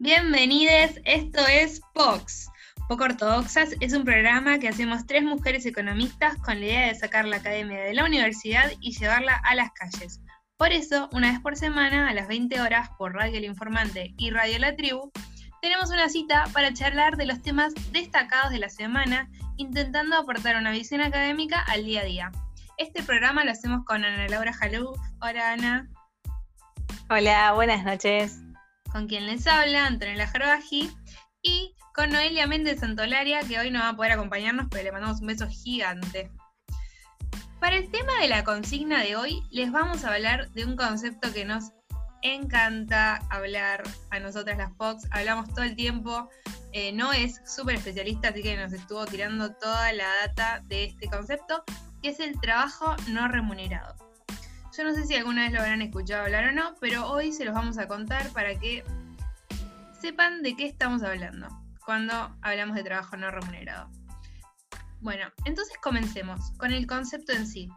Bienvenidos, 0.00 0.92
esto 1.04 1.44
es 1.48 1.80
POX. 1.92 2.48
Poco 2.88 3.02
Ortodoxas 3.02 3.74
es 3.80 3.92
un 3.92 4.04
programa 4.04 4.60
que 4.60 4.68
hacemos 4.68 5.04
tres 5.06 5.24
mujeres 5.24 5.66
economistas 5.66 6.36
con 6.36 6.60
la 6.60 6.66
idea 6.66 6.86
de 6.86 6.94
sacar 6.94 7.24
la 7.24 7.38
academia 7.38 7.80
de 7.80 7.94
la 7.94 8.04
universidad 8.04 8.70
y 8.80 8.96
llevarla 8.96 9.40
a 9.44 9.56
las 9.56 9.72
calles. 9.72 10.20
Por 10.56 10.70
eso, 10.70 11.08
una 11.10 11.32
vez 11.32 11.40
por 11.40 11.56
semana, 11.56 12.08
a 12.08 12.14
las 12.14 12.28
20 12.28 12.60
horas, 12.60 12.90
por 12.96 13.12
Radio 13.12 13.38
El 13.38 13.46
Informante 13.46 14.14
y 14.16 14.30
Radio 14.30 14.60
La 14.60 14.76
Tribu, 14.76 15.10
tenemos 15.62 15.90
una 15.90 16.08
cita 16.08 16.44
para 16.52 16.72
charlar 16.72 17.16
de 17.16 17.26
los 17.26 17.42
temas 17.42 17.74
destacados 17.90 18.52
de 18.52 18.60
la 18.60 18.68
semana, 18.68 19.28
intentando 19.56 20.16
aportar 20.16 20.54
una 20.54 20.70
visión 20.70 21.00
académica 21.00 21.58
al 21.58 21.84
día 21.84 22.02
a 22.02 22.04
día. 22.04 22.32
Este 22.76 23.02
programa 23.02 23.44
lo 23.44 23.50
hacemos 23.50 23.84
con 23.84 24.04
Ana 24.04 24.28
Laura 24.28 24.52
Jalú. 24.52 24.92
Hola 25.20 25.54
Ana. 25.54 25.88
Hola, 27.10 27.52
buenas 27.54 27.84
noches 27.84 28.47
con 28.92 29.06
quien 29.06 29.26
les 29.26 29.46
habla, 29.46 29.86
Antonella 29.86 30.26
Jarbaji, 30.26 30.90
y 31.42 31.74
con 31.94 32.10
Noelia 32.10 32.46
Méndez 32.46 32.80
Santolaria, 32.80 33.40
que 33.40 33.58
hoy 33.58 33.70
no 33.70 33.80
va 33.80 33.90
a 33.90 33.96
poder 33.96 34.12
acompañarnos, 34.12 34.66
pero 34.70 34.84
le 34.84 34.92
mandamos 34.92 35.20
un 35.20 35.28
beso 35.28 35.48
gigante. 35.48 36.30
Para 37.60 37.76
el 37.76 37.90
tema 37.90 38.12
de 38.20 38.28
la 38.28 38.44
consigna 38.44 39.02
de 39.02 39.16
hoy, 39.16 39.42
les 39.50 39.72
vamos 39.72 40.04
a 40.04 40.14
hablar 40.14 40.50
de 40.52 40.64
un 40.64 40.76
concepto 40.76 41.32
que 41.32 41.44
nos 41.44 41.72
encanta 42.22 43.16
hablar 43.30 43.82
a 44.10 44.20
nosotras 44.20 44.58
las 44.58 44.76
Fox, 44.76 45.06
hablamos 45.10 45.48
todo 45.54 45.62
el 45.62 45.76
tiempo, 45.76 46.28
eh, 46.72 46.92
no 46.92 47.12
es 47.12 47.40
súper 47.46 47.76
especialista, 47.76 48.28
así 48.28 48.42
que 48.42 48.56
nos 48.56 48.72
estuvo 48.72 49.04
tirando 49.06 49.52
toda 49.54 49.92
la 49.92 50.08
data 50.26 50.62
de 50.66 50.84
este 50.84 51.08
concepto, 51.08 51.64
que 52.02 52.10
es 52.10 52.20
el 52.20 52.40
trabajo 52.40 52.94
no 53.08 53.28
remunerado. 53.28 54.07
Yo 54.78 54.84
no 54.84 54.94
sé 54.94 55.06
si 55.06 55.16
alguna 55.16 55.42
vez 55.42 55.52
lo 55.52 55.58
habrán 55.58 55.82
escuchado 55.82 56.22
hablar 56.22 56.50
o 56.50 56.52
no, 56.52 56.76
pero 56.80 57.10
hoy 57.10 57.32
se 57.32 57.44
los 57.44 57.52
vamos 57.52 57.78
a 57.78 57.88
contar 57.88 58.30
para 58.30 58.56
que 58.60 58.84
sepan 60.00 60.40
de 60.44 60.54
qué 60.54 60.66
estamos 60.66 61.02
hablando 61.02 61.48
cuando 61.84 62.36
hablamos 62.42 62.76
de 62.76 62.84
trabajo 62.84 63.16
no 63.16 63.28
remunerado. 63.32 63.90
Bueno, 65.00 65.32
entonces 65.44 65.76
comencemos 65.82 66.52
con 66.58 66.72
el 66.72 66.86
concepto 66.86 67.32
en 67.32 67.48
sí. 67.48 67.68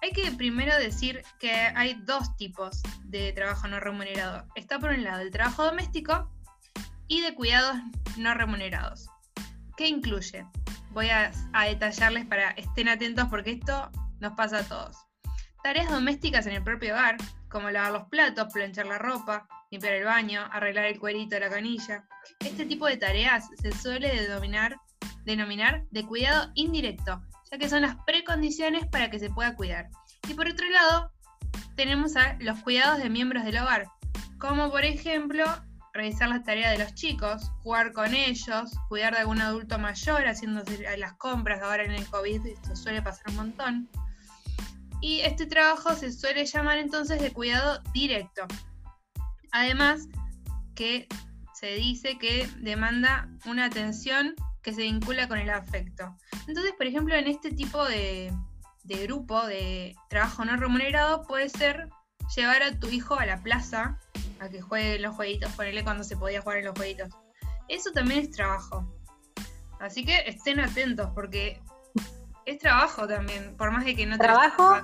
Hay 0.00 0.12
que 0.12 0.30
primero 0.30 0.76
decir 0.76 1.24
que 1.40 1.50
hay 1.50 1.94
dos 2.04 2.36
tipos 2.36 2.84
de 3.02 3.32
trabajo 3.32 3.66
no 3.66 3.80
remunerado. 3.80 4.46
Está 4.54 4.78
por 4.78 4.90
un 4.90 5.02
lado 5.02 5.22
el 5.22 5.32
trabajo 5.32 5.64
doméstico 5.64 6.30
y 7.08 7.20
de 7.20 7.34
cuidados 7.34 7.78
no 8.16 8.32
remunerados. 8.34 9.08
¿Qué 9.76 9.88
incluye? 9.88 10.46
Voy 10.90 11.10
a, 11.10 11.32
a 11.52 11.64
detallarles 11.64 12.26
para 12.26 12.50
estén 12.50 12.88
atentos 12.88 13.26
porque 13.28 13.50
esto 13.50 13.90
nos 14.20 14.34
pasa 14.34 14.58
a 14.58 14.62
todos. 14.62 15.07
Tareas 15.62 15.90
domésticas 15.90 16.46
en 16.46 16.54
el 16.54 16.62
propio 16.62 16.94
hogar, 16.94 17.16
como 17.48 17.70
lavar 17.70 17.92
los 17.92 18.04
platos, 18.08 18.52
planchar 18.52 18.86
la 18.86 18.98
ropa, 18.98 19.48
limpiar 19.70 19.94
el 19.94 20.04
baño, 20.04 20.48
arreglar 20.52 20.84
el 20.84 20.98
cuerito 20.98 21.34
de 21.34 21.40
la 21.40 21.50
canilla. 21.50 22.04
Este 22.40 22.64
tipo 22.64 22.86
de 22.86 22.96
tareas 22.96 23.48
se 23.60 23.72
suele 23.72 24.22
denominar, 24.22 24.76
denominar 25.24 25.84
de 25.90 26.04
cuidado 26.04 26.50
indirecto, 26.54 27.20
ya 27.50 27.58
que 27.58 27.68
son 27.68 27.82
las 27.82 27.96
precondiciones 28.06 28.86
para 28.86 29.10
que 29.10 29.18
se 29.18 29.30
pueda 29.30 29.56
cuidar. 29.56 29.88
Y 30.28 30.34
por 30.34 30.48
otro 30.48 30.68
lado, 30.70 31.12
tenemos 31.74 32.12
los 32.40 32.58
cuidados 32.60 32.98
de 32.98 33.10
miembros 33.10 33.44
del 33.44 33.58
hogar, 33.58 33.86
como 34.38 34.70
por 34.70 34.84
ejemplo 34.84 35.44
realizar 35.92 36.28
las 36.28 36.44
tareas 36.44 36.70
de 36.78 36.84
los 36.84 36.94
chicos, 36.94 37.50
jugar 37.62 37.92
con 37.92 38.14
ellos, 38.14 38.70
cuidar 38.88 39.14
de 39.14 39.20
algún 39.20 39.40
adulto 39.40 39.78
mayor, 39.78 40.28
haciendo 40.28 40.62
las 40.96 41.14
compras, 41.14 41.60
ahora 41.62 41.84
en 41.84 41.92
el 41.92 42.06
COVID 42.06 42.46
esto 42.46 42.76
suele 42.76 43.02
pasar 43.02 43.24
un 43.30 43.36
montón 43.36 43.88
y 45.00 45.20
este 45.20 45.46
trabajo 45.46 45.94
se 45.94 46.12
suele 46.12 46.44
llamar 46.44 46.78
entonces 46.78 47.20
de 47.20 47.32
cuidado 47.32 47.80
directo. 47.92 48.46
Además, 49.52 50.08
que 50.74 51.06
se 51.54 51.74
dice 51.74 52.18
que 52.18 52.48
demanda 52.58 53.28
una 53.46 53.64
atención 53.64 54.34
que 54.62 54.72
se 54.72 54.82
vincula 54.82 55.28
con 55.28 55.38
el 55.38 55.50
afecto. 55.50 56.14
Entonces, 56.46 56.72
por 56.76 56.86
ejemplo, 56.86 57.14
en 57.14 57.26
este 57.26 57.50
tipo 57.50 57.84
de, 57.84 58.32
grupo 58.84 59.44
de 59.46 59.94
trabajo 60.08 60.44
no 60.44 60.56
remunerado 60.56 61.22
puede 61.22 61.48
ser 61.48 61.88
llevar 62.36 62.62
a 62.62 62.78
tu 62.78 62.88
hijo 62.88 63.14
a 63.14 63.26
la 63.26 63.42
plaza 63.42 63.98
a 64.40 64.48
que 64.48 64.60
juegue 64.60 64.98
los 64.98 65.14
jueguitos, 65.16 65.52
ponerle 65.52 65.84
cuando 65.84 66.04
se 66.04 66.16
podía 66.16 66.42
jugar 66.42 66.58
en 66.58 66.66
los 66.66 66.76
jueguitos. 66.76 67.08
Eso 67.68 67.90
también 67.92 68.20
es 68.20 68.30
trabajo. 68.30 68.86
Así 69.80 70.04
que 70.04 70.24
estén 70.26 70.60
atentos 70.60 71.10
porque 71.14 71.60
es 72.48 72.58
trabajo 72.58 73.06
también, 73.06 73.56
por 73.56 73.70
más 73.70 73.84
de 73.84 73.94
que 73.94 74.06
no 74.06 74.18
trabajo. 74.18 74.76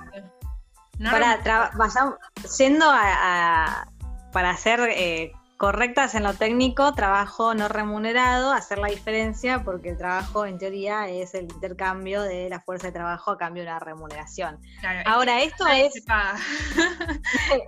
para 0.99 1.71
vayamos, 1.75 2.15
yendo 2.57 2.85
a, 2.87 3.87
para 4.31 4.55
ser 4.57 4.81
eh, 4.91 5.31
correctas 5.57 6.15
en 6.15 6.23
lo 6.23 6.33
técnico, 6.33 6.93
trabajo 6.93 7.55
no 7.55 7.67
remunerado, 7.67 8.51
hacer 8.51 8.77
la 8.77 8.89
diferencia, 8.89 9.63
porque 9.63 9.89
el 9.89 9.97
trabajo 9.97 10.45
en 10.45 10.57
teoría 10.57 11.07
es 11.07 11.33
el 11.33 11.43
intercambio 11.45 12.21
de 12.21 12.49
la 12.49 12.61
fuerza 12.61 12.87
de 12.87 12.93
trabajo 12.93 13.31
a 13.31 13.37
cambio 13.37 13.63
de 13.63 13.69
una 13.69 13.79
remuneración. 13.79 14.59
Ahora, 15.05 15.41
esto 15.41 15.65
es. 15.67 15.93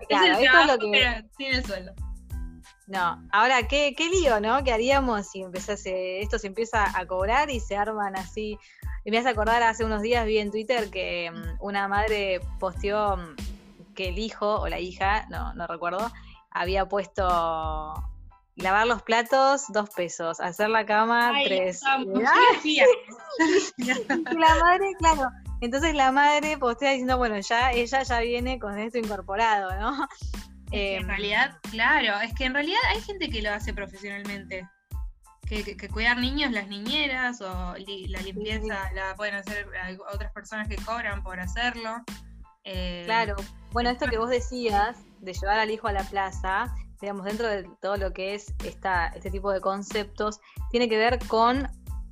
claro, 0.07 0.38
esto 0.40 0.59
es 0.59 0.68
lo 0.68 0.78
que. 0.78 1.25
sin 1.38 1.56
el 1.56 1.66
sueldo. 1.66 1.94
No, 2.88 3.22
ahora 3.34 3.68
qué, 3.68 3.94
qué 3.97 4.07
lío, 4.07 4.40
¿no? 4.40 4.63
¿Qué 4.63 4.72
haríamos 4.72 5.30
si 5.30 5.41
empezase, 5.41 6.22
esto 6.22 6.40
se 6.40 6.47
empieza 6.47 6.97
a 6.97 7.06
cobrar 7.06 7.50
y 7.50 7.59
se 7.59 7.75
arman 7.75 8.16
así 8.16 8.57
me 9.12 9.19
hace 9.19 9.29
acordar, 9.29 9.63
hace 9.63 9.85
unos 9.85 10.01
días 10.01 10.25
vi 10.25 10.40
en 10.40 10.51
Twitter 10.51 10.90
que 10.90 11.31
mm, 11.31 11.63
una 11.63 11.88
madre 11.88 12.41
posteó 12.59 13.18
mm, 13.18 13.35
que 13.95 14.09
el 14.09 14.19
hijo 14.19 14.59
o 14.59 14.68
la 14.68 14.79
hija, 14.79 15.25
no, 15.29 15.53
no 15.53 15.66
recuerdo, 15.66 16.12
había 16.51 16.85
puesto 16.85 17.23
lavar 18.56 18.88
los 18.88 19.03
platos, 19.03 19.66
dos 19.69 19.90
pesos, 19.91 20.40
hacer 20.40 20.69
la 20.69 20.85
cama, 20.85 21.31
tres. 21.45 21.81
la 24.38 24.56
madre, 24.56 24.94
claro. 25.00 25.29
Entonces 25.62 25.95
la 25.95 26.12
madre 26.12 26.57
postea 26.57 26.91
diciendo, 26.91 27.18
bueno, 27.18 27.39
ya 27.39 27.72
ella 27.72 28.03
ya 28.03 28.19
viene 28.19 28.59
con 28.59 28.78
esto 28.78 28.97
incorporado, 28.97 29.75
¿no? 29.79 30.07
en 30.72 31.01
em, 31.01 31.07
realidad, 31.07 31.57
claro, 31.72 32.19
es 32.22 32.34
que 32.34 32.45
en 32.45 32.53
realidad 32.53 32.79
hay 32.89 33.01
gente 33.01 33.29
que 33.29 33.41
lo 33.41 33.51
hace 33.51 33.74
profesionalmente 33.74 34.68
que, 35.47 35.90
cuidar 35.90 36.18
niños, 36.18 36.52
las 36.52 36.68
niñeras 36.68 37.41
o 37.41 37.75
la 37.75 38.22
limpieza 38.22 38.91
la 38.94 39.16
pueden 39.16 39.35
hacer 39.35 39.68
otras 40.13 40.31
personas 40.31 40.68
que 40.68 40.75
cobran 40.78 41.24
por 41.24 41.40
hacerlo. 41.40 42.03
Eh, 42.63 43.03
claro, 43.06 43.35
bueno, 43.72 43.90
esto 43.90 44.07
que 44.07 44.18
vos 44.18 44.30
decías 44.30 44.97
de 45.19 45.34
llevar 45.34 45.59
al 45.59 45.72
hijo 45.72 45.88
a 45.88 45.94
la 45.94 46.03
plaza, 46.03 46.75
digamos, 47.00 47.25
dentro 47.25 47.47
de 47.47 47.63
todo 47.81 47.96
lo 47.97 48.12
que 48.12 48.36
es 48.36 48.53
esta, 48.66 49.07
este 49.07 49.31
tipo 49.31 49.52
de 49.52 49.62
conceptos, 49.62 50.40
tiene 50.69 50.90
que 50.90 50.97
ver 50.97 51.19
con 51.28 51.68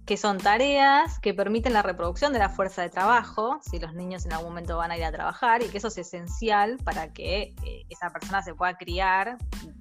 que 0.06 0.18
son 0.18 0.38
tareas 0.38 1.20
que 1.20 1.34
permiten 1.34 1.74
la 1.74 1.82
reproducción 1.82 2.32
de 2.32 2.40
la 2.40 2.50
fuerza 2.50 2.84
de 2.84 2.90
trabajo, 2.90 3.60
si 3.64 3.80
los 3.80 3.94
niños 3.96 4.26
en 4.26 4.34
algún 4.34 4.50
momento 4.50 4.78
van 4.78 4.92
a 4.92 4.98
ir 4.98 5.04
a 5.04 5.12
trabajar, 5.12 5.64
y 5.64 5.70
que 5.70 5.80
eso 5.80 5.88
es 5.88 5.98
esencial 5.98 6.78
para 6.84 7.12
que 7.12 7.56
eh, 7.64 7.86
esa 7.90 8.12
persona 8.12 8.44
se 8.44 8.54
pueda 8.54 8.78
criar 8.78 9.38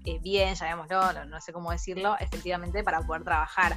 eh, 0.06 0.18
bien, 0.20 0.54
llamémoslo, 0.54 1.12
no, 1.12 1.24
no, 1.26 1.40
sé 1.40 1.52
cómo 1.52 1.70
decirlo, 1.70 2.16
efectivamente 2.18 2.82
para 2.82 3.02
poder 3.02 3.22
trabajar. 3.22 3.76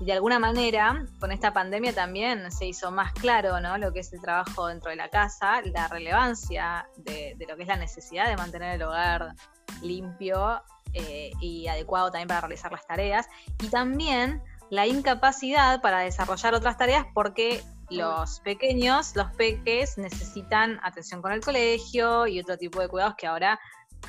Y 0.00 0.06
de 0.06 0.12
alguna 0.12 0.38
manera, 0.38 1.04
con 1.20 1.30
esta 1.30 1.52
pandemia 1.52 1.92
también 1.92 2.50
se 2.50 2.66
hizo 2.66 2.90
más 2.90 3.12
claro 3.12 3.60
¿no? 3.60 3.78
lo 3.78 3.92
que 3.92 4.00
es 4.00 4.12
el 4.12 4.20
trabajo 4.20 4.66
dentro 4.66 4.90
de 4.90 4.96
la 4.96 5.08
casa, 5.08 5.60
la 5.62 5.86
relevancia 5.86 6.88
de, 6.96 7.36
lo 7.46 7.56
que 7.56 7.62
es 7.62 7.68
la 7.68 7.76
necesidad 7.76 8.26
de 8.28 8.36
mantener 8.36 8.74
el 8.76 8.82
hogar 8.82 9.34
limpio 9.82 10.62
eh, 10.94 11.30
y 11.40 11.68
adecuado 11.68 12.10
también 12.10 12.28
para 12.28 12.40
realizar 12.40 12.72
las 12.72 12.86
tareas. 12.86 13.28
Y 13.62 13.68
también 13.68 14.42
la 14.70 14.86
incapacidad 14.86 15.80
para 15.80 16.00
desarrollar 16.00 16.54
otras 16.54 16.76
tareas 16.76 17.06
porque 17.14 17.62
los 17.88 18.40
pequeños, 18.40 19.14
los 19.14 19.30
peques 19.32 19.96
necesitan 19.96 20.80
atención 20.82 21.22
con 21.22 21.32
el 21.32 21.40
colegio 21.40 22.26
y 22.26 22.40
otro 22.40 22.56
tipo 22.56 22.80
de 22.80 22.88
cuidados 22.88 23.14
que 23.16 23.26
ahora 23.26 23.60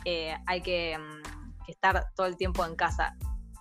eh, 0.03 0.35
hay 0.47 0.61
que, 0.61 0.97
mm, 0.97 1.69
estar 1.69 2.11
todo 2.15 2.27
el 2.27 2.37
tiempo 2.37 2.65
en 2.65 2.75
casa. 2.75 3.15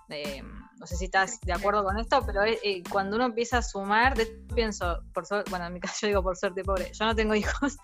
Eh, 0.08 0.42
no 0.78 0.86
sé 0.86 0.96
si 0.96 1.06
estás 1.06 1.40
de 1.40 1.52
acuerdo 1.52 1.84
con 1.84 1.98
esto, 1.98 2.22
pero 2.26 2.44
eh, 2.44 2.82
cuando 2.90 3.16
uno 3.16 3.24
empieza 3.24 3.58
a 3.58 3.62
sumar, 3.62 4.16
de, 4.16 4.26
pienso, 4.54 5.02
por 5.12 5.26
suerte, 5.26 5.50
bueno, 5.50 5.66
en 5.66 5.74
mi 5.74 5.80
caso 5.80 5.94
yo 6.02 6.08
digo 6.08 6.22
por 6.22 6.36
suerte, 6.36 6.62
pobre, 6.62 6.90
yo 6.92 7.04
no 7.06 7.14
tengo 7.14 7.34
hijos, 7.34 7.76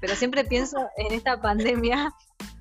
pero 0.00 0.14
siempre 0.14 0.44
pienso 0.44 0.88
en 0.96 1.12
esta 1.12 1.40
pandemia, 1.40 2.10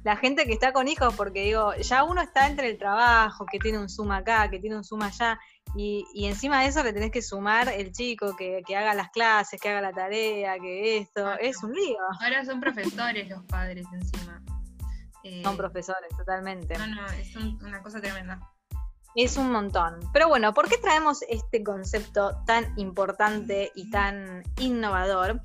la 0.04 0.18
gente 0.18 0.46
que 0.46 0.54
está 0.54 0.74
con 0.74 0.88
hijos, 0.88 1.14
porque 1.16 1.44
digo, 1.44 1.74
ya 1.76 2.04
uno 2.04 2.22
está 2.22 2.48
entre 2.48 2.70
el 2.70 2.78
trabajo, 2.78 3.46
que 3.52 3.60
tiene 3.60 3.80
un 3.80 3.90
suma 3.90 4.18
acá, 4.18 4.50
que 4.50 4.60
tiene 4.60 4.78
un 4.78 4.84
suma 4.84 5.08
allá, 5.08 5.40
y, 5.76 6.26
encima 6.26 6.62
de 6.62 6.70
eso 6.70 6.82
le 6.84 6.94
tenés 6.94 7.12
que 7.12 7.22
sumar 7.22 7.68
el 7.68 7.92
chico 7.92 8.36
que, 8.36 8.64
haga 8.76 8.94
las 8.94 9.10
clases, 9.10 9.60
que 9.60 9.70
haga 9.70 9.82
la 9.82 9.92
tarea, 9.92 10.58
que 10.60 10.98
esto, 10.98 11.38
es 11.40 11.62
un 11.62 11.74
lío. 11.74 11.98
Ahora 12.22 12.44
son 12.46 12.60
profesores 12.60 13.30
los 13.30 13.44
padres 13.46 13.86
encima. 13.94 14.42
son 15.44 15.54
eh, 15.54 15.58
profesores, 15.58 16.10
totalmente. 16.18 16.78
No, 16.78 16.88
no, 16.88 17.06
es 17.08 17.36
una 17.36 17.82
cosa 17.84 18.00
tremenda. 18.00 18.40
Es 19.18 19.36
un 19.36 19.52
montón. 19.52 20.00
Pero 20.14 20.28
bueno, 20.28 20.54
¿por 20.54 20.70
qué 20.70 20.78
traemos 20.78 21.24
este 21.28 21.64
concepto 21.64 22.38
tan 22.46 22.72
importante 22.78 23.72
y 23.74 23.90
tan 23.90 24.44
innovador? 24.60 25.42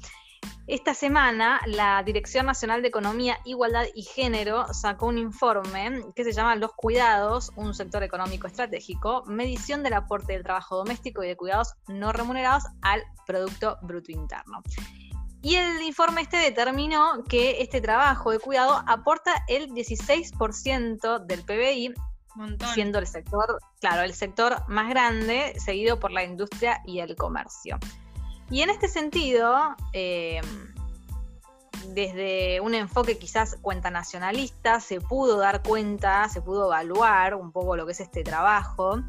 Esta 0.66 0.92
semana, 0.92 1.58
la 1.64 2.02
Dirección 2.02 2.44
Nacional 2.44 2.82
de 2.82 2.88
Economía, 2.88 3.38
Igualdad 3.46 3.86
y 3.94 4.02
Género 4.02 4.66
sacó 4.74 5.06
un 5.06 5.16
informe 5.16 6.04
que 6.14 6.22
se 6.22 6.32
llama 6.32 6.54
Los 6.56 6.72
Cuidados, 6.74 7.50
un 7.56 7.72
sector 7.72 8.02
económico 8.02 8.46
estratégico, 8.46 9.24
medición 9.24 9.82
del 9.82 9.94
aporte 9.94 10.34
del 10.34 10.42
trabajo 10.42 10.76
doméstico 10.76 11.24
y 11.24 11.28
de 11.28 11.36
cuidados 11.38 11.72
no 11.88 12.12
remunerados 12.12 12.64
al 12.82 13.02
Producto 13.26 13.78
Bruto 13.80 14.12
Interno. 14.12 14.62
Y 15.40 15.54
el 15.54 15.80
informe 15.80 16.20
este 16.20 16.36
determinó 16.36 17.24
que 17.26 17.62
este 17.62 17.80
trabajo 17.80 18.32
de 18.32 18.38
cuidado 18.38 18.84
aporta 18.86 19.32
el 19.48 19.70
16% 19.70 21.24
del 21.24 21.42
PBI, 21.42 21.94
siendo 22.74 22.98
el 22.98 23.06
sector, 23.06 23.58
claro, 23.80 24.02
el 24.02 24.14
sector 24.14 24.62
más 24.68 24.88
grande, 24.88 25.54
seguido 25.58 25.98
por 25.98 26.10
la 26.10 26.24
industria 26.24 26.82
y 26.86 27.00
el 27.00 27.16
comercio. 27.16 27.78
Y 28.50 28.62
en 28.62 28.70
este 28.70 28.88
sentido, 28.88 29.76
eh, 29.92 30.40
desde 31.88 32.60
un 32.60 32.74
enfoque 32.74 33.18
quizás 33.18 33.56
cuenta 33.60 33.90
nacionalista, 33.90 34.80
se 34.80 35.00
pudo 35.00 35.38
dar 35.38 35.62
cuenta, 35.62 36.28
se 36.28 36.40
pudo 36.40 36.66
evaluar 36.66 37.34
un 37.34 37.52
poco 37.52 37.76
lo 37.76 37.86
que 37.86 37.92
es 37.92 38.00
este 38.00 38.22
trabajo. 38.22 39.00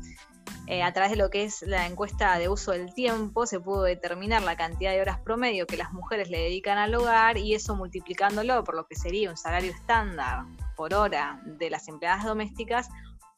Eh, 0.67 0.81
a 0.81 0.93
través 0.93 1.11
de 1.11 1.17
lo 1.17 1.29
que 1.29 1.43
es 1.43 1.61
la 1.63 1.85
encuesta 1.87 2.37
de 2.37 2.47
uso 2.47 2.71
del 2.71 2.93
tiempo, 2.93 3.45
se 3.45 3.59
pudo 3.59 3.83
determinar 3.83 4.41
la 4.43 4.55
cantidad 4.55 4.91
de 4.91 5.01
horas 5.01 5.19
promedio 5.19 5.67
que 5.67 5.75
las 5.75 5.91
mujeres 5.91 6.29
le 6.29 6.39
dedican 6.39 6.77
al 6.77 6.95
hogar 6.95 7.37
y 7.37 7.53
eso 7.53 7.75
multiplicándolo 7.75 8.63
por 8.63 8.75
lo 8.75 8.87
que 8.87 8.95
sería 8.95 9.29
un 9.29 9.35
salario 9.35 9.71
estándar 9.71 10.45
por 10.77 10.93
hora 10.93 11.41
de 11.45 11.69
las 11.69 11.89
empleadas 11.89 12.23
domésticas, 12.23 12.87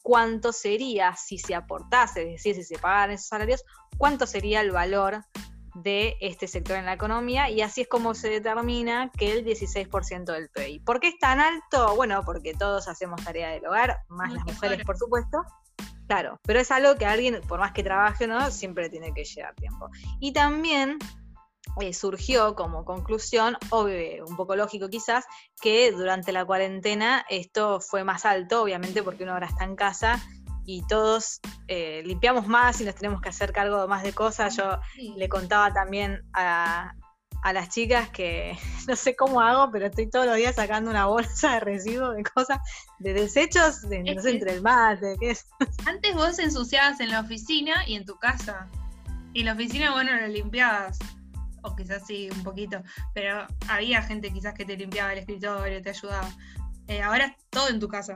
cuánto 0.05 0.53
sería 0.53 1.15
si 1.15 1.39
se 1.39 1.55
aportase, 1.55 2.21
es 2.21 2.31
decir, 2.33 2.53
si 2.53 2.63
se 2.63 2.77
pagaran 2.77 3.15
esos 3.15 3.25
salarios, 3.25 3.63
cuánto 3.97 4.27
sería 4.27 4.61
el 4.61 4.69
valor 4.69 5.25
de 5.73 6.15
este 6.21 6.47
sector 6.47 6.77
en 6.77 6.85
la 6.85 6.93
economía 6.93 7.49
y 7.49 7.63
así 7.63 7.81
es 7.81 7.87
como 7.87 8.13
se 8.13 8.29
determina 8.29 9.09
que 9.17 9.33
el 9.33 9.43
16% 9.43 10.25
del 10.25 10.49
PIB. 10.49 10.83
¿Por 10.83 10.99
qué 10.99 11.07
es 11.07 11.17
tan 11.17 11.39
alto? 11.39 11.95
Bueno, 11.95 12.21
porque 12.23 12.53
todos 12.53 12.87
hacemos 12.87 13.23
tarea 13.23 13.49
del 13.49 13.65
hogar, 13.65 13.97
más 14.07 14.31
las 14.31 14.45
mujeres 14.45 14.85
por 14.85 14.95
supuesto. 14.95 15.39
Claro, 16.07 16.39
pero 16.43 16.59
es 16.59 16.69
algo 16.69 16.93
que 16.97 17.07
alguien, 17.07 17.41
por 17.47 17.59
más 17.59 17.71
que 17.71 17.81
trabaje 17.81 18.25
o 18.25 18.27
no, 18.27 18.51
siempre 18.51 18.91
tiene 18.91 19.11
que 19.11 19.23
llevar 19.23 19.55
tiempo. 19.55 19.89
Y 20.19 20.33
también 20.33 20.99
eh, 21.81 21.93
surgió 21.93 22.55
como 22.55 22.85
conclusión, 22.85 23.57
obvio, 23.69 24.25
un 24.25 24.35
poco 24.35 24.55
lógico 24.55 24.89
quizás, 24.89 25.25
que 25.61 25.91
durante 25.91 26.31
la 26.31 26.45
cuarentena 26.45 27.25
esto 27.29 27.79
fue 27.81 28.03
más 28.03 28.25
alto, 28.25 28.63
obviamente 28.63 29.03
porque 29.03 29.23
uno 29.23 29.33
ahora 29.33 29.47
está 29.47 29.63
en 29.65 29.75
casa 29.75 30.23
y 30.65 30.85
todos 30.87 31.39
eh, 31.67 32.01
limpiamos 32.05 32.47
más 32.47 32.81
y 32.81 32.85
nos 32.85 32.95
tenemos 32.95 33.21
que 33.21 33.29
hacer 33.29 33.51
cargo 33.51 33.87
más 33.87 34.03
de 34.03 34.13
cosas. 34.13 34.55
Yo 34.57 34.79
le 35.15 35.29
contaba 35.29 35.71
también 35.71 36.23
a, 36.33 36.93
las 37.53 37.69
chicas 37.69 38.09
que 38.09 38.57
no 38.87 38.95
sé 38.95 39.15
cómo 39.15 39.41
hago, 39.41 39.71
pero 39.71 39.85
estoy 39.85 40.09
todos 40.09 40.25
los 40.25 40.35
días 40.35 40.55
sacando 40.55 40.89
una 40.89 41.05
bolsa 41.05 41.53
de 41.53 41.59
residuos, 41.59 42.15
de 42.15 42.23
cosas, 42.23 42.59
de 42.99 43.13
desechos, 43.13 43.81
de, 43.81 44.01
no 44.03 44.21
sé, 44.21 44.31
entre 44.31 44.53
el 44.53 44.61
mate, 44.63 45.15
¿qué 45.19 45.31
es? 45.31 45.45
Antes 45.85 46.15
vos 46.15 46.39
ensuciabas 46.39 46.99
en 46.99 47.09
la 47.09 47.19
oficina 47.19 47.87
y 47.87 47.95
en 47.95 48.05
tu 48.05 48.17
casa. 48.17 48.67
Y 49.33 49.41
en 49.41 49.47
la 49.47 49.53
oficina, 49.53 49.91
bueno, 49.91 50.15
lo 50.15 50.27
limpiabas. 50.27 50.97
O 51.65 51.75
quizás 51.75 52.05
sí, 52.05 52.29
un 52.31 52.43
poquito. 52.43 52.81
Pero 53.13 53.47
había 53.67 54.01
gente 54.01 54.31
quizás 54.31 54.53
que 54.53 54.65
te 54.65 54.77
limpiaba 54.77 55.13
el 55.13 55.19
escritorio, 55.19 55.81
te 55.81 55.89
ayudaba. 55.89 56.29
Eh, 56.87 57.01
ahora 57.01 57.25
es 57.25 57.33
todo 57.49 57.69
en 57.69 57.79
tu 57.79 57.87
casa. 57.87 58.15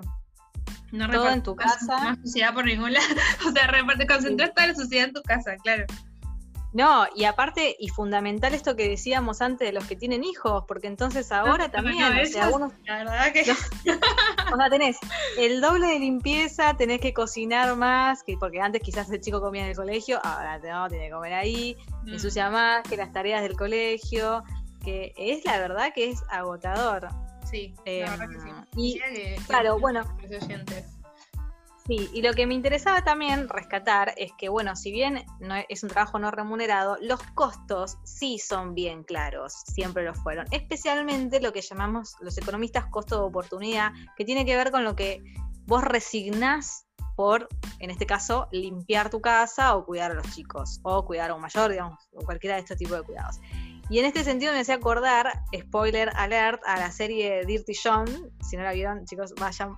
No 0.92 1.10
todo 1.10 1.30
en 1.30 1.44
tu 1.44 1.56
casa. 1.56 2.00
Más 2.00 2.20
suciedad 2.24 2.54
por 2.54 2.66
ningún 2.66 2.94
lado. 2.94 3.06
o 3.48 3.52
sea, 3.52 3.68
reparte, 3.68 4.08
concentras 4.08 4.54
toda 4.54 4.68
la 4.68 4.76
suciedad 4.76 5.08
en 5.08 5.14
tu 5.14 5.22
casa, 5.24 5.56
claro. 5.58 5.86
No, 6.72 7.08
y 7.16 7.24
aparte, 7.24 7.76
y 7.80 7.90
fundamental 7.90 8.54
esto 8.54 8.76
que 8.76 8.88
decíamos 8.88 9.42
antes 9.42 9.68
de 9.68 9.74
los 9.74 9.86
que 9.86 9.96
tienen 9.96 10.24
hijos, 10.24 10.66
porque 10.68 10.86
entonces 10.86 11.32
ahora 11.32 11.72
también, 11.72 12.04
o 12.04 12.26
sea, 12.26 12.46
algunos, 12.46 12.74
la 12.86 12.98
verdad 13.00 13.34
que... 13.34 13.42
o 14.54 14.56
sea, 14.56 14.70
tenés 14.70 14.98
el 15.38 15.62
doble 15.62 15.88
de 15.88 16.00
limpieza, 16.00 16.78
tenés 16.78 17.02
que 17.02 17.12
cocinar 17.12 17.76
más, 17.76 18.22
que 18.22 18.38
porque 18.38 18.62
antes 18.62 18.84
quizás 18.84 19.10
el 19.10 19.20
chico 19.20 19.42
comía 19.42 19.64
en 19.64 19.70
el 19.70 19.76
colegio, 19.76 20.20
ahora 20.24 20.60
no, 20.60 20.88
tiene 20.90 21.06
que 21.06 21.12
comer 21.12 21.34
ahí, 21.34 21.76
mm. 22.04 22.14
ensucia 22.14 22.52
más 22.52 22.84
que 22.84 22.98
las 22.98 23.12
tareas 23.12 23.42
del 23.42 23.56
colegio, 23.56 24.44
que 24.84 25.14
es 25.18 25.44
la 25.46 25.58
verdad 25.58 25.92
que 25.94 26.10
es 26.10 26.24
agotador. 26.30 27.08
Sí, 27.50 27.74
la 27.84 28.12
verdad 28.12 28.30
que 28.30 28.40
sí. 28.40 28.50
Em, 28.50 28.66
y, 28.78 29.36
claro, 29.48 29.80
bueno. 29.80 30.04
Sí, 31.90 32.08
y 32.14 32.22
lo 32.22 32.34
que 32.34 32.46
me 32.46 32.54
interesaba 32.54 33.04
también 33.04 33.50
rescatar 33.50 34.14
es 34.16 34.32
que, 34.38 34.48
bueno, 34.48 34.76
si 34.76 34.92
bien 34.92 35.26
no 35.40 35.56
es 35.68 35.82
un 35.82 35.90
trabajo 35.90 36.20
no 36.20 36.30
remunerado, 36.30 36.98
los 37.02 37.20
costos 37.34 37.98
sí 38.04 38.38
son 38.38 38.76
bien 38.76 39.04
claros, 39.04 39.64
siempre 39.74 40.04
lo 40.04 40.14
fueron. 40.14 40.46
Especialmente 40.52 41.42
lo 41.42 41.52
que 41.52 41.62
llamamos 41.62 42.16
los 42.22 42.38
economistas 42.38 42.86
costo 42.92 43.16
de 43.16 43.24
oportunidad, 43.24 43.92
que 44.16 44.24
tiene 44.24 44.46
que 44.46 44.56
ver 44.56 44.70
con 44.70 44.84
lo 44.84 44.96
que 44.96 45.24
vos 45.66 45.84
resignás 45.84 46.86
por, 47.16 47.48
en 47.80 47.90
este 47.90 48.06
caso, 48.06 48.48
limpiar 48.52 49.10
tu 49.10 49.20
casa 49.20 49.76
o 49.76 49.84
cuidar 49.84 50.12
a 50.12 50.14
los 50.14 50.32
chicos, 50.32 50.80
o 50.84 51.04
cuidar 51.04 51.32
a 51.32 51.34
un 51.34 51.42
mayor, 51.42 51.72
digamos, 51.72 52.08
o 52.14 52.24
cualquiera 52.24 52.58
de 52.58 52.62
estos 52.62 52.78
tipos 52.78 53.00
de 53.00 53.04
cuidados. 53.04 53.40
Y 53.90 54.00
en 54.00 54.06
este 54.06 54.24
sentido 54.24 54.54
me 54.54 54.60
hacía 54.60 54.76
acordar, 54.76 55.44
spoiler 55.58 56.12
alert, 56.16 56.62
a 56.66 56.78
la 56.78 56.92
serie 56.92 57.44
Dirty 57.46 57.74
John. 57.74 58.06
Si 58.48 58.56
no 58.56 58.64
la 58.64 58.74
vieron, 58.74 59.06
chicos, 59.06 59.34
vayan, 59.40 59.78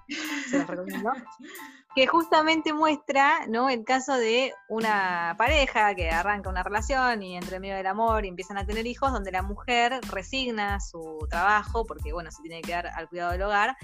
se 0.50 0.60
los 0.60 0.68
recomiendo. 0.68 1.12
que 1.96 2.08
justamente 2.08 2.74
muestra 2.74 3.46
¿no? 3.48 3.69
el 3.69 3.84
caso 3.84 4.16
de 4.16 4.54
una 4.69 5.36
pareja 5.38 5.94
que 5.94 6.10
arranca 6.10 6.50
una 6.50 6.63
relación 6.63 7.22
y 7.22 7.36
entre 7.36 7.60
medio 7.60 7.75
del 7.75 7.88
amor 7.88 8.25
y 8.25 8.30
empiezan 8.30 8.58
a 8.58 8.66
tener 8.66 8.88
hijos, 8.88 9.12
donde 9.12 9.31
la 9.31 9.42
mujer 9.42 10.00
resigna 10.10 10.80
su 10.80 11.28
trabajo, 11.30 11.86
porque 11.86 12.13
bueno, 12.13 12.31
se 12.31 12.42
tiene 12.42 12.62
que 12.62 12.72
dar 12.72 12.88
al 12.88 13.10
cuidado 13.10 13.31
del 13.31 13.42
hogar, 13.42 13.75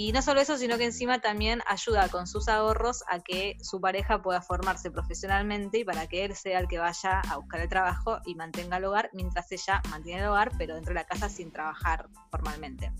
y 0.00 0.12
no 0.12 0.22
solo 0.22 0.40
eso, 0.40 0.56
sino 0.56 0.78
que 0.78 0.84
encima 0.84 1.18
también 1.18 1.60
ayuda 1.66 2.08
con 2.08 2.28
sus 2.28 2.46
ahorros 2.46 3.02
a 3.08 3.18
que 3.18 3.56
su 3.60 3.80
pareja 3.80 4.22
pueda 4.22 4.40
formarse 4.40 4.92
profesionalmente 4.92 5.78
y 5.78 5.84
para 5.84 6.06
que 6.06 6.24
él 6.24 6.36
sea 6.36 6.60
el 6.60 6.68
que 6.68 6.78
vaya 6.78 7.20
a 7.28 7.36
buscar 7.36 7.62
el 7.62 7.68
trabajo 7.68 8.20
y 8.24 8.36
mantenga 8.36 8.76
el 8.76 8.84
hogar, 8.84 9.10
mientras 9.12 9.50
ella 9.50 9.82
mantiene 9.90 10.20
el 10.20 10.28
hogar, 10.28 10.52
pero 10.56 10.76
dentro 10.76 10.94
de 10.94 11.00
la 11.00 11.04
casa 11.04 11.28
sin 11.28 11.50
trabajar 11.50 12.06
formalmente. 12.30 12.92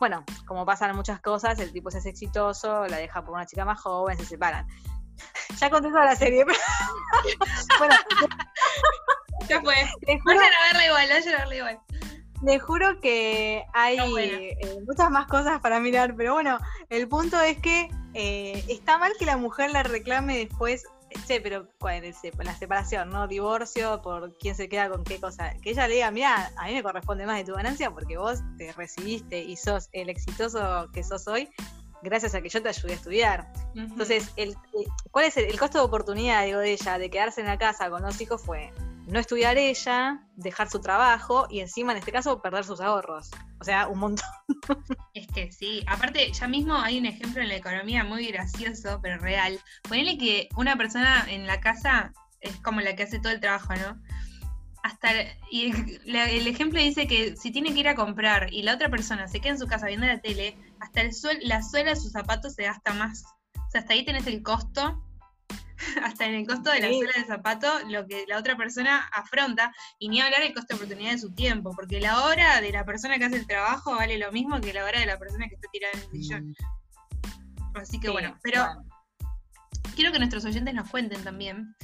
Bueno, 0.00 0.24
como 0.44 0.66
pasan 0.66 0.96
muchas 0.96 1.20
cosas, 1.20 1.56
el 1.60 1.72
tipo 1.72 1.88
se 1.92 1.98
hace 1.98 2.08
exitoso, 2.08 2.84
la 2.88 2.96
deja 2.96 3.24
por 3.24 3.34
una 3.34 3.46
chica 3.46 3.64
más 3.64 3.80
joven, 3.80 4.18
se 4.18 4.24
separan. 4.24 4.66
ya 5.56 5.70
conté 5.70 5.88
toda 5.88 6.04
la 6.04 6.16
serie. 6.16 6.44
bueno, 7.78 7.94
ya 9.48 9.60
fue. 9.60 9.76
Vayan 10.24 10.52
a 10.52 10.72
verla 10.72 10.86
igual, 10.86 11.08
vayan 11.10 11.34
a 11.34 11.38
verla 11.38 11.54
igual. 11.54 11.80
Le 12.42 12.58
juro 12.58 13.00
que 13.00 13.64
hay 13.72 13.98
eh, 14.18 14.56
muchas 14.86 15.10
más 15.10 15.26
cosas 15.26 15.60
para 15.60 15.78
mirar, 15.80 16.14
pero 16.16 16.34
bueno, 16.34 16.58
el 16.88 17.06
punto 17.08 17.40
es 17.40 17.58
que 17.58 17.90
eh, 18.14 18.64
está 18.68 18.98
mal 18.98 19.12
que 19.18 19.26
la 19.26 19.36
mujer 19.36 19.70
la 19.72 19.82
reclame 19.82 20.38
después, 20.38 20.84
che, 21.26 21.40
pero 21.40 21.68
¿cuál 21.78 22.04
es 22.04 22.16
la 22.38 22.54
separación, 22.54 23.10
¿no? 23.10 23.28
Divorcio, 23.28 24.00
por 24.02 24.36
quién 24.38 24.54
se 24.54 24.68
queda 24.68 24.88
con 24.88 25.04
qué 25.04 25.20
cosa. 25.20 25.54
Que 25.62 25.70
ella 25.70 25.86
le 25.86 25.94
diga, 25.96 26.10
mira, 26.10 26.50
a 26.56 26.66
mí 26.66 26.74
me 26.74 26.82
corresponde 26.82 27.26
más 27.26 27.36
de 27.36 27.44
tu 27.44 27.54
ganancia 27.54 27.90
porque 27.90 28.16
vos 28.16 28.40
te 28.56 28.72
recibiste 28.72 29.42
y 29.42 29.56
sos 29.56 29.88
el 29.92 30.08
exitoso 30.08 30.88
que 30.92 31.02
sos 31.02 31.28
hoy 31.28 31.50
gracias 32.02 32.34
a 32.34 32.40
que 32.40 32.48
yo 32.48 32.62
te 32.62 32.68
ayudé 32.68 32.92
a 32.92 32.96
estudiar. 32.96 33.52
Entonces, 33.74 34.30
el, 34.36 34.50
eh, 34.50 34.86
¿cuál 35.10 35.26
es 35.26 35.36
el, 35.36 35.44
el, 35.44 35.58
costo 35.58 35.78
de 35.78 35.84
oportunidad, 35.84 36.44
digo, 36.44 36.58
de 36.58 36.72
ella, 36.72 36.98
de 36.98 37.10
quedarse 37.10 37.40
en 37.40 37.46
la 37.46 37.58
casa 37.58 37.90
con 37.90 38.02
los 38.02 38.20
hijos? 38.20 38.40
Fue 38.42 38.72
no 39.10 39.18
estudiar 39.18 39.58
ella, 39.58 40.20
dejar 40.36 40.70
su 40.70 40.80
trabajo 40.80 41.46
y 41.50 41.60
encima 41.60 41.92
en 41.92 41.98
este 41.98 42.12
caso 42.12 42.40
perder 42.40 42.64
sus 42.64 42.80
ahorros. 42.80 43.30
O 43.60 43.64
sea, 43.64 43.88
un 43.88 43.98
montón. 43.98 44.26
Es 45.14 45.26
que 45.28 45.50
sí, 45.52 45.82
aparte 45.86 46.30
ya 46.32 46.46
mismo 46.46 46.74
hay 46.74 46.98
un 46.98 47.06
ejemplo 47.06 47.42
en 47.42 47.48
la 47.48 47.56
economía 47.56 48.04
muy 48.04 48.26
gracioso, 48.26 49.00
pero 49.02 49.18
real. 49.18 49.58
Ponele 49.82 50.16
que 50.16 50.48
una 50.56 50.76
persona 50.76 51.26
en 51.28 51.46
la 51.46 51.60
casa 51.60 52.12
es 52.40 52.56
como 52.58 52.80
la 52.80 52.94
que 52.94 53.02
hace 53.02 53.18
todo 53.18 53.32
el 53.32 53.40
trabajo, 53.40 53.74
¿no? 53.74 54.00
Hasta 54.82 55.10
y 55.50 55.72
el, 56.06 56.46
ejemplo 56.46 56.80
dice 56.80 57.06
que 57.06 57.36
si 57.36 57.50
tiene 57.50 57.74
que 57.74 57.80
ir 57.80 57.88
a 57.88 57.94
comprar 57.94 58.52
y 58.52 58.62
la 58.62 58.74
otra 58.74 58.88
persona 58.88 59.28
se 59.28 59.40
queda 59.40 59.52
en 59.52 59.58
su 59.58 59.66
casa 59.66 59.86
viendo 59.86 60.06
la 60.06 60.20
tele, 60.20 60.56
hasta 60.78 61.02
el 61.02 61.12
suel, 61.12 61.38
la 61.42 61.62
suela 61.62 61.90
de 61.90 61.96
sus 61.96 62.12
zapatos 62.12 62.54
se 62.54 62.62
gasta 62.62 62.94
más. 62.94 63.24
O 63.56 63.70
sea, 63.70 63.82
hasta 63.82 63.92
ahí 63.92 64.04
tenés 64.04 64.26
el 64.26 64.42
costo 64.42 65.02
hasta 66.02 66.26
en 66.26 66.34
el 66.34 66.46
costo 66.46 66.70
de 66.70 66.80
la 66.80 66.88
suela 66.88 67.12
de 67.16 67.24
zapato, 67.24 67.68
lo 67.88 68.06
que 68.06 68.24
la 68.28 68.38
otra 68.38 68.56
persona 68.56 69.08
afronta, 69.12 69.72
y 69.98 70.08
ni 70.08 70.20
hablar 70.20 70.42
del 70.42 70.54
costo 70.54 70.74
de 70.74 70.76
oportunidad 70.76 71.12
de 71.12 71.18
su 71.18 71.32
tiempo, 71.34 71.72
porque 71.74 72.00
la 72.00 72.24
hora 72.24 72.60
de 72.60 72.72
la 72.72 72.84
persona 72.84 73.18
que 73.18 73.24
hace 73.24 73.36
el 73.36 73.46
trabajo 73.46 73.94
vale 73.94 74.18
lo 74.18 74.32
mismo 74.32 74.60
que 74.60 74.72
la 74.72 74.84
hora 74.84 75.00
de 75.00 75.06
la 75.06 75.18
persona 75.18 75.48
que 75.48 75.54
está 75.54 75.68
tirada 75.72 75.92
en 75.94 76.00
el 76.00 76.10
sillón. 76.10 76.54
Así 77.74 78.00
que 78.00 78.10
bueno, 78.10 78.36
pero 78.42 78.66
quiero 79.94 80.12
que 80.12 80.18
nuestros 80.18 80.44
oyentes 80.44 80.74
nos 80.74 80.90
cuenten 80.90 81.22
también. 81.22 81.74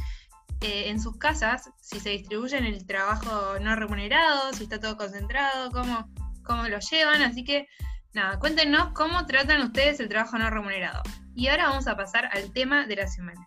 Eh, 0.62 0.88
en 0.88 1.00
sus 1.00 1.19
casas, 1.19 1.71
si 1.83 2.00
se 2.00 2.11
distribuyen 2.11 2.65
el 2.65 2.87
trabajo 2.87 3.59
no 3.61 3.76
remunerado, 3.76 4.55
si 4.55 4.65
está 4.65 4.81
todo 4.81 4.97
concentrado, 4.97 5.71
cómo, 5.71 6.09
cómo 6.45 6.67
lo 6.67 6.79
llevan. 6.79 7.23
Así 7.23 7.45
que, 7.45 7.69
nada, 8.15 8.38
cuéntenos 8.38 8.93
cómo 8.95 9.26
tratan 9.26 9.61
ustedes 9.62 10.00
el 10.00 10.09
trabajo 10.09 10.38
no 10.38 10.49
remunerado. 10.49 11.03
Y 11.35 11.49
ahora 11.49 11.69
vamos 11.69 11.87
a 11.87 11.97
pasar 11.97 12.31
al 12.33 12.53
tema 12.53 12.87
de 12.87 12.97
la 12.97 13.07
semana. 13.07 13.47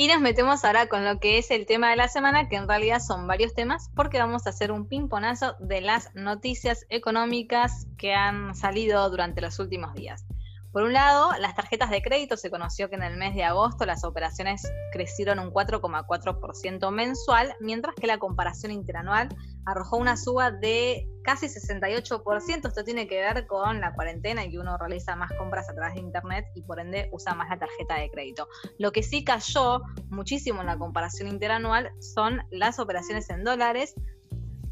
Y 0.00 0.08
nos 0.08 0.22
metemos 0.22 0.64
ahora 0.64 0.86
con 0.86 1.04
lo 1.04 1.20
que 1.20 1.36
es 1.36 1.50
el 1.50 1.66
tema 1.66 1.90
de 1.90 1.96
la 1.96 2.08
semana, 2.08 2.48
que 2.48 2.56
en 2.56 2.66
realidad 2.66 3.00
son 3.00 3.26
varios 3.26 3.52
temas, 3.52 3.90
porque 3.94 4.18
vamos 4.18 4.46
a 4.46 4.48
hacer 4.48 4.72
un 4.72 4.88
pimponazo 4.88 5.56
de 5.60 5.82
las 5.82 6.08
noticias 6.14 6.86
económicas 6.88 7.86
que 7.98 8.14
han 8.14 8.54
salido 8.54 9.10
durante 9.10 9.42
los 9.42 9.58
últimos 9.58 9.92
días. 9.92 10.24
Por 10.72 10.84
un 10.84 10.92
lado, 10.92 11.30
las 11.40 11.56
tarjetas 11.56 11.90
de 11.90 12.00
crédito 12.00 12.36
se 12.36 12.48
conoció 12.48 12.88
que 12.88 12.94
en 12.94 13.02
el 13.02 13.16
mes 13.16 13.34
de 13.34 13.42
agosto 13.42 13.86
las 13.86 14.04
operaciones 14.04 14.62
crecieron 14.92 15.40
un 15.40 15.50
4,4% 15.50 16.92
mensual, 16.92 17.56
mientras 17.58 17.96
que 17.96 18.06
la 18.06 18.18
comparación 18.18 18.70
interanual 18.70 19.28
arrojó 19.66 19.96
una 19.96 20.16
suba 20.16 20.52
de 20.52 21.08
casi 21.24 21.46
68%. 21.46 22.68
Esto 22.68 22.84
tiene 22.84 23.08
que 23.08 23.20
ver 23.20 23.46
con 23.48 23.80
la 23.80 23.94
cuarentena 23.94 24.44
y 24.44 24.50
que 24.52 24.58
uno 24.58 24.78
realiza 24.78 25.16
más 25.16 25.32
compras 25.38 25.68
a 25.68 25.74
través 25.74 25.94
de 25.94 26.00
Internet 26.00 26.46
y 26.54 26.62
por 26.62 26.78
ende 26.78 27.08
usa 27.12 27.34
más 27.34 27.48
la 27.50 27.58
tarjeta 27.58 27.96
de 27.96 28.10
crédito. 28.10 28.48
Lo 28.78 28.92
que 28.92 29.02
sí 29.02 29.24
cayó 29.24 29.82
muchísimo 30.08 30.60
en 30.60 30.66
la 30.66 30.78
comparación 30.78 31.28
interanual 31.28 31.90
son 31.98 32.42
las 32.50 32.78
operaciones 32.78 33.28
en 33.30 33.42
dólares, 33.42 33.94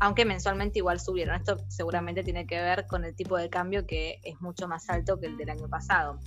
aunque 0.01 0.25
mensualmente 0.25 0.79
igual 0.79 1.01
subieron. 1.01 1.37
Esto 1.37 1.59
seguramente 1.69 2.23
tiene 2.23 2.47
que 2.47 2.61
ver 2.61 2.87
con 2.87 3.05
el 3.05 3.15
tipo 3.15 3.37
de 3.37 3.51
cambio 3.51 3.87
que 3.87 4.21
es 4.23 4.41
mucho 4.41 4.69
más 4.69 4.89
alto 4.89 5.19
que 5.19 5.27
el 5.27 5.37
del 5.37 5.51
año 5.51 5.69
pasado. 5.69 6.19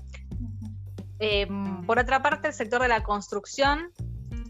Eh, 1.19 1.47
por 1.85 1.99
otra 1.99 2.21
parte, 2.21 2.47
el 2.47 2.53
sector 2.53 2.81
de 2.81 2.87
la 2.87 3.03
construcción 3.03 3.91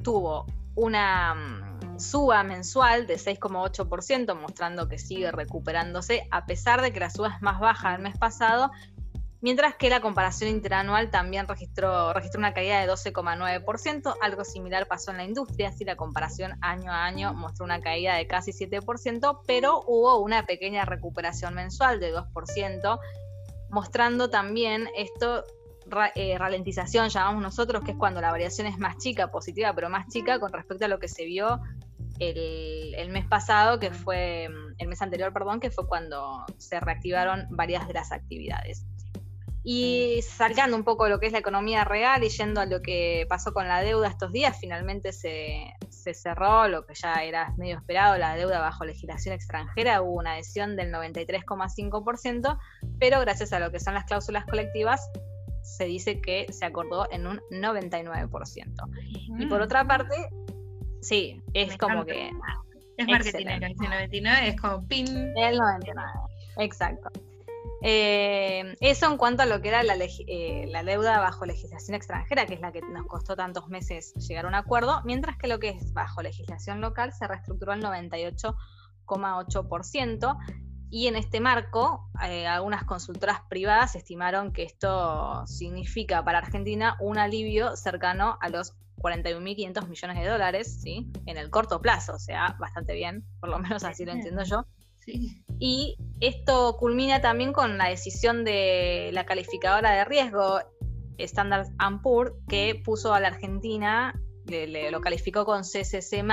tuvo 0.03 0.45
una 0.75 1.35
mm, 1.35 1.99
suba 1.99 2.43
mensual 2.43 3.07
de 3.07 3.15
6,8%, 3.15 4.39
mostrando 4.39 4.87
que 4.87 4.97
sigue 4.97 5.31
recuperándose, 5.31 6.27
a 6.31 6.45
pesar 6.45 6.81
de 6.81 6.93
que 6.93 6.99
la 6.99 7.09
suba 7.09 7.29
es 7.35 7.41
más 7.41 7.59
baja 7.59 7.91
del 7.91 8.01
mes 8.01 8.17
pasado 8.17 8.71
mientras 9.41 9.75
que 9.75 9.89
la 9.89 10.01
comparación 10.01 10.49
interanual 10.49 11.09
también 11.09 11.47
registró, 11.47 12.13
registró 12.13 12.39
una 12.39 12.53
caída 12.53 12.79
de 12.79 12.91
12,9%, 12.91 14.15
algo 14.21 14.43
similar 14.43 14.87
pasó 14.87 15.11
en 15.11 15.17
la 15.17 15.23
industria, 15.25 15.69
así 15.69 15.83
la 15.83 15.95
comparación 15.95 16.53
año 16.61 16.91
a 16.91 17.05
año 17.05 17.33
mostró 17.33 17.65
una 17.65 17.81
caída 17.81 18.15
de 18.15 18.27
casi 18.27 18.51
7%, 18.51 19.41
pero 19.45 19.81
hubo 19.87 20.19
una 20.19 20.45
pequeña 20.45 20.85
recuperación 20.85 21.55
mensual 21.55 21.99
de 21.99 22.13
2%, 22.13 22.99
mostrando 23.69 24.29
también 24.29 24.87
esto 24.95 25.43
eh, 26.15 26.37
ralentización, 26.37 27.09
llamamos 27.09 27.41
nosotros, 27.41 27.83
que 27.83 27.91
es 27.91 27.97
cuando 27.97 28.21
la 28.21 28.31
variación 28.31 28.67
es 28.67 28.77
más 28.77 28.97
chica, 28.97 29.31
positiva, 29.31 29.73
pero 29.73 29.89
más 29.89 30.07
chica 30.07 30.39
con 30.39 30.53
respecto 30.53 30.85
a 30.85 30.87
lo 30.87 30.99
que 30.99 31.07
se 31.07 31.25
vio 31.25 31.59
el, 32.19 32.93
el, 32.95 33.09
mes 33.09 33.25
pasado, 33.25 33.79
que 33.79 33.89
fue 33.89 34.47
el 34.77 34.87
mes 34.87 35.01
anterior, 35.01 35.33
perdón, 35.33 35.59
que 35.59 35.71
fue 35.71 35.87
cuando 35.87 36.45
se 36.57 36.79
reactivaron 36.79 37.47
varias 37.49 37.87
de 37.87 37.95
las 37.95 38.11
actividades. 38.11 38.85
Y 39.63 40.21
sacando 40.23 40.75
un 40.75 40.83
poco 40.83 41.07
lo 41.07 41.19
que 41.19 41.27
es 41.27 41.33
la 41.33 41.39
economía 41.39 41.83
real 41.83 42.23
y 42.23 42.29
yendo 42.29 42.61
a 42.61 42.65
lo 42.65 42.81
que 42.81 43.27
pasó 43.29 43.53
con 43.53 43.67
la 43.67 43.81
deuda 43.81 44.07
estos 44.07 44.31
días, 44.31 44.57
finalmente 44.59 45.13
se, 45.13 45.75
cerró 45.89 46.67
lo 46.67 46.85
que 46.85 46.95
ya 46.95 47.23
era 47.23 47.53
medio 47.57 47.77
esperado, 47.77 48.17
la 48.17 48.35
deuda 48.35 48.59
bajo 48.59 48.85
legislación 48.85 49.35
extranjera, 49.35 50.01
hubo 50.01 50.13
una 50.13 50.33
adhesión 50.33 50.75
del 50.75 50.91
93,5%, 50.91 52.57
pero 52.99 53.19
gracias 53.21 53.53
a 53.53 53.59
lo 53.59 53.71
que 53.71 53.79
son 53.79 53.93
las 53.93 54.05
cláusulas 54.05 54.45
colectivas, 54.45 55.11
se 55.61 55.85
dice 55.85 56.21
que 56.21 56.51
se 56.51 56.65
acordó 56.65 57.07
en 57.11 57.27
un 57.27 57.39
99%. 57.51 59.39
Y 59.39 59.45
por 59.45 59.61
otra 59.61 59.85
parte, 59.85 60.15
sí, 61.01 61.39
es 61.53 61.77
como 61.77 62.03
que... 62.03 62.31
Es 62.97 63.07
marketing, 63.07 63.47
el 63.47 63.75
99 63.77 64.47
es 64.47 64.61
como 64.61 64.87
pin. 64.87 65.07
El 65.37 65.57
99, 65.57 66.11
exacto. 66.57 67.09
Eh, 67.83 68.75
eso 68.79 69.07
en 69.07 69.17
cuanto 69.17 69.41
a 69.41 69.47
lo 69.47 69.59
que 69.61 69.69
era 69.69 69.81
eh, 69.81 70.67
la, 70.69 70.83
deuda 70.83 71.19
bajo 71.19 71.45
legislación 71.45 71.95
extranjera, 71.95 72.45
que 72.45 72.53
es 72.53 72.61
la 72.61 72.71
que 72.71 72.81
nos 72.81 73.07
costó 73.07 73.35
tantos 73.35 73.69
meses 73.69 74.13
llegar 74.15 74.45
a 74.45 74.47
un 74.47 74.53
acuerdo, 74.55 75.01
mientras 75.03 75.35
que 75.37 75.47
lo 75.47 75.59
que 75.59 75.69
es 75.69 75.91
bajo 75.93 76.21
legislación 76.21 76.79
local 76.79 77.11
se 77.13 77.27
reestructuró 77.27 77.71
al 77.71 77.81
98,8%. 77.81 80.37
Y 80.93 81.07
en 81.07 81.15
este 81.15 81.39
marco, 81.39 82.09
eh, 82.21 82.45
algunas 82.45 82.83
consultoras 82.83 83.39
privadas 83.49 83.95
estimaron 83.95 84.51
que 84.51 84.63
esto 84.63 85.47
significa 85.47 86.21
para 86.25 86.39
Argentina 86.39 86.97
un 86.99 87.17
alivio 87.17 87.77
cercano 87.77 88.37
a 88.41 88.49
los 88.49 88.75
41.500 88.97 89.87
millones 89.87 90.19
de 90.19 90.27
dólares, 90.27 90.81
¿sí? 90.81 91.09
En 91.25 91.37
el 91.37 91.49
corto 91.49 91.79
plazo, 91.81 92.15
o 92.15 92.19
sea, 92.19 92.57
bastante 92.59 92.93
bien, 92.93 93.23
por 93.39 93.47
lo 93.49 93.57
menos 93.59 93.85
así 93.85 94.03
lo 94.05 94.11
entiendo 94.11 94.43
yo. 94.43 94.65
Y 95.59 95.97
esto 96.19 96.77
culmina 96.77 97.21
también 97.21 97.53
con 97.53 97.77
la 97.77 97.89
decisión 97.89 98.43
de 98.43 99.11
la 99.13 99.25
calificadora 99.25 99.91
de 99.91 100.05
riesgo 100.05 100.59
Standard 101.17 101.67
Poor's 102.01 102.33
que 102.47 102.81
puso 102.83 103.13
a 103.13 103.19
la 103.19 103.27
Argentina, 103.27 104.19
le, 104.45 104.91
lo 104.91 105.01
calificó 105.01 105.45
con 105.45 105.61
CCC 105.61 106.23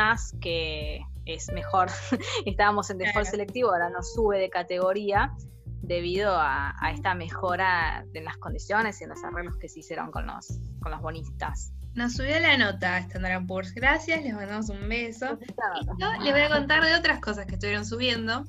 que 0.40 1.00
es 1.26 1.52
mejor. 1.52 1.88
Estábamos 2.47 2.90
en 2.90 2.99
default 2.99 3.26
selectivo, 3.26 3.70
ahora 3.70 3.90
nos 3.90 4.14
sube 4.14 4.38
de 4.38 4.50
categoría 4.50 5.35
debido 5.82 6.35
a, 6.35 6.75
esta 6.92 7.14
mejora 7.14 8.04
en 8.12 8.25
las 8.25 8.37
condiciones 8.38 9.00
y 9.00 9.04
en 9.04 9.11
los 9.11 9.23
arreglos 9.25 9.56
que 9.58 9.68
se 9.68 9.80
hicieron 9.80 10.11
con 10.11 10.26
los, 10.26 10.58
con 10.80 10.90
los 10.90 11.00
bonistas. 11.00 11.73
Nos 11.98 12.12
subió 12.12 12.38
la 12.38 12.56
nota 12.56 12.96
Standard 12.98 13.44
Poor's. 13.46 13.74
Gracias, 13.74 14.22
les 14.22 14.32
mandamos 14.32 14.68
un 14.68 14.88
beso. 14.88 15.36
Y 15.42 16.00
yo 16.00 16.12
les 16.22 16.32
voy 16.32 16.42
a 16.42 16.48
contar 16.48 16.84
de 16.84 16.94
otras 16.94 17.18
cosas 17.18 17.44
que 17.46 17.54
estuvieron 17.54 17.84
subiendo. 17.84 18.44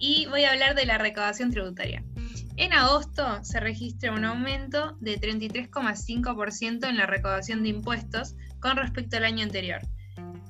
Y 0.00 0.26
voy 0.26 0.42
a 0.42 0.50
hablar 0.50 0.74
de 0.74 0.84
la 0.84 0.98
recaudación 0.98 1.52
tributaria. 1.52 2.02
En 2.56 2.72
agosto 2.72 3.38
se 3.44 3.60
registra 3.60 4.10
un 4.10 4.24
aumento 4.24 4.96
de 4.98 5.16
33,5% 5.20 6.88
en 6.88 6.96
la 6.96 7.06
recaudación 7.06 7.62
de 7.62 7.68
impuestos 7.68 8.34
con 8.58 8.76
respecto 8.76 9.16
al 9.16 9.26
año 9.26 9.44
anterior. 9.44 9.82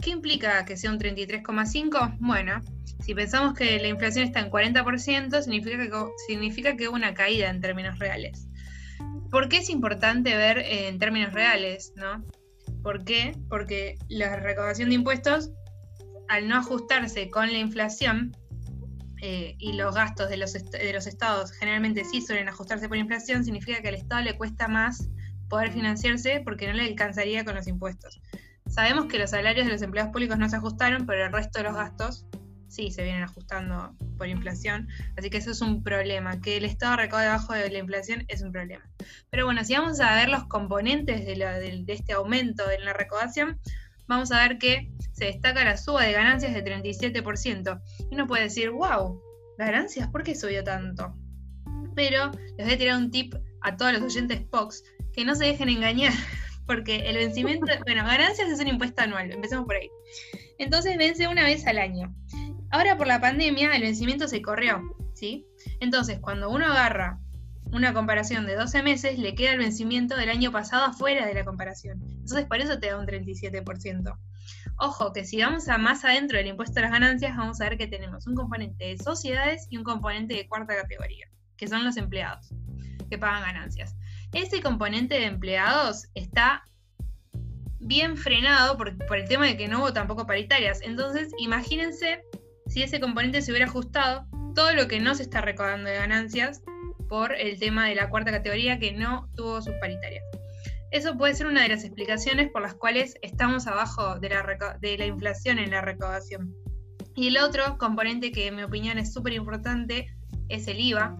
¿Qué 0.00 0.08
implica 0.08 0.64
que 0.64 0.78
sea 0.78 0.92
un 0.92 0.98
33,5%? 0.98 2.16
Bueno, 2.18 2.62
si 3.00 3.14
pensamos 3.14 3.52
que 3.52 3.78
la 3.78 3.88
inflación 3.88 4.24
está 4.24 4.40
en 4.40 4.50
40%, 4.50 5.42
significa 5.42 5.76
que, 5.76 5.90
significa 6.28 6.76
que 6.78 6.88
hubo 6.88 6.96
una 6.96 7.12
caída 7.12 7.50
en 7.50 7.60
términos 7.60 7.98
reales. 7.98 8.48
¿Por 9.36 9.50
qué 9.50 9.58
es 9.58 9.68
importante 9.68 10.34
ver 10.34 10.60
en 10.60 10.98
términos 10.98 11.34
reales? 11.34 11.92
¿no? 11.94 12.24
¿Por 12.82 13.04
qué? 13.04 13.36
Porque 13.50 13.98
la 14.08 14.34
recaudación 14.36 14.88
de 14.88 14.94
impuestos, 14.94 15.50
al 16.28 16.48
no 16.48 16.56
ajustarse 16.56 17.28
con 17.28 17.52
la 17.52 17.58
inflación, 17.58 18.34
eh, 19.20 19.54
y 19.58 19.74
los 19.74 19.94
gastos 19.94 20.30
de 20.30 20.38
los, 20.38 20.54
de 20.54 20.90
los 20.90 21.06
estados 21.06 21.52
generalmente 21.52 22.02
sí 22.06 22.22
suelen 22.22 22.48
ajustarse 22.48 22.88
por 22.88 22.96
inflación, 22.96 23.44
significa 23.44 23.82
que 23.82 23.88
al 23.88 23.96
Estado 23.96 24.22
le 24.22 24.38
cuesta 24.38 24.68
más 24.68 25.10
poder 25.50 25.70
financiarse 25.70 26.40
porque 26.42 26.66
no 26.66 26.72
le 26.72 26.84
alcanzaría 26.84 27.44
con 27.44 27.56
los 27.56 27.66
impuestos. 27.66 28.22
Sabemos 28.68 29.04
que 29.04 29.18
los 29.18 29.32
salarios 29.32 29.66
de 29.66 29.72
los 29.72 29.82
empleados 29.82 30.12
públicos 30.12 30.38
no 30.38 30.48
se 30.48 30.56
ajustaron, 30.56 31.04
pero 31.04 31.26
el 31.26 31.32
resto 31.34 31.58
de 31.58 31.64
los 31.64 31.74
gastos 31.74 32.24
sí 32.68 32.90
se 32.90 33.02
vienen 33.02 33.22
ajustando 33.22 33.94
por 34.18 34.28
inflación. 34.28 34.88
Así 35.16 35.30
que 35.30 35.38
eso 35.38 35.50
es 35.50 35.60
un 35.60 35.82
problema. 35.82 36.40
Que 36.40 36.56
el 36.56 36.64
Estado 36.64 36.96
recaude 36.96 37.28
bajo 37.28 37.52
de 37.52 37.70
la 37.70 37.78
inflación 37.78 38.24
es 38.28 38.42
un 38.42 38.52
problema. 38.52 38.84
Pero 39.30 39.44
bueno, 39.44 39.64
si 39.64 39.74
vamos 39.74 40.00
a 40.00 40.14
ver 40.14 40.28
los 40.28 40.44
componentes 40.44 41.24
de, 41.26 41.34
de, 41.34 41.92
este 41.92 42.12
aumento 42.12 42.70
en 42.70 42.84
la 42.84 42.92
recaudación, 42.92 43.60
vamos 44.06 44.32
a 44.32 44.46
ver 44.46 44.58
que 44.58 44.90
se 45.12 45.26
destaca 45.26 45.64
la 45.64 45.76
suba 45.76 46.04
de 46.04 46.12
ganancias 46.12 46.54
de 46.54 46.64
37%. 46.64 47.80
Y 48.10 48.14
uno 48.14 48.26
puede 48.26 48.44
decir, 48.44 48.70
wow, 48.70 49.20
ganancias, 49.58 50.08
¿por 50.08 50.22
qué 50.22 50.34
subió 50.34 50.62
tanto? 50.64 51.14
Pero 51.94 52.30
les 52.56 52.66
voy 52.66 52.74
a 52.74 52.78
tirar 52.78 52.96
un 52.98 53.10
tip 53.10 53.34
a 53.62 53.76
todos 53.76 53.92
los 53.94 54.02
oyentes 54.02 54.40
POX, 54.42 54.84
que 55.12 55.24
no 55.24 55.34
se 55.34 55.46
dejen 55.46 55.68
engañar, 55.68 56.12
porque 56.66 57.08
el 57.08 57.16
vencimiento, 57.16 57.66
bueno, 57.84 58.04
ganancias 58.04 58.48
es 58.48 58.60
un 58.60 58.68
impuesto 58.68 59.02
anual, 59.02 59.32
empecemos 59.32 59.66
por 59.66 59.76
ahí. 59.76 59.90
Entonces 60.58 60.96
vence 60.96 61.26
una 61.28 61.44
vez 61.44 61.66
al 61.66 61.78
año. 61.78 62.14
Ahora 62.70 62.96
por 62.96 63.06
la 63.06 63.20
pandemia 63.20 63.74
el 63.74 63.82
vencimiento 63.82 64.28
se 64.28 64.42
corrió, 64.42 64.82
¿sí? 65.14 65.46
Entonces 65.80 66.18
cuando 66.20 66.50
uno 66.50 66.66
agarra 66.66 67.20
una 67.72 67.92
comparación 67.92 68.46
de 68.46 68.54
12 68.54 68.82
meses, 68.82 69.18
le 69.18 69.34
queda 69.34 69.52
el 69.52 69.58
vencimiento 69.58 70.16
del 70.16 70.30
año 70.30 70.52
pasado 70.52 70.84
afuera 70.84 71.26
de 71.26 71.34
la 71.34 71.44
comparación. 71.44 72.00
Entonces 72.02 72.46
por 72.46 72.58
eso 72.58 72.78
te 72.78 72.88
da 72.88 72.98
un 72.98 73.06
37%. 73.06 74.18
Ojo, 74.78 75.12
que 75.12 75.24
si 75.24 75.40
vamos 75.40 75.68
a 75.68 75.78
más 75.78 76.04
adentro 76.04 76.38
del 76.38 76.46
impuesto 76.48 76.78
a 76.78 76.82
las 76.82 76.92
ganancias, 76.92 77.36
vamos 77.36 77.60
a 77.60 77.68
ver 77.68 77.78
que 77.78 77.86
tenemos 77.86 78.26
un 78.26 78.34
componente 78.34 78.84
de 78.84 78.98
sociedades 78.98 79.66
y 79.70 79.78
un 79.78 79.84
componente 79.84 80.34
de 80.34 80.48
cuarta 80.48 80.76
categoría, 80.76 81.28
que 81.56 81.66
son 81.66 81.84
los 81.84 81.96
empleados, 81.96 82.52
que 83.10 83.18
pagan 83.18 83.42
ganancias. 83.42 83.96
Ese 84.32 84.60
componente 84.60 85.14
de 85.14 85.26
empleados 85.26 86.06
está 86.14 86.64
bien 87.80 88.16
frenado 88.16 88.76
por, 88.76 88.96
por 89.06 89.16
el 89.18 89.28
tema 89.28 89.46
de 89.46 89.56
que 89.56 89.68
no 89.68 89.80
hubo 89.80 89.92
tampoco 89.92 90.26
paritarias. 90.26 90.80
Entonces, 90.82 91.32
imagínense 91.38 92.22
si 92.66 92.82
ese 92.82 93.00
componente 93.00 93.42
se 93.42 93.50
hubiera 93.50 93.66
ajustado, 93.66 94.26
todo 94.54 94.74
lo 94.74 94.88
que 94.88 95.00
no 95.00 95.14
se 95.14 95.22
está 95.22 95.40
recaudando 95.40 95.88
de 95.88 95.96
ganancias 95.96 96.62
por 97.08 97.34
el 97.34 97.58
tema 97.58 97.86
de 97.86 97.94
la 97.94 98.10
cuarta 98.10 98.32
categoría 98.32 98.78
que 98.78 98.92
no 98.92 99.28
tuvo 99.34 99.62
sus 99.62 99.74
paritarias. 99.80 100.24
Eso 100.90 101.16
puede 101.16 101.34
ser 101.34 101.46
una 101.46 101.62
de 101.62 101.68
las 101.68 101.84
explicaciones 101.84 102.50
por 102.50 102.62
las 102.62 102.74
cuales 102.74 103.16
estamos 103.22 103.66
abajo 103.66 104.18
de 104.18 104.30
la, 104.30 104.78
de 104.80 104.98
la 104.98 105.06
inflación 105.06 105.58
en 105.58 105.70
la 105.70 105.82
recaudación. 105.82 106.54
Y 107.14 107.28
el 107.28 107.38
otro 107.38 107.76
componente 107.78 108.30
que 108.30 108.46
en 108.46 108.56
mi 108.56 108.62
opinión 108.62 108.98
es 108.98 109.12
súper 109.12 109.32
importante 109.32 110.14
es 110.48 110.68
el 110.68 110.80
IVA, 110.80 111.16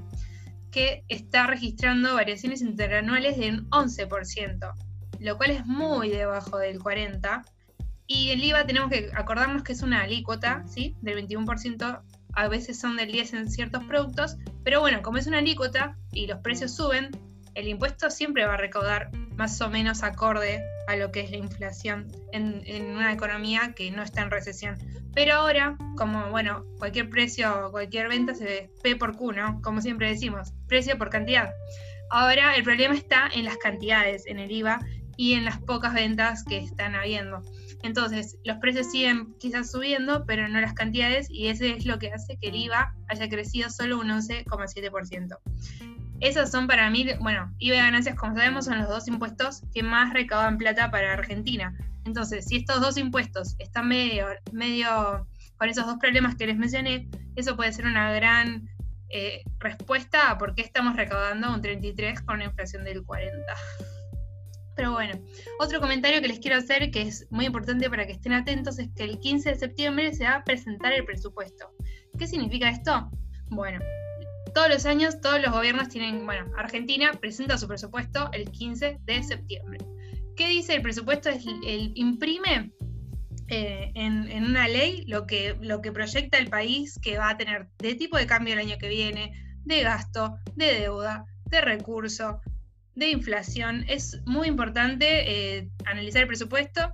que 0.70 1.04
está 1.08 1.46
registrando 1.46 2.14
variaciones 2.14 2.60
interanuales 2.60 3.38
de 3.38 3.50
un 3.50 3.70
11%. 3.70 4.72
lo 5.20 5.36
cual 5.36 5.50
es 5.50 5.66
muy 5.66 6.10
debajo 6.10 6.58
del 6.58 6.78
40%. 6.78 7.42
Y 8.06 8.30
el 8.30 8.42
IVA 8.42 8.66
tenemos 8.66 8.90
que 8.90 9.10
acordarnos 9.14 9.62
que 9.62 9.72
es 9.72 9.82
una 9.82 10.02
alícuota, 10.02 10.64
¿sí? 10.66 10.96
Del 11.00 11.26
21%, 11.26 12.02
a 12.34 12.48
veces 12.48 12.78
son 12.78 12.96
del 12.96 13.10
10% 13.10 13.36
en 13.36 13.50
ciertos 13.50 13.82
productos, 13.84 14.36
pero 14.62 14.80
bueno, 14.80 15.02
como 15.02 15.18
es 15.18 15.26
una 15.26 15.38
alícuota 15.38 15.96
y 16.12 16.26
los 16.26 16.38
precios 16.40 16.74
suben, 16.74 17.10
el 17.54 17.68
impuesto 17.68 18.10
siempre 18.10 18.44
va 18.44 18.54
a 18.54 18.58
recaudar 18.58 19.10
más 19.34 19.60
o 19.62 19.70
menos 19.70 20.02
acorde 20.02 20.62
a 20.86 20.96
lo 20.96 21.10
que 21.10 21.20
es 21.20 21.30
la 21.30 21.38
inflación 21.38 22.06
en, 22.32 22.62
una 22.94 23.12
economía 23.12 23.72
que 23.74 23.90
no 23.90 24.02
está 24.02 24.20
en 24.20 24.30
recesión. 24.30 24.76
Pero 25.14 25.34
ahora, 25.34 25.78
como 25.96 26.30
bueno, 26.30 26.66
cualquier 26.78 27.08
precio, 27.08 27.70
cualquier 27.70 28.08
venta 28.08 28.34
se 28.34 28.44
ve 28.44 28.70
P 28.82 28.96
por 28.96 29.16
Q, 29.16 29.32
¿no? 29.32 29.62
Como 29.62 29.80
siempre 29.80 30.10
decimos, 30.10 30.52
precio 30.68 30.98
por 30.98 31.08
cantidad. 31.08 31.50
Ahora 32.10 32.54
el 32.56 32.62
problema 32.62 32.94
está 32.94 33.28
en 33.34 33.46
las 33.46 33.56
cantidades, 33.56 34.26
en 34.26 34.38
el 34.38 34.50
IVA 34.50 34.80
y 35.16 35.32
en 35.32 35.46
las 35.46 35.58
pocas 35.58 35.94
ventas 35.94 36.44
que 36.44 36.58
están 36.58 36.94
habiendo. 36.94 37.40
Entonces, 37.82 38.38
los 38.44 38.56
precios 38.58 38.90
siguen 38.90 39.34
quizás 39.38 39.70
subiendo, 39.70 40.24
pero 40.26 40.48
no 40.48 40.60
las 40.60 40.74
cantidades, 40.74 41.28
y 41.30 41.48
ese 41.48 41.76
es 41.76 41.86
lo 41.86 41.98
que 41.98 42.12
hace 42.12 42.36
que 42.38 42.48
el 42.48 42.56
IVA 42.56 42.94
haya 43.08 43.28
crecido 43.28 43.70
solo 43.70 43.98
un 43.98 44.08
11,7%. 44.08 45.38
Esos 46.20 46.50
son 46.50 46.66
para 46.66 46.88
mí, 46.90 47.06
bueno, 47.20 47.52
IVA 47.58 47.76
y 47.76 47.78
ganancias, 47.78 48.16
como 48.16 48.34
sabemos, 48.34 48.64
son 48.64 48.78
los 48.78 48.88
dos 48.88 49.06
impuestos 49.06 49.62
que 49.74 49.82
más 49.82 50.12
recaudan 50.14 50.56
plata 50.56 50.90
para 50.90 51.12
Argentina. 51.12 51.76
Entonces, 52.04 52.46
si 52.46 52.56
estos 52.56 52.80
dos 52.80 52.96
impuestos 52.96 53.56
están 53.58 53.88
medio, 53.88 54.28
medio 54.52 55.26
con 55.56 55.68
esos 55.68 55.86
dos 55.86 55.96
problemas 55.98 56.36
que 56.36 56.46
les 56.46 56.56
mencioné, 56.56 57.08
eso 57.34 57.56
puede 57.56 57.72
ser 57.72 57.86
una 57.86 58.12
gran 58.12 58.68
eh, 59.08 59.42
respuesta 59.58 60.30
a 60.30 60.38
por 60.38 60.54
qué 60.54 60.62
estamos 60.62 60.96
recaudando 60.96 61.52
un 61.52 61.60
33 61.60 62.22
con 62.22 62.36
una 62.36 62.44
inflación 62.46 62.84
del 62.84 63.04
40. 63.04 63.54
Pero 64.76 64.92
bueno, 64.92 65.18
otro 65.58 65.80
comentario 65.80 66.20
que 66.20 66.28
les 66.28 66.38
quiero 66.38 66.58
hacer 66.58 66.90
que 66.90 67.02
es 67.02 67.26
muy 67.30 67.46
importante 67.46 67.88
para 67.88 68.06
que 68.06 68.12
estén 68.12 68.34
atentos 68.34 68.78
es 68.78 68.90
que 68.94 69.04
el 69.04 69.18
15 69.18 69.50
de 69.50 69.56
septiembre 69.56 70.14
se 70.14 70.24
va 70.24 70.36
a 70.36 70.44
presentar 70.44 70.92
el 70.92 71.04
presupuesto. 71.04 71.70
¿Qué 72.18 72.26
significa 72.26 72.68
esto? 72.68 73.10
Bueno, 73.48 73.80
todos 74.54 74.68
los 74.68 74.84
años 74.84 75.20
todos 75.20 75.40
los 75.40 75.50
gobiernos 75.50 75.88
tienen, 75.88 76.26
bueno, 76.26 76.50
Argentina 76.58 77.10
presenta 77.18 77.56
su 77.56 77.66
presupuesto 77.66 78.28
el 78.32 78.50
15 78.50 78.98
de 79.02 79.22
septiembre. 79.22 79.78
¿Qué 80.36 80.48
dice 80.48 80.74
el 80.74 80.82
presupuesto? 80.82 81.30
Es 81.30 81.46
el, 81.46 81.92
imprime 81.94 82.70
eh, 83.48 83.92
en, 83.94 84.30
en, 84.30 84.44
una 84.44 84.68
ley 84.68 85.04
lo 85.06 85.26
que, 85.26 85.56
lo 85.60 85.80
que 85.80 85.90
proyecta 85.90 86.36
el 86.36 86.50
país 86.50 86.98
que 87.02 87.16
va 87.16 87.30
a 87.30 87.36
tener 87.38 87.68
de 87.78 87.94
tipo 87.94 88.18
de 88.18 88.26
cambio 88.26 88.52
el 88.52 88.60
año 88.60 88.76
que 88.78 88.88
viene, 88.88 89.32
de 89.64 89.82
gasto, 89.82 90.36
de 90.54 90.80
deuda, 90.80 91.24
de 91.46 91.60
recurso, 91.62 92.40
de 92.96 93.10
inflación. 93.10 93.84
Es 93.88 94.20
muy 94.26 94.48
importante 94.48 95.58
eh, 95.58 95.68
analizar 95.84 96.22
el 96.22 96.28
presupuesto. 96.28 96.92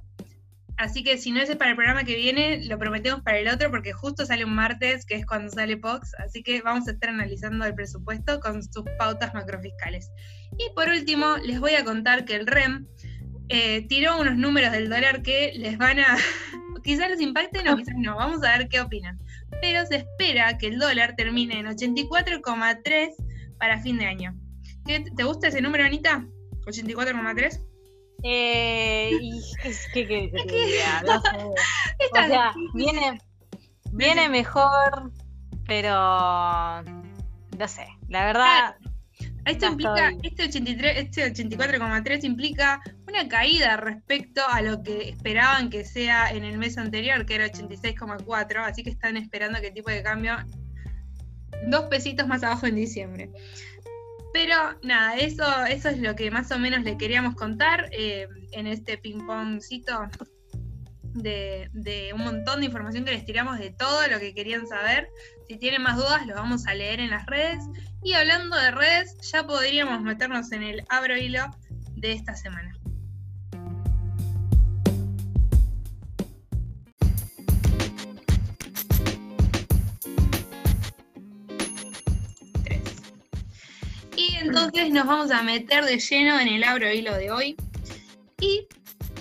Así 0.76 1.04
que 1.04 1.16
si 1.16 1.30
no 1.30 1.40
es 1.40 1.54
para 1.56 1.70
el 1.70 1.76
programa 1.76 2.02
que 2.02 2.16
viene, 2.16 2.64
lo 2.64 2.78
prometemos 2.78 3.22
para 3.22 3.38
el 3.38 3.48
otro 3.48 3.70
porque 3.70 3.92
justo 3.92 4.26
sale 4.26 4.44
un 4.44 4.54
martes, 4.54 5.06
que 5.06 5.14
es 5.14 5.24
cuando 5.24 5.50
sale 5.50 5.76
POX. 5.76 6.14
Así 6.18 6.42
que 6.42 6.60
vamos 6.60 6.88
a 6.88 6.92
estar 6.92 7.10
analizando 7.10 7.64
el 7.64 7.74
presupuesto 7.74 8.40
con 8.40 8.62
sus 8.62 8.84
pautas 8.98 9.32
macrofiscales. 9.32 10.10
Y 10.58 10.74
por 10.74 10.88
último, 10.88 11.36
les 11.38 11.60
voy 11.60 11.74
a 11.74 11.84
contar 11.84 12.24
que 12.24 12.34
el 12.34 12.46
REM 12.46 12.86
eh, 13.48 13.86
tiró 13.86 14.20
unos 14.20 14.36
números 14.36 14.72
del 14.72 14.88
dólar 14.88 15.22
que 15.22 15.52
les 15.56 15.78
van 15.78 16.00
a... 16.00 16.16
quizás 16.82 17.10
los 17.10 17.20
impacten 17.20 17.68
o 17.68 17.76
quizás 17.76 17.94
no. 17.96 18.16
Vamos 18.16 18.42
a 18.42 18.58
ver 18.58 18.68
qué 18.68 18.80
opinan. 18.80 19.20
Pero 19.60 19.86
se 19.86 19.96
espera 19.96 20.58
que 20.58 20.66
el 20.66 20.78
dólar 20.78 21.14
termine 21.16 21.60
en 21.60 21.66
84,3 21.66 23.10
para 23.58 23.78
fin 23.78 23.98
de 23.98 24.06
año. 24.06 24.41
¿Te 24.84 25.24
gusta 25.24 25.48
ese 25.48 25.60
número, 25.60 25.84
Anita? 25.84 26.26
¿84,3? 26.66 27.60
Eh, 28.24 29.10
es 29.64 29.88
que, 29.92 30.06
que, 30.06 30.30
no 31.04 31.20
sé. 31.22 31.36
O 32.12 32.26
sea, 32.26 32.52
viene, 32.74 33.20
viene 33.92 34.28
mejor, 34.28 35.12
pero 35.66 36.82
no 36.82 37.68
sé, 37.68 37.86
la 38.08 38.24
verdad. 38.26 38.76
Esto 39.44 39.66
implica, 39.66 40.12
este 40.22 40.44
83, 40.44 40.98
este 40.98 41.32
84,3 41.32 42.24
implica 42.24 42.80
una 43.08 43.26
caída 43.26 43.76
respecto 43.76 44.40
a 44.48 44.62
lo 44.62 44.84
que 44.84 45.08
esperaban 45.08 45.68
que 45.68 45.84
sea 45.84 46.30
en 46.30 46.44
el 46.44 46.58
mes 46.58 46.78
anterior, 46.78 47.26
que 47.26 47.34
era 47.34 47.46
86,4, 47.46 48.64
así 48.64 48.84
que 48.84 48.90
están 48.90 49.16
esperando 49.16 49.60
que 49.60 49.68
el 49.68 49.74
tipo 49.74 49.90
de 49.90 50.02
cambio 50.04 50.36
dos 51.66 51.84
pesitos 51.86 52.26
más 52.26 52.42
abajo 52.44 52.66
en 52.66 52.76
diciembre. 52.76 53.30
Pero 54.32 54.56
nada, 54.82 55.16
eso, 55.16 55.44
eso 55.66 55.88
es 55.90 55.98
lo 55.98 56.16
que 56.16 56.30
más 56.30 56.50
o 56.52 56.58
menos 56.58 56.82
le 56.82 56.96
queríamos 56.96 57.34
contar 57.34 57.88
eh, 57.92 58.26
en 58.52 58.66
este 58.66 58.96
ping-pongcito 58.96 60.08
de, 61.14 61.68
de, 61.72 62.12
un 62.14 62.22
montón 62.22 62.60
de 62.60 62.66
información 62.66 63.04
que 63.04 63.12
les 63.12 63.26
tiramos 63.26 63.58
de 63.58 63.70
todo 63.70 64.06
lo 64.08 64.18
que 64.18 64.34
querían 64.34 64.66
saber. 64.66 65.08
Si 65.48 65.58
tienen 65.58 65.82
más 65.82 65.96
dudas, 65.96 66.26
lo 66.26 66.34
vamos 66.34 66.66
a 66.66 66.74
leer 66.74 67.00
en 67.00 67.10
las 67.10 67.26
redes. 67.26 67.62
Y 68.02 68.14
hablando 68.14 68.56
de 68.56 68.70
redes, 68.70 69.16
ya 69.30 69.46
podríamos 69.46 70.00
meternos 70.00 70.50
en 70.52 70.62
el 70.62 70.84
abro 70.88 71.16
hilo 71.16 71.44
de 71.96 72.12
esta 72.12 72.34
semana. 72.34 72.74
Entonces 84.52 84.90
nos 84.90 85.06
vamos 85.06 85.30
a 85.30 85.42
meter 85.42 85.82
de 85.86 85.98
lleno 85.98 86.38
en 86.38 86.46
el 86.46 86.62
abro 86.62 86.92
hilo 86.92 87.14
de 87.14 87.30
hoy. 87.30 87.56
Y 88.38 88.66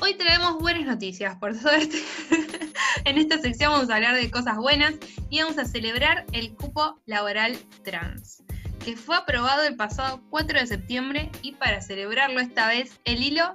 hoy 0.02 0.16
traemos 0.16 0.60
buenas 0.60 0.86
noticias, 0.86 1.38
por 1.38 1.56
suerte. 1.56 2.04
en 3.06 3.18
esta 3.18 3.38
sección 3.38 3.72
vamos 3.72 3.90
a 3.90 3.96
hablar 3.96 4.16
de 4.16 4.30
cosas 4.30 4.58
buenas 4.58 4.96
y 5.30 5.42
vamos 5.42 5.58
a 5.58 5.64
celebrar 5.64 6.26
el 6.34 6.54
cupo 6.54 7.00
laboral 7.06 7.58
trans, 7.86 8.44
que 8.84 8.98
fue 8.98 9.16
aprobado 9.16 9.64
el 9.64 9.78
pasado 9.78 10.22
4 10.32 10.60
de 10.60 10.68
septiembre 10.68 11.32
y 11.42 11.54
para 11.54 11.80
celebrarlo 11.80 12.42
esta 12.42 12.68
vez 12.68 13.00
el 13.06 13.24
hilo 13.24 13.54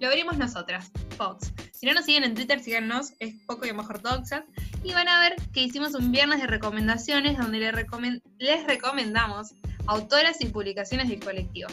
lo 0.00 0.08
abrimos 0.08 0.38
nosotras, 0.38 0.90
Fox. 1.18 1.52
Si 1.72 1.84
no 1.84 1.92
nos 1.92 2.06
siguen 2.06 2.24
en 2.24 2.34
Twitter, 2.34 2.60
síganos, 2.60 3.12
es 3.18 3.34
poco 3.46 3.66
y 3.66 3.72
mejor 3.74 3.98
toxas. 3.98 4.44
Y 4.82 4.92
van 4.92 5.08
a 5.08 5.20
ver 5.20 5.34
que 5.52 5.60
hicimos 5.60 5.94
un 5.94 6.10
viernes 6.10 6.40
de 6.40 6.46
recomendaciones 6.46 7.36
donde 7.36 7.58
les, 7.58 7.74
les 8.38 8.66
recomendamos 8.66 9.54
autoras 9.88 10.40
y 10.40 10.46
publicaciones 10.46 11.08
del 11.08 11.18
colectivo. 11.18 11.68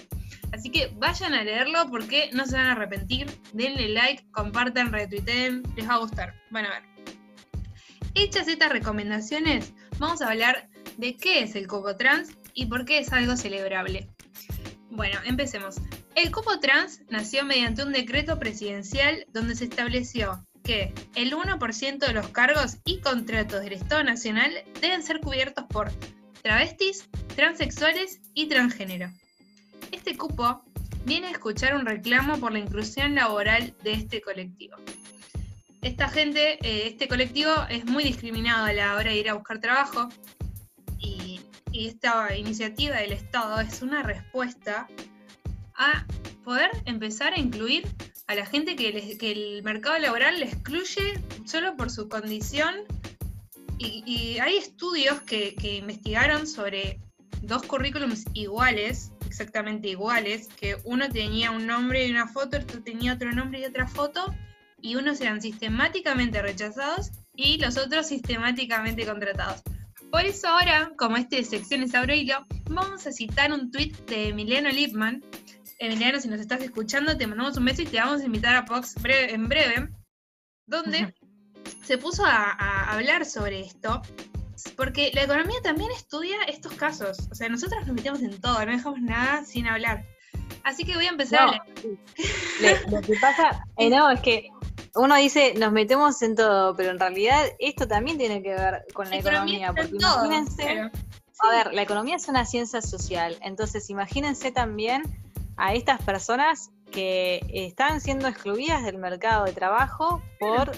Así 0.51 0.71
que 0.71 0.91
vayan 0.95 1.33
a 1.33 1.43
leerlo 1.43 1.89
porque 1.91 2.29
no 2.33 2.45
se 2.45 2.55
van 2.55 2.67
a 2.67 2.71
arrepentir. 2.71 3.27
Denle 3.53 3.89
like, 3.89 4.25
compartan, 4.31 4.91
retuiteen, 4.91 5.61
les 5.75 5.87
va 5.87 5.95
a 5.95 5.99
gustar. 5.99 6.33
Van 6.49 6.65
a 6.65 6.69
ver. 6.69 6.83
Hechas 8.15 8.47
estas 8.47 8.71
recomendaciones, 8.71 9.73
vamos 9.99 10.21
a 10.21 10.29
hablar 10.29 10.69
de 10.97 11.17
qué 11.17 11.43
es 11.43 11.55
el 11.55 11.67
cupo 11.67 11.97
trans 11.97 12.29
y 12.53 12.67
por 12.67 12.85
qué 12.85 12.99
es 12.99 13.11
algo 13.11 13.35
celebrable. 13.35 14.09
Bueno, 14.89 15.19
empecemos. 15.25 15.75
El 16.15 16.31
cupo 16.31 16.57
trans 16.61 17.01
nació 17.09 17.43
mediante 17.43 17.83
un 17.83 17.91
decreto 17.91 18.39
presidencial 18.39 19.25
donde 19.33 19.55
se 19.55 19.65
estableció 19.65 20.47
que 20.63 20.93
el 21.15 21.33
1% 21.33 21.97
de 21.99 22.13
los 22.13 22.29
cargos 22.29 22.77
y 22.85 23.01
contratos 23.01 23.61
del 23.61 23.73
Estado 23.73 24.03
Nacional 24.05 24.53
deben 24.79 25.03
ser 25.03 25.19
cubiertos 25.19 25.65
por 25.65 25.91
travestis, 26.45 27.09
transexuales 27.35 28.21
y 28.35 28.47
transgénero. 28.47 29.09
Este 29.91 30.15
cupo 30.15 30.61
viene 31.03 31.25
a 31.25 31.31
escuchar 31.31 31.75
un 31.75 31.87
reclamo 31.87 32.39
por 32.39 32.51
la 32.51 32.59
inclusión 32.59 33.15
laboral 33.15 33.73
de 33.83 33.93
este 33.93 34.21
colectivo. 34.21 34.75
Esta 35.81 36.07
gente, 36.07 36.59
eh, 36.61 36.87
este 36.87 37.07
colectivo 37.07 37.51
es 37.71 37.85
muy 37.85 38.03
discriminado 38.03 38.65
a 38.65 38.73
la 38.73 38.93
hora 38.93 39.09
de 39.09 39.17
ir 39.17 39.29
a 39.31 39.33
buscar 39.33 39.59
trabajo 39.59 40.09
y, 40.99 41.41
esta 41.73 42.37
iniciativa 42.37 42.95
del 42.97 43.11
Estado 43.11 43.59
es 43.59 43.81
una 43.81 44.01
respuesta 44.01 44.87
a 45.75 46.05
poder 46.45 46.69
empezar 46.85 47.33
a 47.33 47.39
incluir 47.39 47.85
a 48.27 48.35
la 48.35 48.45
gente 48.45 48.77
que, 48.77 49.17
que 49.17 49.31
el 49.31 49.63
mercado 49.63 49.97
laboral 49.97 50.39
le 50.39 50.45
excluye 50.45 51.19
solo 51.45 51.75
por 51.75 51.89
su 51.89 52.07
condición 52.07 52.75
y, 53.77 54.37
hay 54.39 54.57
estudios 54.57 55.21
que, 55.21 55.55
investigaron 55.61 56.47
sobre 56.47 56.99
dos 57.41 57.63
currículums 57.63 58.25
iguales, 58.33 59.11
exactamente 59.27 59.89
iguales, 59.89 60.47
que 60.59 60.77
uno 60.83 61.09
tenía 61.09 61.51
un 61.51 61.67
nombre 61.67 62.05
y 62.05 62.11
una 62.11 62.27
foto, 62.27 62.57
otro 62.57 62.81
tenía 62.83 63.13
otro 63.13 63.31
nombre 63.31 63.59
y 63.59 63.65
otra 63.65 63.87
foto, 63.87 64.33
y 64.81 64.95
unos 64.95 65.19
eran 65.21 65.41
sistemáticamente 65.41 66.41
rechazados 66.41 67.11
y 67.35 67.57
los 67.57 67.77
otros 67.77 68.07
sistemáticamente 68.07 69.05
contratados. 69.05 69.61
Por 70.11 70.21
eso 70.21 70.47
ahora, 70.47 70.91
como 70.97 71.17
este 71.17 71.37
de 71.37 71.43
secciones 71.43 71.91
hilo, 71.93 72.45
vamos 72.69 73.05
a 73.05 73.11
citar 73.11 73.51
un 73.51 73.71
tweet 73.71 73.93
de 74.07 74.29
Emiliano 74.29 74.69
Lipman. 74.69 75.23
Emiliano, 75.79 76.21
si 76.21 76.29
nos 76.29 76.39
estás 76.39 76.61
escuchando, 76.61 77.17
te 77.17 77.27
mandamos 77.27 77.57
un 77.57 77.65
beso 77.65 77.81
y 77.81 77.85
te 77.85 77.97
vamos 77.97 78.21
a 78.21 78.25
invitar 78.25 78.55
a 78.55 78.65
Fox 78.65 78.95
en 79.03 79.49
breve, 79.49 79.89
donde 80.67 81.13
se 81.85 81.97
puso 81.97 82.23
a, 82.25 82.91
hablar 82.91 83.25
sobre 83.25 83.61
esto, 83.61 84.01
porque 84.75 85.11
la 85.13 85.23
economía 85.23 85.57
también 85.61 85.91
estudia 85.91 86.35
estos 86.47 86.73
casos. 86.73 87.27
O 87.31 87.35
sea, 87.35 87.49
nosotros 87.49 87.85
nos 87.85 87.95
metemos 87.95 88.21
en 88.21 88.39
todo, 88.41 88.65
no 88.65 88.71
dejamos 88.71 89.01
nada 89.01 89.45
sin 89.45 89.67
hablar. 89.67 90.03
Así 90.63 90.83
que 90.83 90.95
voy 90.95 91.05
a 91.05 91.09
empezar 91.09 91.41
a 91.41 91.65
leer. 92.61 92.91
lo 92.91 93.01
que 93.01 93.13
pasa, 93.21 93.63
eh, 93.77 93.89
no, 93.89 94.09
es 94.09 94.19
que 94.21 94.49
uno 94.95 95.15
dice, 95.15 95.53
nos 95.55 95.71
metemos 95.71 96.21
en 96.21 96.35
todo, 96.35 96.75
pero 96.75 96.91
en 96.91 96.99
realidad 96.99 97.45
esto 97.59 97.87
también 97.87 98.17
tiene 98.17 98.41
que 98.41 98.55
ver 98.55 98.85
con 98.93 99.09
la 99.09 99.17
economía. 99.17 99.73
porque 99.73 99.95
imagínense, 99.95 100.89
a 101.39 101.49
ver, 101.49 101.73
la 101.73 101.81
economía 101.81 102.15
es 102.15 102.27
una 102.27 102.45
ciencia 102.45 102.81
social, 102.81 103.37
entonces 103.41 103.89
imagínense 103.89 104.51
también 104.51 105.03
a 105.57 105.73
estas 105.73 106.01
personas 106.01 106.71
que 106.91 107.45
están 107.53 108.01
siendo 108.01 108.27
excluidas 108.27 108.83
del 108.83 108.97
mercado 108.97 109.45
de 109.45 109.53
trabajo 109.53 110.21
por, 110.39 110.71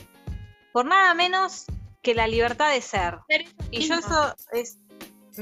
por 0.77 0.85
nada 0.85 1.15
menos 1.15 1.65
que 2.03 2.13
la 2.13 2.27
libertad 2.27 2.71
de 2.71 2.81
ser. 2.81 3.17
Y 3.71 3.87
yo 3.87 3.95
eso 3.95 4.35
es, 4.51 4.77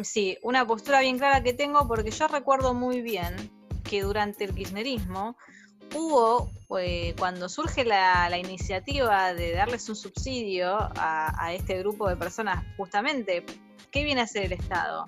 sí, 0.02 0.38
una 0.44 0.66
postura 0.66 1.02
bien 1.02 1.18
clara 1.18 1.44
que 1.44 1.52
tengo 1.52 1.86
porque 1.90 2.10
yo 2.10 2.30
recuerdo 2.30 2.74
muy 2.74 3.02
bien 3.02 3.52
que 3.84 4.04
durante 4.04 4.46
el 4.46 4.56
kirchnerismo 4.56 5.36
hubo, 5.94 6.50
eh, 6.80 7.16
cuando 7.20 7.50
surge 7.50 7.84
la, 7.84 8.34
iniciativa 8.38 9.34
de 9.34 9.52
darles 9.52 9.90
un 9.90 9.98
subsidio 9.98 10.78
a, 10.96 11.52
este 11.52 11.80
grupo 11.80 12.08
de 12.08 12.16
personas, 12.16 12.66
justamente, 12.78 13.46
¿qué 13.92 14.06
viene 14.06 14.22
a 14.22 14.24
hacer 14.24 14.46
el 14.46 14.54
Estado? 14.54 15.06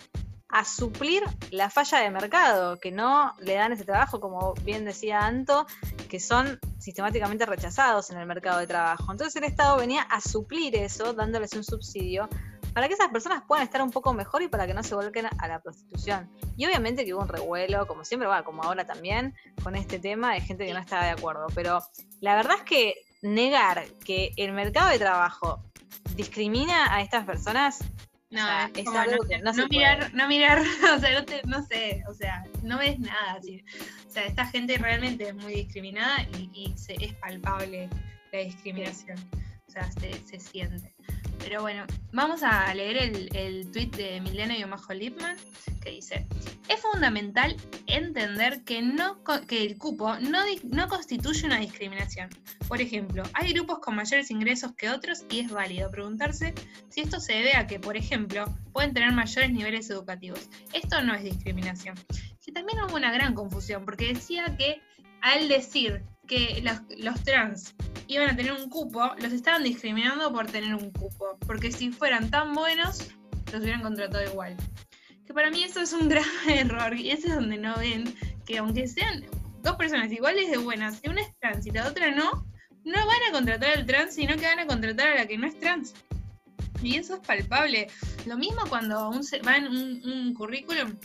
A 0.50 0.64
suplir 0.64 1.24
la 1.52 1.70
falla 1.70 2.00
de 2.00 2.10
mercado, 2.10 2.80
que 2.80 2.92
no 2.92 3.34
le 3.40 3.56
dan 3.56 3.74
ese 3.74 3.84
trabajo, 3.84 4.20
como 4.20 4.54
bien 4.64 4.86
decía 4.86 5.26
Anto, 5.26 5.68
que 6.10 6.20
son 6.20 6.60
sistemáticamente 6.80 7.46
rechazados 7.46 8.10
en 8.12 8.18
el 8.18 8.26
mercado 8.26 8.60
de 8.60 8.68
trabajo. 8.68 9.12
Entonces 9.12 9.36
el 9.36 9.44
Estado 9.44 9.78
venía 9.78 10.04
a 10.04 10.22
suplir 10.22 10.76
eso, 10.76 11.14
dándoles 11.14 11.54
un 11.54 11.64
subsidio 11.64 12.30
para 12.78 12.88
que 12.88 12.94
esas 12.94 13.10
personas 13.10 13.42
puedan 13.48 13.64
estar 13.64 13.82
un 13.82 13.90
poco 13.90 14.14
mejor 14.14 14.44
y 14.44 14.50
para 14.50 14.68
que 14.68 14.76
no 14.76 14.84
se 14.84 14.94
vuelquen 14.94 15.26
a 15.26 15.48
la 15.48 15.60
prostitución. 15.60 16.30
Y 16.58 16.68
obviamente 16.68 17.06
que 17.06 17.14
hubo 17.16 17.24
un 17.24 17.28
revuelo, 17.28 17.88
como 17.88 18.06
siempre 18.06 18.28
va, 18.28 18.44
como 18.44 18.62
ahora 18.62 18.86
también, 18.86 19.34
con 19.64 19.76
este 19.76 19.98
tema 19.98 20.36
de 20.36 20.42
gente 20.42 20.64
que 20.64 20.74
no 20.74 20.80
estaba 20.80 21.06
de 21.06 21.10
acuerdo. 21.10 21.48
Pero 21.56 21.82
la 22.22 22.36
verdad 22.36 22.58
es 22.58 22.64
que 22.66 22.96
negar 23.24 23.84
que 24.06 24.32
el 24.38 24.52
mercado 24.52 24.92
de 24.92 25.00
trabajo 25.00 25.64
discrimina 26.16 26.94
a 26.96 27.02
estas 27.02 27.26
personas 27.26 27.80
no, 28.30 28.42
es 28.76 28.88
algo 28.88 29.24
no, 29.24 29.30
que 29.30 29.38
no, 29.40 29.54
no 29.54 29.68
mirar, 29.68 30.14
no 30.14 30.28
mirar, 30.28 30.60
o 30.96 31.00
sea, 31.00 31.26
no, 31.46 31.66
sé, 31.66 32.04
o 32.10 32.14
sea, 32.14 32.44
no 32.64 32.78
ves 32.78 33.00
nada. 33.00 33.40
O 33.40 34.12
sea, 34.12 34.26
esta 34.26 34.46
gente 34.48 34.78
realmente 34.78 35.30
es 35.30 35.36
muy 35.36 35.54
discriminada 35.54 36.24
y, 36.38 36.74
es 36.88 37.14
palpable 37.16 37.90
la 38.32 38.40
discriminación. 38.40 39.18
O 39.68 39.72
sea, 39.72 39.90
se, 39.92 40.14
se 40.26 40.40
siente. 40.40 40.94
Pero 41.40 41.62
bueno, 41.62 41.86
vamos 42.12 42.44
a 42.44 42.74
leer 42.74 42.98
el, 42.98 43.30
el 43.36 43.72
tweet 43.72 43.92
de 43.92 44.22
Milena 44.22 44.58
Yomajo 44.58 44.94
Lipman 44.94 45.38
que 45.82 45.92
dice: 45.92 46.26
Es 46.68 46.82
fundamental 46.82 47.56
entender 47.88 48.64
que, 48.64 48.82
no, 48.82 49.24
que 49.48 49.66
el 49.66 49.78
cupo 49.78 50.18
no, 50.20 50.40
no 50.64 50.88
constituye 50.88 51.46
una 51.46 51.60
discriminación. 51.60 52.30
Por 52.68 52.82
ejemplo, 52.82 53.24
hay 53.34 53.54
grupos 53.54 53.80
con 53.80 53.96
mayores 53.96 54.30
ingresos 54.32 54.74
que 54.78 54.90
otros 54.90 55.26
y 55.30 55.40
es 55.40 55.52
válido 55.52 55.90
preguntarse 55.90 56.54
si 56.90 57.02
esto 57.02 57.20
se 57.20 57.34
debe 57.34 57.56
a 57.56 57.68
que, 57.68 57.80
por 57.80 57.96
ejemplo, 57.96 58.46
pueden 58.74 58.94
tener 58.94 59.12
mayores 59.12 59.52
niveles 59.52 59.90
educativos. 59.90 60.50
Esto 60.74 61.02
no 61.02 61.14
es 61.14 61.24
discriminación. 61.24 61.96
Que 62.44 62.52
también 62.52 62.80
hubo 62.84 62.96
una 62.96 63.12
gran 63.12 63.34
confusión 63.34 63.84
porque 63.84 64.14
decía 64.14 64.56
que 64.58 64.82
al 65.22 65.48
decir 65.48 66.04
que 66.28 66.62
los, 66.62 66.80
los, 67.00 67.24
trans 67.24 67.74
iban 68.08 68.30
a 68.30 68.36
tener 68.36 68.52
un 68.52 68.70
cupo, 68.70 69.12
los 69.20 69.32
estaban 69.34 69.64
discriminando 69.64 70.32
por 70.32 70.48
tener 70.48 70.76
un 70.76 70.92
cupo. 70.92 71.38
Porque 71.46 71.72
si 71.72 71.92
fueran 71.92 72.30
tan 72.30 72.54
buenos, 72.54 73.08
los 73.52 73.62
hubieran 73.62 73.82
contratado 73.82 74.24
igual. 74.24 74.56
Que 75.26 75.34
para 75.34 75.50
mí 75.50 75.64
eso 75.64 75.82
es 75.82 75.94
un 75.94 76.10
grave 76.10 76.60
error. 76.60 76.96
Y 76.96 77.12
ese 77.12 77.30
es 77.30 77.36
donde 77.36 77.58
no 77.58 77.76
ven 77.78 78.14
que 78.46 78.58
aunque 78.60 78.88
sean 78.88 79.26
dos 79.62 79.76
personas 79.76 80.12
iguales 80.12 80.50
de 80.50 80.58
buenas, 80.58 81.00
si 81.00 81.10
una 81.10 81.22
es 81.22 81.36
trans 81.40 81.66
y 81.66 81.72
la 81.72 81.88
otra 81.88 82.12
no, 82.12 82.46
no 82.84 83.06
van 83.06 83.24
a 83.30 83.32
contratar 83.34 83.78
al 83.78 83.86
trans, 83.86 84.16
sino 84.16 84.36
que 84.38 84.46
van 84.46 84.60
a 84.60 84.68
contratar 84.68 85.10
a 85.10 85.16
la 85.16 85.28
que 85.28 85.38
no 85.38 85.48
es 85.48 85.60
trans. 85.60 85.94
Y 86.82 86.96
eso 86.96 87.16
es 87.16 87.20
palpable. 87.22 87.88
Lo 88.26 88.38
mismo 88.38 88.62
cuando 88.70 89.10
un, 89.10 89.22
va 89.46 89.58
en 89.58 89.68
un, 89.68 90.34
currículum 90.34 90.96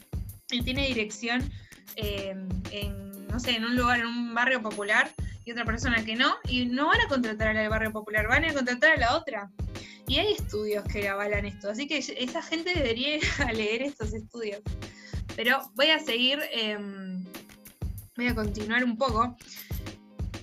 y 0.51 0.63
tiene 0.63 0.87
dirección 0.87 1.51
eh, 1.97 2.37
en 2.71 3.12
no 3.33 3.41
sé, 3.41 3.57
en 3.57 3.65
un 3.65 3.75
lugar, 3.75 4.01
en 4.01 4.07
un 4.07 4.35
barrio 4.35 4.61
popular, 4.61 5.11
y 5.45 5.53
otra 5.53 5.65
persona 5.65 6.05
que 6.05 6.15
no, 6.15 6.37
y 6.47 6.67
no 6.67 6.89
van 6.89 7.01
a 7.01 7.09
contratar 7.09 7.49
a 7.49 7.55
la 7.55 7.61
del 7.63 7.71
barrio 7.71 7.91
popular, 7.91 8.29
van 8.29 8.45
a 8.45 8.53
contratar 8.53 8.93
a 8.93 8.97
la 8.99 9.17
otra. 9.17 9.51
Y 10.07 10.19
hay 10.19 10.33
estudios 10.35 10.85
que 10.85 11.09
avalan 11.09 11.47
esto, 11.47 11.71
así 11.71 11.87
que 11.89 11.99
esa 11.99 12.43
gente 12.43 12.75
debería 12.75 13.17
ir 13.17 13.23
a 13.39 13.53
leer 13.53 13.83
estos 13.83 14.13
estudios. 14.13 14.61
Pero 15.35 15.71
voy 15.75 15.89
a 15.89 15.99
seguir, 15.99 16.41
em, 16.53 17.25
voy 18.17 18.27
a 18.27 18.35
continuar 18.35 18.85
un 18.85 18.99
poco. 18.99 19.35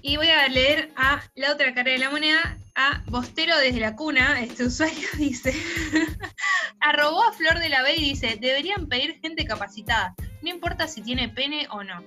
Y 0.01 0.17
voy 0.17 0.29
a 0.29 0.47
leer 0.47 0.91
a 0.95 1.21
la 1.35 1.51
otra 1.51 1.73
cara 1.73 1.91
de 1.91 1.99
la 1.99 2.09
moneda, 2.09 2.57
a 2.73 3.03
Bostero 3.07 3.57
desde 3.57 3.81
la 3.81 3.95
cuna. 3.95 4.41
Este 4.41 4.63
usuario 4.63 5.07
dice: 5.17 5.53
Arrobó 6.79 7.23
a 7.23 7.33
Flor 7.33 7.59
de 7.59 7.69
la 7.69 7.83
B 7.83 7.95
y 7.95 8.09
dice: 8.11 8.37
Deberían 8.41 8.87
pedir 8.87 9.19
gente 9.21 9.45
capacitada, 9.45 10.15
no 10.41 10.49
importa 10.49 10.87
si 10.87 11.01
tiene 11.01 11.29
pene 11.29 11.67
o 11.71 11.83
no. 11.83 12.03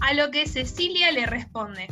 A 0.00 0.14
lo 0.14 0.30
que 0.30 0.46
Cecilia 0.46 1.12
le 1.12 1.26
responde, 1.26 1.88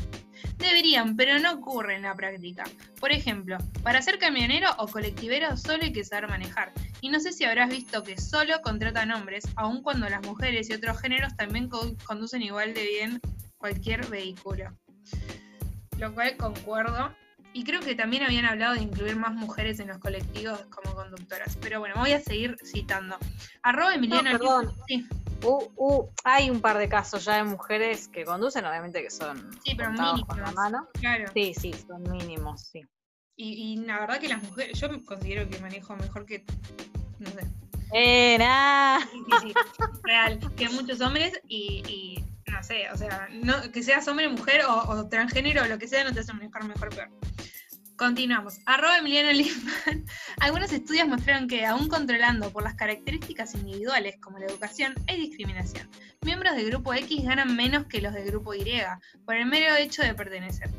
deberían, 0.60 1.16
pero 1.16 1.38
no 1.38 1.52
ocurre 1.52 1.96
en 1.96 2.02
la 2.02 2.14
práctica. 2.14 2.64
Por 3.00 3.12
ejemplo, 3.12 3.58
para 3.82 4.02
ser 4.02 4.18
camionero 4.18 4.70
o 4.78 4.86
colectivero 4.86 5.56
solo 5.56 5.84
hay 5.84 5.92
que 5.92 6.04
saber 6.04 6.28
manejar. 6.28 6.72
Y 7.00 7.08
no 7.08 7.18
sé 7.20 7.32
si 7.32 7.44
habrás 7.44 7.70
visto 7.70 8.02
que 8.02 8.18
solo 8.18 8.60
contratan 8.62 9.10
hombres, 9.10 9.44
aun 9.56 9.82
cuando 9.82 10.08
las 10.08 10.22
mujeres 10.22 10.68
y 10.70 10.74
otros 10.74 11.00
géneros 11.00 11.36
también 11.36 11.68
conducen 11.68 12.42
igual 12.42 12.74
de 12.74 12.84
bien 12.84 13.20
cualquier 13.58 14.06
vehículo. 14.06 14.70
Lo 15.98 16.14
cual 16.14 16.36
concuerdo. 16.36 17.14
Y 17.52 17.64
creo 17.64 17.80
que 17.80 17.96
también 17.96 18.22
habían 18.22 18.44
hablado 18.44 18.74
de 18.74 18.82
incluir 18.82 19.16
más 19.16 19.34
mujeres 19.34 19.80
en 19.80 19.88
los 19.88 19.98
colectivos 19.98 20.66
como 20.70 20.94
conductoras. 20.94 21.56
Pero 21.60 21.80
bueno, 21.80 21.96
voy 21.98 22.12
a 22.12 22.20
seguir 22.20 22.56
citando. 22.64 23.18
Arroba 23.62 23.94
Emiliano. 23.94 24.30
perdón. 24.30 24.72
Sí. 24.86 25.06
Uh, 25.42 25.70
uh, 25.76 26.08
hay 26.24 26.50
un 26.50 26.60
par 26.60 26.78
de 26.78 26.88
casos 26.88 27.24
ya 27.24 27.36
de 27.36 27.44
mujeres 27.44 28.08
que 28.08 28.24
conducen, 28.24 28.64
obviamente 28.64 29.02
que 29.02 29.10
son 29.10 29.50
sí, 29.64 29.74
pero 29.74 29.90
mínimos, 29.90 30.24
con 30.26 30.40
la 30.40 30.52
mano. 30.52 30.88
Claro. 30.94 31.30
Sí, 31.34 31.54
sí, 31.54 31.72
son 31.72 32.02
mínimos, 32.02 32.68
sí. 32.72 32.82
Y, 33.36 33.78
la 33.86 34.00
verdad 34.00 34.20
que 34.20 34.28
las 34.28 34.42
mujeres, 34.42 34.78
yo 34.78 34.88
considero 35.04 35.48
que 35.48 35.58
manejo 35.60 35.96
mejor 35.96 36.26
que, 36.26 36.44
no 37.18 37.30
sé. 37.30 37.40
Eh, 37.94 38.36
Real, 40.02 40.54
que 40.56 40.68
muchos 40.68 41.00
hombres 41.00 41.40
y, 41.48 42.22
no 42.46 42.62
sé, 42.62 42.90
o 42.90 42.96
sea, 42.98 43.28
no, 43.32 43.72
que 43.72 43.82
seas 43.82 44.06
hombre, 44.08 44.28
mujer 44.28 44.62
o, 44.66 44.90
o 44.90 45.08
transgénero 45.08 45.62
o 45.62 45.66
lo 45.66 45.78
que 45.78 45.88
sea, 45.88 46.04
no 46.04 46.12
te 46.12 46.20
hace 46.20 46.34
manejar 46.34 46.64
mejor 46.64 46.88
o 46.88 46.90
peor. 46.90 47.08
Continuamos. 48.00 48.60
Arroba 48.64 48.96
Emiliano 48.96 49.30
Lipman. 49.30 50.06
Algunos 50.40 50.72
estudios 50.72 51.06
mostraron 51.06 51.46
que, 51.46 51.66
aún 51.66 51.86
controlando 51.86 52.50
por 52.50 52.62
las 52.62 52.74
características 52.74 53.54
individuales 53.54 54.16
como 54.22 54.38
la 54.38 54.46
educación, 54.46 54.94
hay 55.06 55.20
discriminación. 55.20 55.86
Miembros 56.22 56.56
del 56.56 56.70
grupo 56.70 56.94
X 56.94 57.22
ganan 57.24 57.54
menos 57.54 57.84
que 57.88 58.00
los 58.00 58.14
del 58.14 58.24
grupo 58.24 58.54
Y, 58.54 58.64
por 59.26 59.36
el 59.36 59.44
mero 59.44 59.76
hecho 59.76 60.00
de 60.00 60.14
pertenecer. 60.14 60.70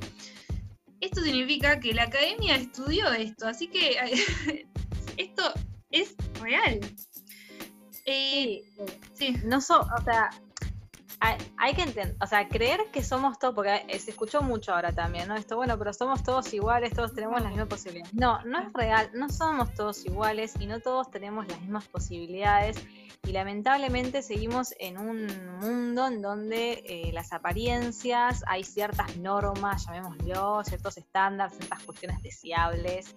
Esto 1.00 1.22
significa 1.22 1.80
que 1.80 1.94
la 1.94 2.06
academia 2.06 2.56
estudió 2.56 3.14
esto, 3.14 3.48
así 3.48 3.68
que 3.68 4.00
esto 5.18 5.54
es 5.92 6.16
real. 6.42 6.80
Eh, 8.08 8.64
sí. 9.14 9.36
No 9.44 9.62
so, 9.62 9.82
o 9.82 10.04
sea, 10.04 10.32
hay, 11.22 11.76
que 11.76 11.84
entender, 11.84 12.16
o 12.20 12.26
sea, 12.26 12.48
creer 12.48 12.80
que 12.92 13.04
somos 13.04 13.38
todos, 13.38 13.54
porque 13.54 13.86
se 14.00 14.10
escuchó 14.10 14.42
mucho 14.42 14.74
ahora 14.74 14.92
también, 14.92 15.28
¿no? 15.28 15.36
Esto, 15.36 15.56
bueno, 15.56 15.78
pero 15.78 15.94
somos 15.94 16.24
todos 16.24 16.52
iguales, 16.52 16.94
todos 16.94 17.14
tenemos 17.14 17.40
las 17.42 17.52
mismas 17.52 17.68
posibilidades. 17.68 18.14
No, 18.14 18.44
no 18.44 18.60
es 18.60 18.74
real, 18.74 19.12
no 19.14 19.30
somos 19.30 19.72
todos 19.76 20.04
iguales 20.04 20.54
y 20.60 20.66
no 20.66 20.80
todos 20.80 21.12
tenemos 21.12 21.48
las 21.48 21.62
mismas 21.62 21.88
posibilidades. 21.88 22.84
Y 23.24 23.34
lamentablemente 23.34 24.24
seguimos 24.24 24.74
en 24.80 24.98
un 24.98 25.28
mundo 25.60 26.08
en 26.08 26.24
donde 26.24 26.84
eh, 26.88 27.12
las 27.14 27.34
apariencias, 27.34 28.44
hay 28.48 28.64
ciertas 28.64 29.16
normas, 29.18 29.86
llamémoslo, 29.86 30.64
ciertos 30.64 30.98
estándares, 30.98 31.56
ciertas 31.56 31.84
cuestiones 31.84 32.24
deseables. 32.24 33.16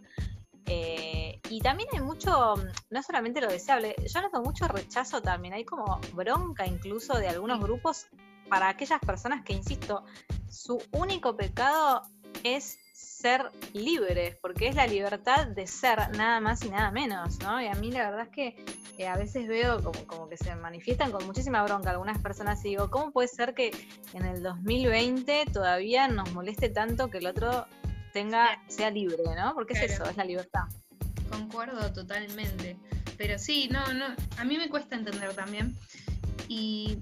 Eh, 0.66 1.23
y 1.54 1.60
también 1.60 1.88
hay 1.92 2.00
mucho, 2.00 2.54
no 2.90 3.02
solamente 3.04 3.40
lo 3.40 3.46
deseable, 3.46 3.94
yo 4.12 4.20
noto 4.20 4.42
mucho 4.42 4.66
rechazo 4.66 5.22
también, 5.22 5.54
hay 5.54 5.64
como 5.64 6.00
bronca 6.12 6.66
incluso 6.66 7.16
de 7.16 7.28
algunos 7.28 7.60
grupos 7.60 8.08
para 8.48 8.68
aquellas 8.68 8.98
personas 8.98 9.44
que, 9.44 9.52
insisto, 9.52 10.04
su 10.50 10.82
único 10.90 11.36
pecado 11.36 12.02
es 12.42 12.76
ser 12.92 13.52
libres, 13.72 14.36
porque 14.42 14.66
es 14.66 14.74
la 14.74 14.88
libertad 14.88 15.46
de 15.46 15.68
ser, 15.68 16.10
nada 16.16 16.40
más 16.40 16.64
y 16.64 16.70
nada 16.70 16.90
menos, 16.90 17.38
¿no? 17.38 17.62
Y 17.62 17.68
a 17.68 17.74
mí 17.74 17.92
la 17.92 18.10
verdad 18.10 18.26
es 18.26 18.30
que 18.30 18.64
eh, 18.98 19.06
a 19.06 19.16
veces 19.16 19.46
veo 19.46 19.80
como, 19.80 20.06
como, 20.08 20.28
que 20.28 20.36
se 20.36 20.56
manifiestan 20.56 21.12
con 21.12 21.24
muchísima 21.24 21.62
bronca 21.62 21.90
algunas 21.90 22.18
personas 22.18 22.64
y 22.64 22.70
digo, 22.70 22.90
¿cómo 22.90 23.12
puede 23.12 23.28
ser 23.28 23.54
que 23.54 23.70
en 24.12 24.24
el 24.24 24.42
2020 24.42 25.44
todavía 25.52 26.08
nos 26.08 26.32
moleste 26.32 26.68
tanto 26.68 27.10
que 27.10 27.18
el 27.18 27.28
otro 27.28 27.68
tenga, 28.12 28.60
sea 28.66 28.90
libre, 28.90 29.22
¿no? 29.36 29.54
Porque 29.54 29.74
es 29.74 29.82
eso, 29.82 30.04
es 30.04 30.16
la 30.16 30.24
libertad. 30.24 30.64
Concuerdo 31.30 31.92
totalmente. 31.92 32.76
Pero 33.16 33.38
sí, 33.38 33.68
no, 33.70 33.92
no, 33.92 34.06
a 34.38 34.44
mí 34.44 34.56
me 34.58 34.68
cuesta 34.68 34.96
entender 34.96 35.34
también. 35.34 35.76
Y, 36.48 36.98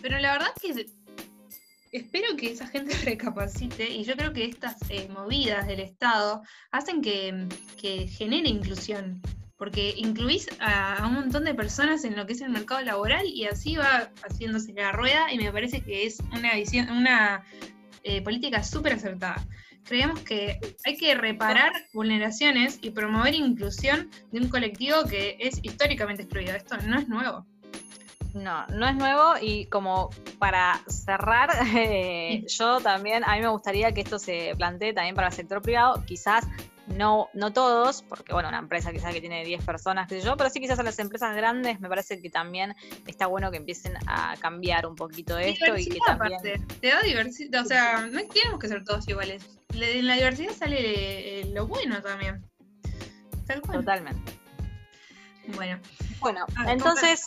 pero 0.00 0.18
la 0.18 0.32
verdad 0.32 0.48
es 0.56 0.74
que 0.74 0.86
espero 1.92 2.36
que 2.36 2.52
esa 2.52 2.66
gente 2.66 2.94
recapacite 3.04 3.90
y 3.90 4.04
yo 4.04 4.16
creo 4.16 4.32
que 4.32 4.44
estas 4.44 4.76
eh, 4.88 5.08
movidas 5.08 5.66
del 5.66 5.80
Estado 5.80 6.42
hacen 6.70 7.02
que, 7.02 7.48
que 7.80 8.08
genere 8.08 8.48
inclusión 8.48 9.20
porque 9.62 9.94
incluís 9.96 10.48
a, 10.58 11.06
un 11.06 11.14
montón 11.14 11.44
de 11.44 11.54
personas 11.54 12.04
en 12.04 12.16
lo 12.16 12.26
que 12.26 12.32
es 12.32 12.40
el 12.40 12.50
mercado 12.50 12.80
laboral 12.80 13.24
y 13.28 13.44
así 13.44 13.76
va 13.76 14.10
haciéndose 14.28 14.72
la 14.72 14.90
rueda 14.90 15.32
y 15.32 15.38
me 15.38 15.52
parece 15.52 15.82
que 15.82 16.04
es 16.04 16.18
una 16.36 16.56
visión, 16.56 16.90
una 16.90 17.44
eh, 18.02 18.22
política 18.22 18.64
súper 18.64 18.94
acertada. 18.94 19.46
Creemos 19.84 20.20
que 20.20 20.58
hay 20.84 20.96
que 20.96 21.14
reparar 21.14 21.72
vulneraciones 21.92 22.78
y 22.82 22.90
promover 22.90 23.34
inclusión 23.34 24.10
de 24.30 24.40
un 24.40 24.48
colectivo 24.48 25.04
que 25.08 25.36
es 25.40 25.58
históricamente 25.62 26.22
excluido. 26.22 26.54
Esto 26.54 26.76
no 26.78 26.98
es 26.98 27.08
nuevo. 27.08 27.46
No, 28.34 28.66
no 28.68 28.88
es 28.88 28.96
nuevo 28.96 29.34
y 29.40 29.66
como 29.66 30.08
para 30.38 30.80
cerrar, 30.88 31.50
eh, 31.76 32.44
yo 32.48 32.80
también, 32.80 33.24
a 33.24 33.34
mí 33.34 33.40
me 33.40 33.48
gustaría 33.48 33.92
que 33.92 34.00
esto 34.00 34.18
se 34.18 34.54
plantee 34.56 34.94
también 34.94 35.14
para 35.14 35.28
el 35.28 35.34
sector 35.34 35.60
privado, 35.60 36.02
quizás 36.06 36.46
no, 36.86 37.28
no 37.32 37.52
todos, 37.52 38.02
porque 38.02 38.32
bueno, 38.32 38.48
una 38.48 38.58
empresa 38.58 38.92
quizás 38.92 39.12
que 39.12 39.20
tiene 39.20 39.44
10 39.44 39.64
personas, 39.64 40.08
qué 40.08 40.20
sé 40.20 40.26
yo, 40.26 40.36
pero 40.36 40.50
sí 40.50 40.60
quizás 40.60 40.78
a 40.78 40.82
las 40.82 40.98
empresas 40.98 41.34
grandes 41.36 41.80
me 41.80 41.88
parece 41.88 42.20
que 42.20 42.30
también 42.30 42.74
está 43.06 43.26
bueno 43.26 43.50
que 43.50 43.58
empiecen 43.58 43.94
a 44.06 44.36
cambiar 44.38 44.86
un 44.86 44.96
poquito 44.96 45.38
esto 45.38 45.76
y 45.76 45.86
que 45.86 45.98
también... 46.06 46.40
Te 46.80 46.88
da 46.88 47.00
diversidad, 47.02 47.62
o 47.62 47.66
sea, 47.66 48.06
no 48.06 48.20
tenemos 48.26 48.58
que 48.58 48.68
ser 48.68 48.84
todos 48.84 49.08
iguales. 49.08 49.44
En 49.74 50.06
la 50.06 50.14
diversidad 50.14 50.52
sale 50.52 51.44
lo 51.52 51.66
bueno 51.66 52.02
también. 52.02 52.44
Totalmente. 53.72 54.32
Bueno. 55.54 55.78
Bueno, 56.20 56.46
entonces... 56.66 57.26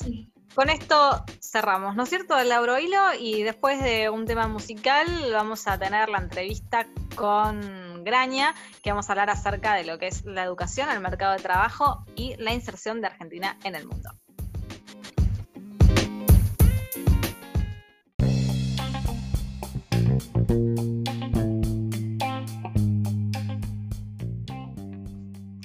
Con 0.53 0.69
esto 0.69 1.25
cerramos, 1.41 1.97
¿no 1.97 2.03
es 2.03 2.09
cierto, 2.09 2.41
Lauro 2.41 2.79
Hilo? 2.79 3.13
Y 3.19 3.43
después 3.43 3.83
de 3.83 4.09
un 4.09 4.25
tema 4.25 4.47
musical 4.47 5.05
vamos 5.33 5.67
a 5.67 5.77
tener 5.77 6.07
la 6.07 6.19
entrevista 6.19 6.87
con 7.17 7.84
Graña, 8.05 8.53
que 8.83 8.91
vamos 8.91 9.09
a 9.09 9.13
hablar 9.13 9.31
acerca 9.31 9.73
de 9.73 9.83
lo 9.83 9.97
que 9.97 10.05
es 10.05 10.23
la 10.25 10.43
educación, 10.43 10.91
el 10.91 10.99
mercado 10.99 11.33
de 11.33 11.39
trabajo 11.41 12.05
y 12.15 12.35
la 12.37 12.53
inserción 12.53 13.01
de 13.01 13.07
Argentina 13.07 13.57
en 13.63 13.73
el 13.73 13.87
mundo. 13.87 14.11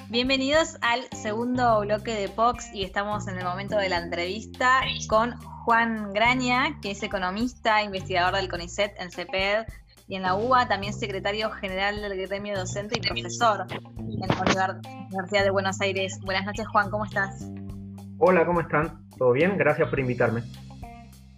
Bienvenidos 0.08 0.78
al 0.80 1.06
segundo 1.12 1.80
bloque 1.80 2.14
de 2.14 2.30
Pox 2.30 2.74
y 2.74 2.84
estamos 2.84 3.28
en 3.28 3.36
el 3.36 3.44
momento 3.44 3.76
de 3.76 3.90
la 3.90 3.98
entrevista 3.98 4.80
con 5.08 5.36
Juan 5.64 6.14
Graña, 6.14 6.80
que 6.80 6.92
es 6.92 7.02
economista, 7.02 7.82
investigador 7.82 8.34
del 8.34 8.48
CONICET 8.48 8.98
en 8.98 9.10
CPED 9.10 9.66
y 10.10 10.16
en 10.16 10.22
la 10.22 10.34
UBA, 10.34 10.66
también 10.66 10.92
secretario 10.92 11.50
general 11.52 12.02
del 12.02 12.26
gremio 12.26 12.58
docente 12.58 12.98
y 12.98 13.00
profesor 13.00 13.64
en 13.70 14.18
la 14.18 14.80
Universidad 15.08 15.44
de 15.44 15.50
Buenos 15.50 15.80
Aires. 15.80 16.18
Buenas 16.22 16.44
noches, 16.44 16.66
Juan, 16.66 16.90
¿cómo 16.90 17.04
estás? 17.04 17.48
Hola, 18.18 18.44
¿cómo 18.44 18.60
están? 18.60 19.06
¿Todo 19.16 19.30
bien? 19.30 19.56
Gracias 19.56 19.88
por 19.88 20.00
invitarme. 20.00 20.42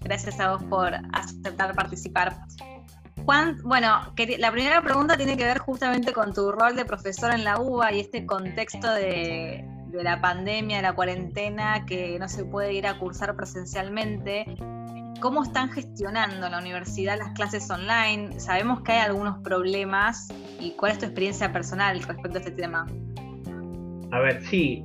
Gracias 0.01 0.41
a 0.41 0.53
vos 0.53 0.65
por 0.65 0.95
aceptar 1.13 1.75
participar. 1.75 2.35
Juan, 3.27 3.59
bueno, 3.63 4.11
la 4.39 4.51
primera 4.51 4.81
pregunta 4.81 5.19
tiene 5.19 5.37
que 5.37 5.45
ver 5.45 5.59
justamente 5.59 6.15
con 6.15 6.33
tu 6.33 6.51
rol 6.51 6.75
de 6.75 6.87
profesor 6.87 7.31
en 7.35 7.45
la 7.45 7.61
UBA 7.61 7.93
y 7.93 8.01
este 8.01 8.25
contexto 8.25 8.91
de, 8.91 9.67
la 9.93 10.23
pandemia, 10.23 10.79
de 10.79 10.83
la 10.83 10.95
cuarentena, 10.95 11.85
que 11.85 12.19
no 12.19 12.27
se 12.27 12.47
puede 12.47 12.73
ir 12.73 12.87
a 12.87 12.99
cursar 12.99 13.37
presencialmente. 13.37 14.47
¿Cómo 15.23 15.45
están 15.45 15.71
gestionando 15.71 16.49
la 16.49 16.59
universidad 16.59 17.17
las 17.17 17.31
clases 17.35 17.71
online? 17.71 18.41
Sabemos 18.41 18.83
que 18.83 18.91
hay 18.91 19.07
algunos 19.07 19.39
problemas 19.39 20.27
y 20.59 20.73
cuál 20.73 20.91
es 20.91 20.99
tu 20.99 21.05
experiencia 21.05 21.53
personal 21.53 22.03
respecto 22.03 22.39
a 22.39 22.41
este 22.41 22.51
tema. 22.51 22.89
A 24.11 24.19
ver, 24.19 24.43
sí, 24.43 24.83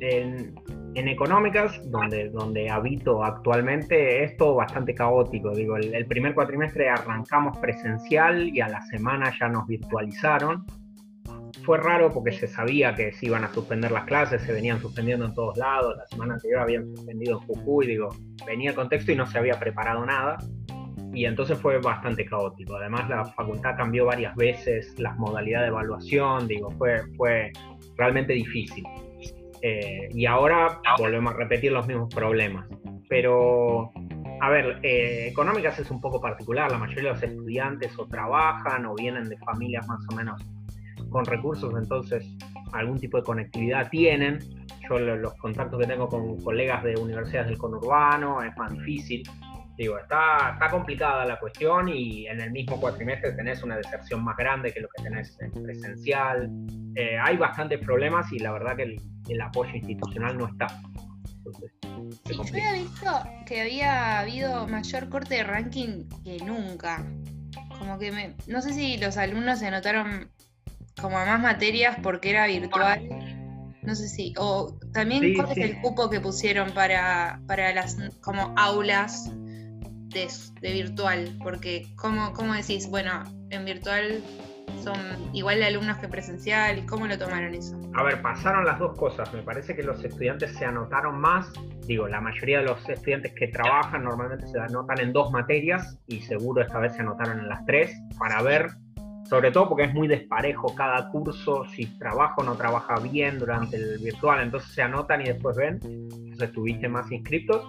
en, 0.00 0.54
en 0.94 1.08
económicas, 1.08 1.80
donde, 1.90 2.28
donde 2.28 2.68
habito 2.68 3.24
actualmente, 3.24 4.24
es 4.24 4.36
todo 4.36 4.56
bastante 4.56 4.94
caótico. 4.94 5.52
Digo, 5.54 5.78
el, 5.78 6.04
primer 6.04 6.34
cuatrimestre 6.34 6.90
arrancamos 6.90 7.56
presencial 7.56 8.54
y 8.54 8.60
a 8.60 8.68
la 8.68 8.82
semana 8.88 9.32
ya 9.40 9.48
nos 9.48 9.66
virtualizaron. 9.66 10.66
Fue 11.68 11.76
raro 11.76 12.10
porque 12.10 12.32
se 12.32 12.48
sabía 12.48 12.94
que 12.94 13.12
se 13.12 13.26
iban 13.26 13.44
a 13.44 13.52
suspender 13.52 13.90
las 13.90 14.04
clases, 14.04 14.40
se 14.40 14.54
venían 14.54 14.80
suspendiendo 14.80 15.26
en 15.26 15.34
todos 15.34 15.58
lados. 15.58 15.98
La 15.98 16.06
semana 16.06 16.32
anterior 16.32 16.60
habían 16.62 16.86
suspendido 16.96 17.38
en 17.38 17.46
Jujuy, 17.46 17.86
digo, 17.86 18.08
venía 18.46 18.70
el 18.70 18.74
contexto 18.74 19.12
y 19.12 19.16
no 19.16 19.26
se 19.26 19.36
había 19.36 19.60
preparado 19.60 20.06
nada. 20.06 20.38
Y 21.12 21.26
entonces 21.26 21.58
fue 21.58 21.76
bastante 21.78 22.24
caótico. 22.24 22.76
Además, 22.76 23.10
la 23.10 23.26
facultad 23.26 23.76
cambió 23.76 24.06
varias 24.06 24.34
veces 24.34 24.98
las 24.98 25.18
modalidades 25.18 25.66
de 25.66 25.68
evaluación, 25.68 26.48
digo, 26.48 26.70
fue, 26.70 27.02
fue 27.18 27.52
realmente 27.98 28.32
difícil. 28.32 28.84
Eh, 29.60 30.08
y 30.14 30.24
ahora 30.24 30.80
volvemos 30.98 31.34
a 31.34 31.36
repetir 31.36 31.72
los 31.72 31.86
mismos 31.86 32.08
problemas. 32.14 32.66
Pero, 33.10 33.92
a 34.40 34.48
ver, 34.48 34.78
eh, 34.82 35.28
económicas 35.28 35.78
es 35.78 35.90
un 35.90 36.00
poco 36.00 36.18
particular. 36.18 36.72
La 36.72 36.78
mayoría 36.78 37.02
de 37.02 37.10
los 37.10 37.22
estudiantes 37.22 37.92
o 37.98 38.06
trabajan 38.06 38.86
o 38.86 38.94
vienen 38.94 39.28
de 39.28 39.36
familias 39.36 39.86
más 39.86 40.00
o 40.10 40.16
menos 40.16 40.42
con 41.10 41.24
recursos, 41.24 41.74
entonces 41.76 42.26
algún 42.72 42.98
tipo 42.98 43.18
de 43.18 43.24
conectividad 43.24 43.88
tienen. 43.90 44.38
Yo 44.88 44.98
los 44.98 45.34
contactos 45.34 45.80
que 45.80 45.86
tengo 45.86 46.08
con 46.08 46.40
colegas 46.42 46.82
de 46.82 46.96
universidades 46.96 47.48
del 47.48 47.58
conurbano 47.58 48.42
es 48.42 48.56
más 48.56 48.72
difícil. 48.72 49.22
Digo, 49.76 49.96
está, 49.96 50.54
está 50.54 50.68
complicada 50.70 51.24
la 51.24 51.38
cuestión 51.38 51.88
y 51.88 52.26
en 52.26 52.40
el 52.40 52.50
mismo 52.50 52.80
cuatrimestre 52.80 53.30
tenés 53.32 53.62
una 53.62 53.76
deserción 53.76 54.24
más 54.24 54.36
grande 54.36 54.72
que 54.72 54.80
lo 54.80 54.88
que 54.88 55.04
tenés 55.04 55.38
en 55.40 55.52
presencial. 55.62 56.50
Eh, 56.96 57.16
hay 57.22 57.36
bastantes 57.36 57.78
problemas 57.78 58.32
y 58.32 58.40
la 58.40 58.52
verdad 58.52 58.76
que 58.76 58.96
el, 59.28 59.40
apoyo 59.40 59.70
institucional 59.74 60.36
no 60.36 60.48
está. 60.48 60.66
sí, 62.26 62.34
yo 62.34 62.42
había 62.42 62.72
visto 62.72 63.10
que 63.46 63.60
había 63.60 64.18
habido 64.18 64.66
mayor 64.66 65.08
corte 65.08 65.36
de 65.36 65.44
ranking 65.44 66.08
que 66.24 66.38
nunca. 66.44 67.06
Como 67.78 68.00
que 68.00 68.10
me, 68.10 68.34
no 68.48 68.60
sé 68.60 68.72
si 68.72 68.98
los 68.98 69.16
alumnos 69.16 69.60
se 69.60 69.68
anotaron 69.68 70.28
como 71.00 71.16
más 71.16 71.40
materias 71.40 71.96
porque 72.02 72.30
era 72.30 72.46
virtual. 72.46 73.08
No 73.82 73.94
sé 73.94 74.08
si. 74.08 74.34
O 74.38 74.78
también 74.92 75.34
cuál 75.34 75.50
es 75.52 75.58
el 75.58 75.80
cupo 75.80 76.10
que 76.10 76.20
pusieron 76.20 76.72
para, 76.72 77.40
para 77.46 77.72
las 77.72 77.96
como 78.20 78.52
aulas 78.56 79.30
de, 80.60 80.72
virtual, 80.72 81.36
porque 81.42 81.86
¿cómo, 81.96 82.32
¿cómo, 82.32 82.54
decís, 82.54 82.88
bueno, 82.88 83.24
en 83.50 83.64
virtual 83.64 84.22
son 84.82 84.96
igual 85.32 85.58
de 85.58 85.66
alumnos 85.66 85.98
que 85.98 86.08
presencial? 86.08 86.84
¿Cómo 86.86 87.06
lo 87.06 87.18
tomaron 87.18 87.54
eso? 87.54 87.78
A 87.94 88.02
ver, 88.02 88.20
pasaron 88.22 88.64
las 88.64 88.78
dos 88.78 88.96
cosas. 88.96 89.32
Me 89.32 89.42
parece 89.42 89.74
que 89.74 89.82
los 89.82 90.02
estudiantes 90.04 90.54
se 90.54 90.64
anotaron 90.64 91.20
más. 91.20 91.50
Digo, 91.86 92.06
la 92.08 92.20
mayoría 92.20 92.58
de 92.58 92.64
los 92.64 92.88
estudiantes 92.88 93.32
que 93.34 93.48
trabajan 93.48 94.04
normalmente 94.04 94.46
se 94.46 94.58
anotan 94.58 95.00
en 95.00 95.12
dos 95.12 95.30
materias 95.30 95.98
y 96.06 96.20
seguro 96.20 96.62
esta 96.62 96.78
vez 96.78 96.94
se 96.94 97.00
anotaron 97.00 97.40
en 97.40 97.48
las 97.48 97.64
tres 97.66 97.92
para 98.18 98.42
ver, 98.42 98.68
sobre 99.28 99.50
todo 99.50 99.68
porque 99.68 99.84
es 99.84 99.94
muy 99.94 100.08
desparejo 100.08 100.74
cada 100.74 101.10
curso, 101.10 101.64
si 101.74 101.86
trabaja 101.98 102.34
o 102.38 102.42
no 102.42 102.56
trabaja 102.56 102.98
bien 102.98 103.38
durante 103.38 103.76
el 103.76 103.98
virtual, 103.98 104.40
entonces 104.40 104.72
se 104.72 104.82
anotan 104.82 105.20
y 105.20 105.24
después 105.24 105.56
ven. 105.56 105.78
Entonces 105.82 106.52
tuviste 106.52 106.88
más 106.88 107.10
inscritos 107.12 107.62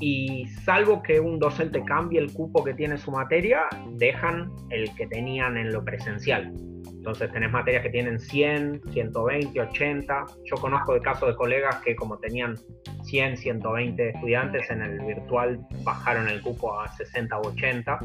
y 0.00 0.46
salvo 0.64 1.02
que 1.02 1.18
un 1.20 1.38
docente 1.38 1.82
cambie 1.84 2.20
el 2.20 2.32
cupo 2.32 2.62
que 2.62 2.74
tiene 2.74 2.98
su 2.98 3.10
materia, 3.10 3.62
dejan 3.92 4.50
el 4.70 4.94
que 4.94 5.06
tenían 5.06 5.56
en 5.56 5.72
lo 5.72 5.84
presencial. 5.84 6.52
Entonces 6.86 7.32
tenés 7.32 7.50
materias 7.50 7.82
que 7.82 7.90
tienen 7.90 8.18
100, 8.18 8.82
120, 8.92 9.60
80. 9.60 10.26
Yo 10.44 10.56
conozco 10.56 10.94
de 10.94 11.00
casos 11.00 11.28
de 11.28 11.36
colegas 11.36 11.76
que 11.84 11.96
como 11.96 12.18
tenían 12.18 12.56
100, 13.04 13.36
120 13.38 14.10
estudiantes 14.10 14.70
en 14.70 14.82
el 14.82 15.00
virtual 15.00 15.60
bajaron 15.84 16.28
el 16.28 16.42
cupo 16.42 16.78
a 16.78 16.88
60 16.88 17.38
o 17.38 17.48
80. 17.48 17.98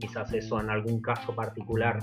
Quizás 0.00 0.32
eso 0.32 0.60
en 0.60 0.70
algún 0.70 1.00
caso 1.00 1.34
particular 1.34 1.98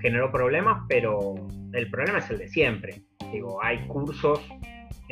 generó 0.00 0.30
problemas, 0.32 0.82
pero 0.88 1.34
el 1.72 1.90
problema 1.90 2.18
es 2.18 2.30
el 2.30 2.38
de 2.38 2.48
siempre. 2.48 3.02
Digo, 3.32 3.62
hay 3.62 3.86
cursos 3.86 4.40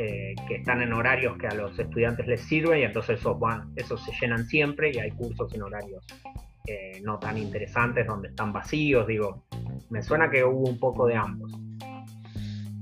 eh, 0.01 0.37
que 0.47 0.55
están 0.55 0.81
en 0.81 0.93
horarios 0.93 1.37
que 1.39 1.49
a 1.49 1.55
los 1.55 1.77
estudiantes 1.77 2.25
les 2.29 2.41
sirven 2.43 2.79
y 2.79 2.83
entonces 2.85 3.19
esos, 3.19 3.37
van, 3.41 3.73
esos 3.75 4.01
se 4.05 4.13
llenan 4.21 4.47
siempre 4.47 4.93
y 4.95 4.99
hay 5.01 5.11
cursos 5.11 5.53
en 5.53 5.63
horarios 5.63 6.05
eh, 6.69 7.01
no 7.03 7.19
tan 7.19 7.37
interesantes 7.37 8.07
donde 8.07 8.29
están 8.29 8.53
vacíos, 8.53 9.09
digo, 9.09 9.43
me 9.91 10.01
suena 10.03 10.31
que 10.31 10.45
hubo 10.45 10.69
un 10.69 10.79
poco 10.79 11.07
de 11.07 11.17
ambos. 11.17 11.51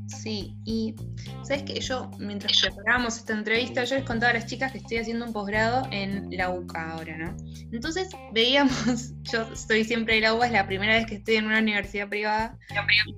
Sí, 0.09 0.57
y 0.65 0.95
sabes 1.43 1.63
que 1.63 1.81
yo, 1.81 2.11
mientras 2.19 2.61
preparábamos 2.61 3.17
esta 3.17 3.33
entrevista, 3.33 3.85
yo 3.85 3.95
les 3.95 4.05
contaba 4.05 4.33
a 4.33 4.35
las 4.35 4.47
chicas 4.47 4.73
que 4.73 4.79
estoy 4.79 4.99
haciendo 4.99 5.25
un 5.25 5.33
posgrado 5.33 5.89
en 5.93 6.29
la 6.37 6.51
UCA 6.51 6.91
ahora, 6.91 7.17
¿no? 7.17 7.37
Entonces 7.73 8.11
veíamos, 8.35 9.15
yo 9.33 9.43
estoy 9.53 9.85
siempre 9.85 10.17
en 10.17 10.25
la 10.25 10.35
UCA, 10.35 10.47
es 10.47 10.53
la 10.53 10.67
primera 10.67 10.97
vez 10.97 11.07
que 11.07 11.15
estoy 11.15 11.37
en 11.37 11.47
una 11.47 11.61
universidad 11.61 12.09
privada, 12.09 12.59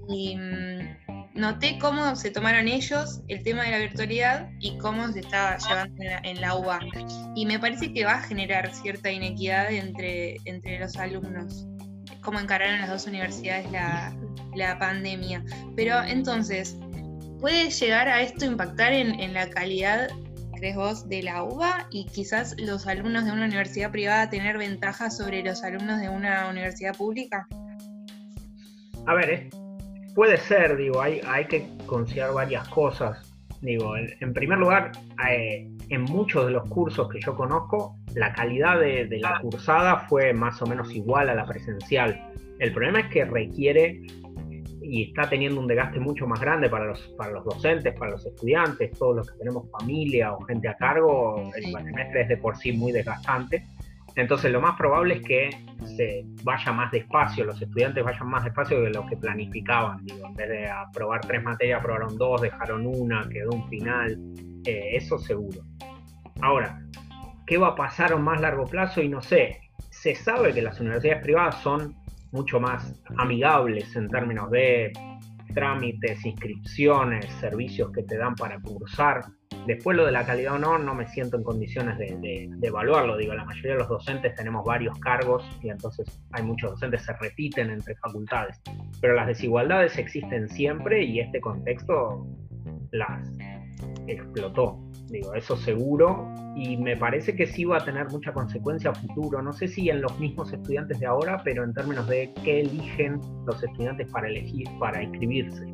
y 0.09 0.37
mm, 0.37 1.08
noté 1.39 1.79
cómo 1.79 2.17
se 2.17 2.31
tomaron 2.31 2.69
ellos 2.69 3.21
el 3.29 3.43
tema 3.43 3.63
de 3.65 3.71
la 3.71 3.79
virtualidad 3.79 4.51
y 4.61 4.77
cómo 4.79 5.11
se 5.13 5.21
estaba 5.21 5.57
llevando 5.57 6.03
en 6.25 6.41
la, 6.41 6.57
UBA. 6.57 6.81
Y 7.35 7.47
me 7.47 7.59
parece 7.59 7.93
que 7.93 8.05
va 8.05 8.15
a 8.15 8.23
generar 8.23 8.75
cierta 8.75 9.11
inequidad 9.11 9.71
entre, 9.71 10.37
entre 10.45 10.79
los 10.81 10.97
alumnos, 10.97 11.67
cómo 12.21 12.41
encararon 12.41 12.81
las 12.81 12.91
dos 12.91 13.07
universidades 13.07 13.71
la, 13.71 14.15
la 14.55 14.79
pandemia. 14.79 15.45
Pero 15.77 16.03
entonces, 16.03 16.77
¿puede 17.41 17.71
llegar 17.71 18.09
a 18.09 18.21
esto 18.21 18.45
impactar 18.45 18.93
en, 18.93 19.21
en 19.21 19.33
la 19.33 19.49
calidad 19.49 20.09
crees 20.59 20.77
vos, 20.77 21.09
de 21.09 21.23
la 21.23 21.45
UBA 21.45 21.87
y 21.91 22.07
quizás 22.07 22.57
los 22.59 22.89
alumnos 22.89 23.25
de 23.25 23.31
una 23.31 23.45
universidad 23.45 23.93
privada 23.93 24.29
tener 24.29 24.59
ventajas 24.59 25.17
sobre 25.17 25.45
los 25.45 25.63
alumnos 25.63 26.01
de 26.01 26.09
una 26.09 26.49
universidad 26.49 26.97
pública? 26.97 27.47
A 29.07 29.15
ver, 29.15 29.49
puede 30.19 30.37
ser, 30.37 30.77
digo, 30.77 31.01
hay, 31.01 31.21
hay 31.29 31.45
que 31.45 31.65
considerar 31.87 32.35
varias 32.35 32.67
cosas. 32.71 33.33
Digo, 33.61 33.97
en, 33.97 34.35
primer 34.35 34.59
lugar, 34.59 34.91
eh, 35.31 35.71
en 35.91 36.03
muchos 36.03 36.47
de 36.47 36.51
los 36.51 36.69
cursos 36.69 37.09
que 37.09 37.21
yo 37.21 37.37
conozco, 37.37 37.95
la 38.17 38.33
calidad 38.33 38.81
de, 38.81 39.07
de 39.07 39.21
la 39.21 39.39
cursada 39.41 40.09
fue 40.09 40.33
más 40.33 40.61
o 40.61 40.67
menos 40.67 40.93
igual 40.93 41.29
a 41.29 41.37
la 41.37 41.47
presencial. 41.47 42.21
El 42.59 42.73
problema 42.73 42.99
es 42.99 43.07
que 43.11 43.27
requiere 43.27 44.03
y 44.83 45.05
está 45.05 45.31
teniendo 45.31 45.61
un 45.61 45.69
desgaste 45.69 46.01
mucho 46.01 46.27
más 46.27 46.41
grande 46.41 46.69
para 46.69 46.87
los, 46.87 47.01
para 47.17 47.31
los 47.31 47.45
docentes, 47.45 47.97
para 47.97 48.11
los 48.11 48.27
estudiantes, 48.27 48.99
todos 48.99 49.15
los 49.19 49.31
que 49.31 49.39
tenemos 49.39 49.71
familia 49.71 50.33
o 50.33 50.41
gente 50.47 50.67
a 50.67 50.75
cargo, 50.75 51.49
el 51.55 51.63
semestre 51.63 52.23
es 52.23 52.29
de 52.29 52.39
por 52.39 52.57
sí 52.57 52.73
muy 52.73 52.91
desgastante. 52.91 53.65
Entonces 54.19 54.51
lo 54.51 54.61
más 54.61 54.77
probable 54.77 55.15
es 55.15 55.23
que 55.23 55.51
se 55.97 56.25
vaya 56.43 56.73
más 56.73 56.91
despacio, 56.91 57.45
los 57.45 57.63
estudiantes 57.63 58.03
vayan 58.03 58.29
más 58.29 58.43
despacio 58.43 58.81
de 58.81 58.91
lo 58.91 59.07
que 59.07 59.17
planificaban. 59.17 60.05
Digo, 60.05 60.27
en 60.27 60.35
vez 60.35 60.49
de 60.49 60.69
aprobar 60.69 61.21
tres 61.21 61.41
materias, 61.41 61.79
aprobaron 61.79 62.19
dos, 62.19 62.41
dejaron 62.43 62.85
una, 62.85 63.29
quedó 63.29 63.51
un 63.53 63.69
final, 63.69 64.19
eh, 64.67 64.97
eso 64.97 65.21
seguro. 65.21 65.61
Ahora, 66.41 66.83
¿qué 67.47 67.59
va 67.59 67.69
a 67.69 67.75
pasar 67.77 68.11
a 68.11 68.17
un 68.17 68.25
más 68.25 68.41
largo 68.41 68.65
plazo? 68.65 69.01
Y 69.01 69.09
no 69.09 69.23
sé, 69.23 69.61
se 69.91 70.17
sabe 70.17 70.53
que 70.53 70.63
las 70.63 70.81
universidades 70.81 71.23
privadas 71.23 71.63
son 71.63 71.95
mucho 72.33 72.59
más 72.59 73.01
amigables 73.19 73.95
en 73.95 74.09
términos 74.09 74.51
de 74.51 74.91
trámites, 75.55 76.27
inscripciones, 76.27 77.25
servicios 77.35 77.93
que 77.93 78.03
te 78.03 78.17
dan 78.17 78.35
para 78.35 78.61
cursar. 78.61 79.21
Después 79.69 79.99
lo 79.99 80.07
de 80.07 80.13
la 80.13 80.25
calidad 80.25 80.55
o 80.55 80.59
no, 80.59 80.79
no 80.79 80.95
me 80.95 81.07
siento 81.09 81.37
en 81.37 81.43
condiciones 81.43 81.99
de, 81.99 82.49
evaluarlo. 82.63 83.19
Digo, 83.19 83.35
la 83.35 83.45
mayoría 83.45 83.73
de 83.73 83.79
los 83.81 83.89
docentes 83.89 84.35
tenemos 84.35 84.65
varios 84.65 84.99
cargos 84.99 85.45
y 85.63 85.69
entonces 85.69 86.23
hay 86.33 86.43
muchos 86.43 86.71
docentes 86.71 87.03
que 87.03 87.13
se 87.13 87.19
repiten 87.19 87.69
entre 87.69 87.95
facultades. 87.97 88.59
Pero 89.03 89.13
las 89.13 89.27
desigualdades 89.27 89.99
existen 89.99 90.49
siempre 90.49 91.05
y 91.05 91.21
este 91.21 91.39
contexto 91.43 92.27
las 92.93 93.31
explotó. 94.07 94.81
Digo, 95.11 95.35
eso 95.35 95.55
seguro. 95.55 96.33
Y 96.57 96.79
me 96.79 96.97
parece 96.97 97.37
que 97.37 97.47
sí 97.47 97.67
va 97.67 97.77
a 97.77 97.85
tener 97.85 98.09
mucha 98.09 98.33
consecuencia 98.33 98.93
a 98.93 98.95
futuro. 98.95 99.43
No 99.43 99.53
sé 99.53 99.69
si 99.69 99.91
en 99.91 100.01
los 100.01 100.19
mismos 100.19 100.51
estudiantes 100.51 100.99
de 100.99 101.05
ahora, 101.05 101.43
pero 101.45 101.63
en 101.63 101.75
términos 101.75 102.09
de 102.09 102.33
qué 102.43 102.61
eligen 102.61 103.21
los 103.47 103.63
estudiantes 103.63 104.11
para 104.11 104.29
elegir, 104.29 104.67
para 104.81 105.03
inscribirse. 105.03 105.67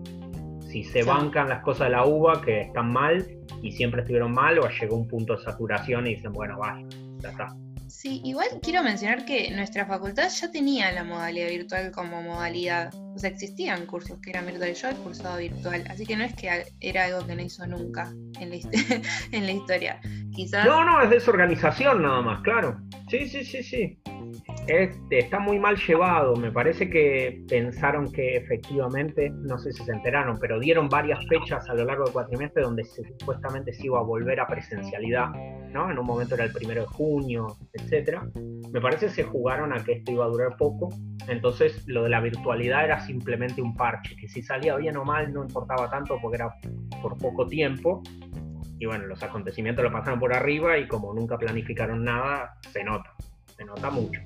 Si 0.74 0.82
se 0.82 1.04
bancan 1.04 1.48
las 1.48 1.62
cosas 1.62 1.86
de 1.86 1.90
la 1.92 2.04
UBA 2.04 2.42
que 2.42 2.62
están 2.62 2.90
mal 2.92 3.24
y 3.62 3.70
siempre 3.70 4.00
estuvieron 4.00 4.32
mal, 4.32 4.58
o 4.58 4.68
llegó 4.68 4.96
un 4.96 5.06
punto 5.06 5.36
de 5.36 5.44
saturación 5.44 6.04
y 6.08 6.16
dicen, 6.16 6.32
bueno, 6.32 6.58
va, 6.58 6.82
ya 7.20 7.28
está. 7.28 7.54
Sí, 7.86 8.20
igual 8.24 8.48
quiero 8.60 8.82
mencionar 8.82 9.24
que 9.24 9.52
nuestra 9.52 9.86
facultad 9.86 10.28
ya 10.28 10.50
tenía 10.50 10.90
la 10.90 11.04
modalidad 11.04 11.46
virtual 11.46 11.92
como 11.92 12.22
modalidad. 12.22 12.92
O 13.14 13.18
sea, 13.18 13.30
existían 13.30 13.86
cursos 13.86 14.18
que 14.20 14.30
eran 14.30 14.46
virtuales. 14.46 14.80
Yo 14.82 14.88
he 14.88 14.94
cursado 14.94 15.38
virtual, 15.38 15.84
así 15.88 16.04
que 16.04 16.16
no 16.16 16.24
es 16.24 16.34
que 16.34 16.64
era 16.80 17.04
algo 17.04 17.26
que 17.26 17.36
no 17.36 17.42
hizo 17.42 17.66
nunca 17.66 18.12
en 18.40 18.50
la, 18.50 18.56
historia. 19.52 20.00
Quizás... 20.32 20.66
No, 20.66 20.84
no, 20.84 21.00
es 21.00 21.10
desorganización 21.10 22.02
nada 22.02 22.22
más, 22.22 22.42
claro. 22.42 22.80
Sí, 23.08 23.28
sí, 23.28 23.44
sí, 23.44 23.62
sí. 23.62 23.98
Este, 24.66 25.18
está 25.18 25.38
muy 25.38 25.58
mal 25.58 25.76
llevado. 25.76 26.36
Me 26.36 26.50
parece 26.50 26.88
que 26.88 27.44
pensaron 27.48 28.10
que 28.10 28.36
efectivamente, 28.36 29.30
no 29.30 29.58
sé 29.58 29.72
si 29.72 29.84
se 29.84 29.92
enteraron, 29.92 30.38
pero 30.40 30.58
dieron 30.58 30.88
varias 30.88 31.20
fechas 31.28 31.68
a 31.68 31.74
lo 31.74 31.84
largo 31.84 32.04
del 32.04 32.12
cuatrimestre 32.12 32.62
donde 32.62 32.84
supuestamente 32.84 33.72
se 33.72 33.86
iba 33.86 33.98
a 33.98 34.02
volver 34.02 34.40
a 34.40 34.46
presencialidad, 34.46 35.28
¿no? 35.70 35.90
En 35.90 35.98
un 35.98 36.06
momento 36.06 36.34
era 36.34 36.44
el 36.44 36.52
primero 36.52 36.82
de 36.82 36.86
junio, 36.88 37.58
etcétera. 37.74 38.26
Me 38.72 38.80
parece 38.80 39.06
que 39.06 39.12
se 39.12 39.22
jugaron 39.24 39.72
a 39.72 39.84
que 39.84 39.92
esto 39.92 40.12
iba 40.12 40.24
a 40.24 40.28
durar 40.28 40.56
poco. 40.56 40.88
Entonces, 41.28 41.86
lo 41.86 42.04
de 42.04 42.10
la 42.10 42.20
virtualidad 42.20 42.84
era 42.84 43.03
simplemente 43.04 43.62
un 43.62 43.74
parche, 43.74 44.16
que 44.16 44.28
si 44.28 44.42
salía 44.42 44.76
bien 44.76 44.96
o 44.96 45.04
mal 45.04 45.32
no 45.32 45.42
importaba 45.42 45.90
tanto 45.90 46.18
porque 46.20 46.36
era 46.36 46.54
por 47.02 47.16
poco 47.18 47.46
tiempo. 47.46 48.02
Y 48.78 48.86
bueno, 48.86 49.06
los 49.06 49.22
acontecimientos 49.22 49.84
lo 49.84 49.92
pasaron 49.92 50.18
por 50.18 50.34
arriba 50.34 50.76
y 50.78 50.88
como 50.88 51.14
nunca 51.14 51.38
planificaron 51.38 52.04
nada, 52.04 52.58
se 52.72 52.82
nota 52.82 53.14
se 53.56 53.64
nota 53.64 53.90
mucho. 53.90 54.20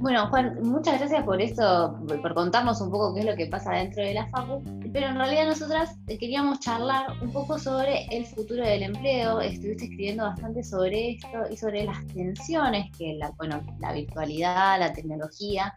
Bueno, 0.00 0.28
Juan, 0.28 0.62
muchas 0.62 1.00
gracias 1.00 1.24
por 1.24 1.40
esto, 1.40 1.98
por 2.06 2.32
contarnos 2.32 2.80
un 2.80 2.90
poco 2.90 3.14
qué 3.14 3.20
es 3.20 3.26
lo 3.26 3.34
que 3.34 3.46
pasa 3.46 3.72
dentro 3.72 4.04
de 4.04 4.14
la 4.14 4.28
FACU, 4.28 4.62
pero 4.92 5.08
en 5.08 5.16
realidad 5.16 5.46
nosotras 5.46 5.96
queríamos 6.06 6.60
charlar 6.60 7.06
un 7.20 7.32
poco 7.32 7.58
sobre 7.58 8.06
el 8.12 8.24
futuro 8.26 8.64
del 8.64 8.84
empleo, 8.84 9.40
estuviste 9.40 9.84
escribiendo 9.84 10.22
bastante 10.22 10.62
sobre 10.62 11.10
esto 11.12 11.28
y 11.50 11.56
sobre 11.56 11.84
las 11.84 12.06
tensiones 12.08 12.96
que 12.96 13.14
la, 13.14 13.32
bueno, 13.38 13.60
la 13.80 13.92
virtualidad, 13.92 14.78
la 14.78 14.92
tecnología 14.92 15.74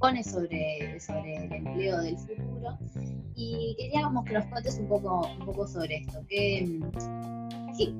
pone 0.00 0.24
sobre, 0.24 0.98
sobre 0.98 1.36
el 1.36 1.52
empleo 1.52 2.00
del 2.00 2.16
futuro 2.18 2.78
y 3.36 3.76
queríamos 3.78 4.24
que 4.24 4.32
nos 4.32 4.46
cuentes 4.46 4.78
un 4.78 4.88
poco, 4.88 5.28
un 5.38 5.46
poco 5.46 5.66
sobre 5.66 5.98
esto, 5.98 6.20
que 6.28 6.80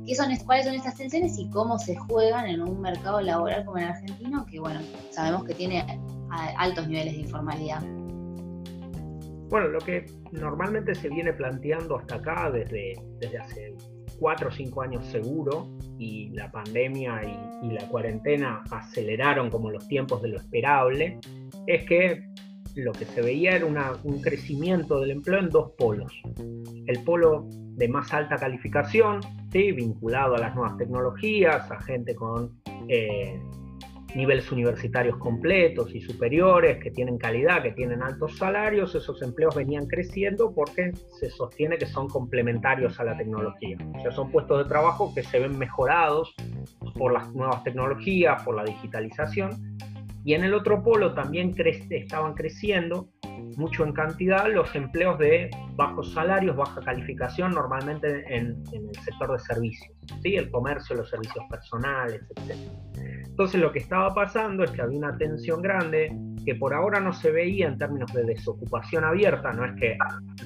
qué, 0.06 0.14
son, 0.14 0.34
cuáles 0.44 0.66
son 0.66 0.74
estas 0.74 0.96
tensiones 0.96 1.38
y 1.38 1.48
cómo 1.50 1.78
se 1.78 1.94
juegan 1.96 2.46
en 2.46 2.62
un 2.62 2.80
mercado 2.80 3.20
laboral 3.20 3.64
como 3.64 3.78
el 3.78 3.84
argentino, 3.84 4.46
que 4.46 4.58
bueno, 4.60 4.80
sabemos 5.10 5.44
que 5.44 5.54
tiene 5.54 5.84
altos 6.58 6.88
niveles 6.88 7.14
de 7.14 7.20
informalidad. 7.20 7.82
Bueno, 9.48 9.68
lo 9.68 9.80
que 9.80 10.06
normalmente 10.32 10.94
se 10.94 11.08
viene 11.08 11.32
planteando 11.32 11.98
hasta 11.98 12.16
acá 12.16 12.50
desde, 12.50 12.94
desde 13.18 13.38
hace 13.38 13.74
cuatro 14.18 14.48
o 14.48 14.52
cinco 14.52 14.82
años 14.82 15.04
seguro, 15.06 15.68
y 15.98 16.30
la 16.30 16.50
pandemia 16.50 17.20
y, 17.24 17.66
y 17.66 17.70
la 17.72 17.86
cuarentena 17.88 18.62
aceleraron 18.70 19.50
como 19.50 19.70
los 19.70 19.86
tiempos 19.88 20.22
de 20.22 20.28
lo 20.28 20.38
esperable, 20.38 21.18
es 21.66 21.84
que 21.84 22.22
lo 22.76 22.92
que 22.92 23.04
se 23.04 23.22
veía 23.22 23.56
era 23.56 23.66
un 23.66 24.20
crecimiento 24.22 25.00
del 25.00 25.12
empleo 25.12 25.40
en 25.40 25.50
dos 25.50 25.72
polos. 25.76 26.12
El 26.86 27.02
polo 27.04 27.48
de 27.50 27.88
más 27.88 28.12
alta 28.12 28.36
calificación, 28.36 29.20
¿sí? 29.50 29.72
vinculado 29.72 30.36
a 30.36 30.38
las 30.38 30.54
nuevas 30.54 30.76
tecnologías, 30.76 31.70
a 31.70 31.80
gente 31.80 32.14
con 32.14 32.60
eh, 32.88 33.40
niveles 34.14 34.50
universitarios 34.50 35.16
completos 35.18 35.94
y 35.94 36.00
superiores, 36.00 36.82
que 36.82 36.90
tienen 36.90 37.18
calidad, 37.18 37.62
que 37.62 37.72
tienen 37.72 38.02
altos 38.02 38.36
salarios, 38.36 38.94
esos 38.94 39.22
empleos 39.22 39.54
venían 39.54 39.86
creciendo 39.86 40.52
porque 40.54 40.92
se 41.18 41.30
sostiene 41.30 41.78
que 41.78 41.86
son 41.86 42.08
complementarios 42.08 42.98
a 43.00 43.04
la 43.04 43.16
tecnología. 43.16 43.76
O 43.98 44.02
sea, 44.02 44.12
son 44.12 44.30
puestos 44.30 44.58
de 44.58 44.68
trabajo 44.68 45.12
que 45.14 45.22
se 45.22 45.38
ven 45.38 45.56
mejorados 45.58 46.34
por 46.96 47.12
las 47.12 47.32
nuevas 47.34 47.62
tecnologías, 47.64 48.42
por 48.42 48.56
la 48.56 48.64
digitalización, 48.64 49.50
y 50.24 50.34
en 50.34 50.44
el 50.44 50.54
otro 50.54 50.82
polo 50.82 51.14
también 51.14 51.54
estaban 51.90 52.34
creciendo 52.34 53.08
mucho 53.56 53.84
en 53.84 53.92
cantidad 53.92 54.46
los 54.52 54.74
empleos 54.74 55.18
de 55.18 55.50
bajos 55.74 56.12
salarios, 56.12 56.56
baja 56.56 56.80
calificación, 56.80 57.52
normalmente 57.52 58.24
en, 58.28 58.62
el 58.72 58.94
sector 59.04 59.32
de 59.32 59.38
servicios, 59.38 59.94
¿sí? 60.22 60.36
el 60.36 60.50
comercio, 60.50 60.96
los 60.96 61.08
servicios 61.08 61.44
personales, 61.50 62.22
etc. 62.36 62.56
Entonces 63.26 63.60
lo 63.60 63.72
que 63.72 63.78
estaba 63.78 64.12
pasando 64.14 64.64
es 64.64 64.70
que 64.70 64.82
había 64.82 64.98
una 64.98 65.16
tensión 65.16 65.62
grande 65.62 66.14
que 66.44 66.54
por 66.54 66.74
ahora 66.74 67.00
no 67.00 67.12
se 67.12 67.30
veía 67.30 67.68
en 67.68 67.78
términos 67.78 68.12
de 68.12 68.24
desocupación 68.24 69.04
abierta, 69.04 69.52
no 69.52 69.64
es 69.64 69.72
que 69.80 69.96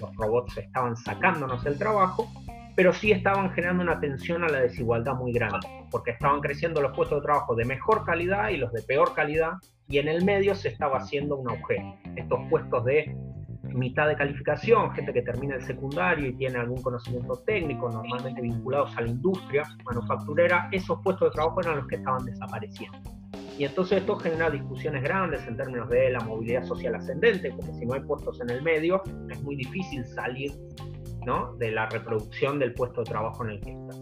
los 0.01 0.15
robots 0.17 0.57
estaban 0.59 0.97
sacándonos 0.97 1.65
el 1.67 1.79
trabajo, 1.79 2.29
pero 2.77 2.93
sí 2.93 3.13
estaban 3.13 3.51
generando 3.51 3.83
una 3.83 4.01
tensión 4.01 4.45
a 4.45 4.49
la 4.49 4.61
desigualdad 4.61 5.15
muy 5.15 5.33
grande, 5.33 5.67
porque 5.91 6.13
estaban 6.13 6.41
creciendo 6.41 6.81
los 6.81 6.95
puestos 6.97 7.21
de 7.21 7.27
trabajo 7.27 7.55
de 7.55 7.65
mejor 7.65 8.05
calidad 8.05 8.51
y 8.51 8.57
los 8.57 8.73
de 8.73 8.83
peor 8.83 9.15
calidad, 9.15 9.53
y 9.89 9.99
en 9.99 10.09
el 10.09 10.25
medio 10.25 10.55
se 10.55 10.69
estaba 10.69 10.99
haciendo 10.99 11.37
un 11.37 11.51
agujero. 11.51 11.95
Estos 12.17 12.41
puestos 12.51 12.85
de 12.85 13.17
mitad 13.75 14.09
de 14.09 14.17
calificación, 14.17 14.93
gente 14.93 15.13
que 15.13 15.23
termina 15.23 15.57
el 15.57 15.63
secundario 15.63 16.29
y 16.29 16.35
tiene 16.35 16.59
algún 16.59 16.83
conocimiento 16.83 17.37
técnico, 17.47 17.91
normalmente 17.91 18.41
vinculados 18.41 18.97
a 18.97 19.03
la 19.03 19.09
industria 19.09 19.65
manufacturera, 19.85 20.69
esos 20.73 21.01
puestos 21.03 21.31
de 21.31 21.35
trabajo 21.35 21.61
eran 21.61 21.77
los 21.77 21.87
que 21.87 21.97
estaban 21.97 22.25
desapareciendo. 22.25 22.99
Y 23.59 23.65
entonces 23.65 23.99
esto 23.99 24.17
genera 24.17 24.51
discusiones 24.51 25.03
grandes 25.03 25.47
en 25.47 25.57
términos 25.57 25.89
de 25.89 26.11
la 26.11 26.21
movilidad 26.21 26.65
social 26.65 26.95
ascendente, 26.97 27.53
porque 27.53 27.73
si 27.75 27.87
no 27.87 27.95
hay 27.95 28.01
puestos 28.01 28.41
en 28.41 28.51
el 28.51 28.63
medio, 28.63 29.03
es 29.31 29.41
muy 29.43 29.55
difícil 29.57 30.05
salir 30.05 30.53
de 31.59 31.71
la 31.71 31.87
reproducción 31.87 32.59
del 32.59 32.75
puesto 32.75 33.03
de 33.03 33.11
trabajo 33.11 33.45
en 33.45 33.51
el 33.51 33.61
que 33.61 33.71
estás. 33.73 33.99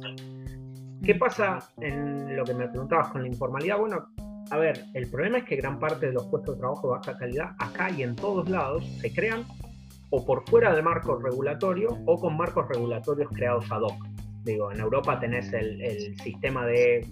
¿Qué 1.04 1.14
pasa 1.14 1.58
en 1.78 2.36
lo 2.36 2.44
que 2.44 2.54
me 2.54 2.68
preguntabas 2.68 3.08
con 3.08 3.22
la 3.22 3.28
informalidad? 3.28 3.78
Bueno, 3.78 4.08
a 4.50 4.56
ver, 4.56 4.84
el 4.94 5.08
problema 5.08 5.38
es 5.38 5.44
que 5.44 5.56
gran 5.56 5.78
parte 5.78 6.06
de 6.06 6.12
los 6.12 6.26
puestos 6.26 6.54
de 6.54 6.60
trabajo 6.60 6.88
de 6.88 6.98
baja 6.98 7.18
calidad, 7.18 7.50
acá 7.58 7.90
y 7.90 8.02
en 8.02 8.16
todos 8.16 8.48
lados, 8.48 8.84
se 9.00 9.12
crean 9.12 9.44
o 10.10 10.24
por 10.24 10.48
fuera 10.48 10.74
del 10.74 10.82
marco 10.82 11.16
regulatorio 11.16 11.98
o 12.06 12.20
con 12.20 12.36
marcos 12.36 12.68
regulatorios 12.68 13.30
creados 13.32 13.70
ad 13.70 13.82
hoc. 13.82 14.04
Digo, 14.44 14.72
en 14.72 14.80
Europa 14.80 15.18
tenés 15.20 15.52
el, 15.52 16.16
sistema 16.18 16.66
de 16.66 17.06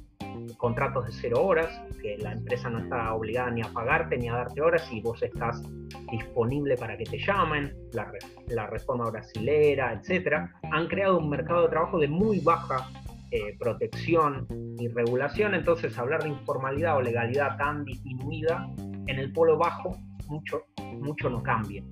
contratos 0.57 1.07
de 1.07 1.13
cero 1.13 1.45
horas, 1.45 1.69
que 2.03 2.17
la 2.19 2.33
empresa 2.33 2.69
no 2.69 2.81
está 2.81 3.15
obligada 3.15 3.51
ni 3.51 3.63
a 3.63 3.69
pagarte 3.73 4.17
ni 4.17 4.29
a 4.29 4.35
darte 4.35 4.61
horas 4.61 4.87
y 4.91 5.01
vos 5.01 5.23
estás 5.23 5.63
disponible 6.11 6.77
para 6.77 6.97
que 6.97 7.05
te 7.05 7.19
llamen, 7.19 7.75
la, 7.93 8.67
reforma 8.67 9.11
brasilera, 9.11 9.93
etcétera, 9.93 10.53
han 10.71 10.87
creado 10.89 11.19
un 11.19 11.29
mercado 11.29 11.63
de 11.63 11.69
trabajo 11.69 11.99
de 11.99 12.09
muy 12.09 12.41
baja 12.41 12.89
eh, 13.31 13.57
protección 13.59 14.47
y 14.79 14.89
regulación, 14.89 15.55
entonces 15.55 15.97
hablar 15.99 16.23
de 16.23 16.31
informalidad 16.31 16.97
o 16.97 17.03
legalidad 17.03 17.57
tan 17.57 17.85
disminuida 17.85 18.69
en 19.07 19.19
el 19.19 19.33
polo 19.33 19.57
bajo 19.57 19.97
mucho, 20.27 20.65
mucho 21.01 21.31
no 21.31 21.43
cambia. 21.43 21.83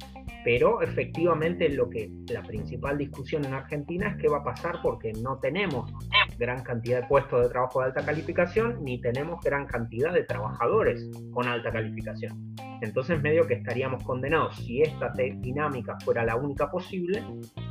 Pero 0.48 0.80
efectivamente 0.80 1.68
lo 1.68 1.90
que 1.90 2.10
la 2.32 2.42
principal 2.42 2.96
discusión 2.96 3.44
en 3.44 3.52
Argentina 3.52 4.08
es 4.08 4.16
qué 4.16 4.28
va 4.28 4.38
a 4.38 4.44
pasar 4.44 4.80
porque 4.82 5.12
no 5.12 5.38
tenemos 5.40 5.92
gran 6.38 6.62
cantidad 6.62 7.02
de 7.02 7.06
puestos 7.06 7.42
de 7.42 7.50
trabajo 7.50 7.80
de 7.80 7.88
alta 7.88 8.02
calificación 8.02 8.82
ni 8.82 8.98
tenemos 8.98 9.44
gran 9.44 9.66
cantidad 9.66 10.10
de 10.10 10.22
trabajadores 10.22 11.06
con 11.34 11.46
alta 11.46 11.70
calificación. 11.70 12.56
Entonces 12.80 13.20
medio 13.20 13.46
que 13.46 13.56
estaríamos 13.56 14.02
condenados, 14.04 14.56
si 14.56 14.80
esta 14.80 15.12
dinámica 15.12 15.98
fuera 16.02 16.24
la 16.24 16.36
única 16.36 16.70
posible, 16.70 17.22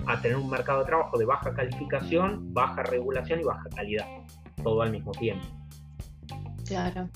a 0.06 0.22
tener 0.22 0.38
un 0.38 0.48
mercado 0.48 0.82
de 0.82 0.86
trabajo 0.86 1.18
de 1.18 1.26
baja 1.26 1.52
calificación, 1.56 2.54
baja 2.54 2.84
regulación 2.84 3.40
y 3.40 3.44
baja 3.44 3.68
calidad, 3.76 4.06
todo 4.62 4.84
al 4.84 4.92
mismo 4.92 5.14
tiempo. 5.14 5.48
Claro. 6.68 7.10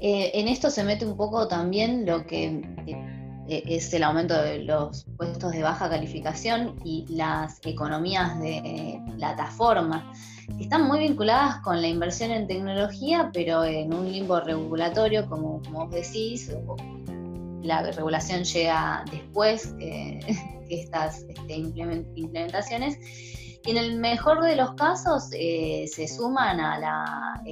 Eh, 0.00 0.32
en 0.34 0.48
esto 0.48 0.70
se 0.70 0.82
mete 0.82 1.06
un 1.06 1.16
poco 1.16 1.46
también 1.46 2.04
lo 2.04 2.26
que 2.26 2.62
eh, 2.86 3.17
es 3.48 3.92
el 3.94 4.02
aumento 4.02 4.40
de 4.40 4.64
los 4.64 5.06
puestos 5.16 5.52
de 5.52 5.62
baja 5.62 5.88
calificación 5.88 6.76
y 6.84 7.06
las 7.08 7.58
economías 7.64 8.38
de 8.40 9.00
plataforma, 9.16 10.12
que 10.56 10.64
están 10.64 10.86
muy 10.86 11.00
vinculadas 11.00 11.60
con 11.62 11.80
la 11.80 11.88
inversión 11.88 12.30
en 12.30 12.46
tecnología, 12.46 13.30
pero 13.32 13.64
en 13.64 13.92
un 13.92 14.10
limbo 14.10 14.40
regulatorio, 14.40 15.28
como, 15.28 15.60
vos 15.70 15.90
decís, 15.90 16.50
la 17.62 17.82
regulación 17.82 18.44
llega 18.44 19.04
después 19.10 19.74
que, 19.78 20.20
estas 20.70 21.22
este, 21.28 21.54
implementaciones. 21.54 22.98
Y 23.64 23.70
en 23.70 23.76
el 23.76 23.98
mejor 23.98 24.42
de 24.42 24.56
los 24.56 24.74
casos 24.74 25.28
eh, 25.32 25.86
se 25.92 26.06
suman 26.06 26.60
a 26.60 26.78
la 26.78 27.42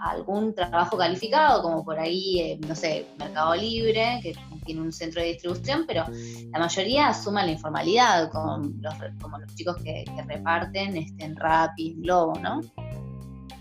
algún 0.00 0.54
trabajo 0.54 0.96
calificado, 0.96 1.62
como 1.62 1.84
por 1.84 1.98
ahí, 1.98 2.40
eh, 2.40 2.60
no 2.66 2.74
sé, 2.74 3.06
Mercado 3.18 3.54
Libre, 3.54 4.20
que 4.22 4.34
tiene 4.64 4.80
un 4.80 4.92
centro 4.92 5.20
de 5.20 5.28
distribución, 5.28 5.84
pero 5.86 6.04
la 6.52 6.58
mayoría 6.58 7.08
asuman 7.08 7.46
la 7.46 7.52
informalidad, 7.52 8.30
como 8.30 8.58
los, 8.80 8.94
como 9.20 9.38
los 9.38 9.54
chicos 9.54 9.76
que, 9.82 10.04
reparten 10.26 10.96
este, 10.96 11.24
en 11.24 11.36
Rappi, 11.36 11.94
Globo, 11.98 12.34
¿no? 12.40 12.60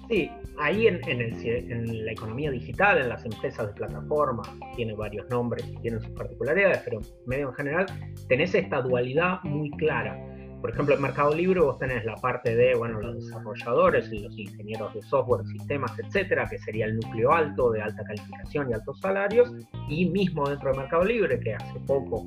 Sí, 0.08 0.30
ahí 0.60 0.88
en, 0.88 1.00
en, 1.08 2.06
la 2.06 2.12
economía 2.12 2.52
digital, 2.52 3.00
en 3.00 3.10
las 3.10 3.24
empresas 3.26 3.68
de 3.68 3.74
plataforma, 3.74 4.44
tiene 4.76 4.94
varios 4.94 5.30
nombres 5.30 5.66
y 5.68 5.76
tienen 5.78 6.02
sus 6.02 6.12
particularidades, 6.12 6.80
pero 6.80 7.02
medio 7.28 7.50
en 7.50 7.56
general 7.56 7.86
tenés 8.28 8.56
esta 8.56 8.82
dualidad 8.82 9.42
muy 9.44 9.70
clara 9.72 10.18
por 10.62 10.72
ejemplo, 10.72 10.96
en 10.96 11.02
Mercado 11.02 11.34
Libre 11.34 11.62
vos 11.62 11.78
tenés 11.78 12.04
la 12.06 12.16
parte 12.16 12.56
de, 12.56 12.76
bueno, 12.76 13.00
los 13.00 13.16
desarrolladores 13.16 14.12
y 14.12 14.20
los 14.20 14.38
ingenieros 14.38 14.94
de 14.94 15.02
software, 15.04 15.46
sistemas, 15.46 15.98
etcétera, 15.98 16.48
que 16.50 16.58
sería 16.60 16.86
el 16.86 16.96
núcleo 16.98 17.32
alto 17.32 17.72
de 17.72 17.82
alta 17.82 18.04
calificación 18.04 18.70
y 18.70 18.74
altos 18.74 19.00
salarios, 19.00 19.52
y 19.88 20.06
mismo 20.10 20.48
dentro 20.50 20.72
de 20.72 20.78
Mercado 20.80 21.06
Libre, 21.06 21.40
que 21.40 21.56
hace 21.56 21.80
poco 21.82 22.26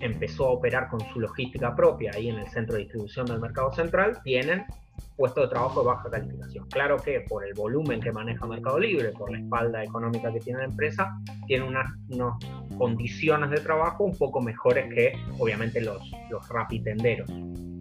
empezó 0.00 0.46
a 0.46 0.50
operar 0.52 0.88
con 0.88 1.00
su 1.12 1.20
logística 1.20 1.74
propia 1.74 2.10
ahí 2.14 2.28
en 2.28 2.38
el 2.38 2.48
centro 2.48 2.74
de 2.76 2.82
distribución 2.82 3.26
del 3.26 3.40
mercado 3.40 3.72
central, 3.72 4.20
tienen 4.24 4.64
puestos 5.16 5.44
de 5.44 5.50
trabajo 5.50 5.80
de 5.80 5.86
baja 5.86 6.10
calificación. 6.10 6.66
Claro 6.68 6.96
que 6.96 7.20
por 7.28 7.44
el 7.44 7.54
volumen 7.54 8.00
que 8.00 8.12
maneja 8.12 8.46
Mercado 8.46 8.78
Libre, 8.78 9.10
por 9.12 9.30
la 9.30 9.38
espalda 9.38 9.84
económica 9.84 10.32
que 10.32 10.40
tiene 10.40 10.60
la 10.60 10.64
empresa, 10.66 11.14
tiene 11.46 11.66
unas, 11.66 11.86
condiciones 12.78 13.50
de 13.50 13.58
trabajo 13.58 14.04
un 14.04 14.16
poco 14.16 14.40
mejores 14.40 14.92
que 14.94 15.12
obviamente 15.38 15.82
los, 15.82 16.00
los 16.30 16.48
rapitenderos. 16.48 17.28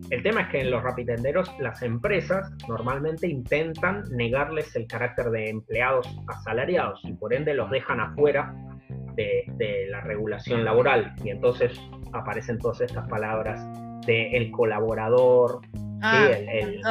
El 0.10 0.24
tema 0.24 0.42
es 0.42 0.48
que 0.50 0.62
en 0.62 0.72
los 0.72 0.84
rapitenderos 0.84 1.50
las 1.60 1.82
empresas 1.84 2.52
normalmente 2.68 3.28
intentan 3.28 4.04
negarles 4.12 4.76
el 4.76 4.88
carácter 4.88 5.30
de 5.30 5.50
empleados 5.50 6.08
asalariados 6.28 7.00
y 7.06 7.14
por 7.14 7.34
ende 7.34 7.54
los 7.54 7.70
dejan 7.70 8.00
afuera 8.00 8.54
de, 9.16 9.88
la 9.90 10.02
regulación 10.02 10.64
laboral 10.64 11.14
y 11.24 11.30
entonces 11.30 11.80
aparecen 12.14 12.58
todas 12.58 12.82
estas 12.82 13.08
palabras 13.08 13.62
de 14.06 14.32
el 14.32 14.52
colaborador, 14.52 15.62
ah, 16.02 16.28
el, 16.28 16.82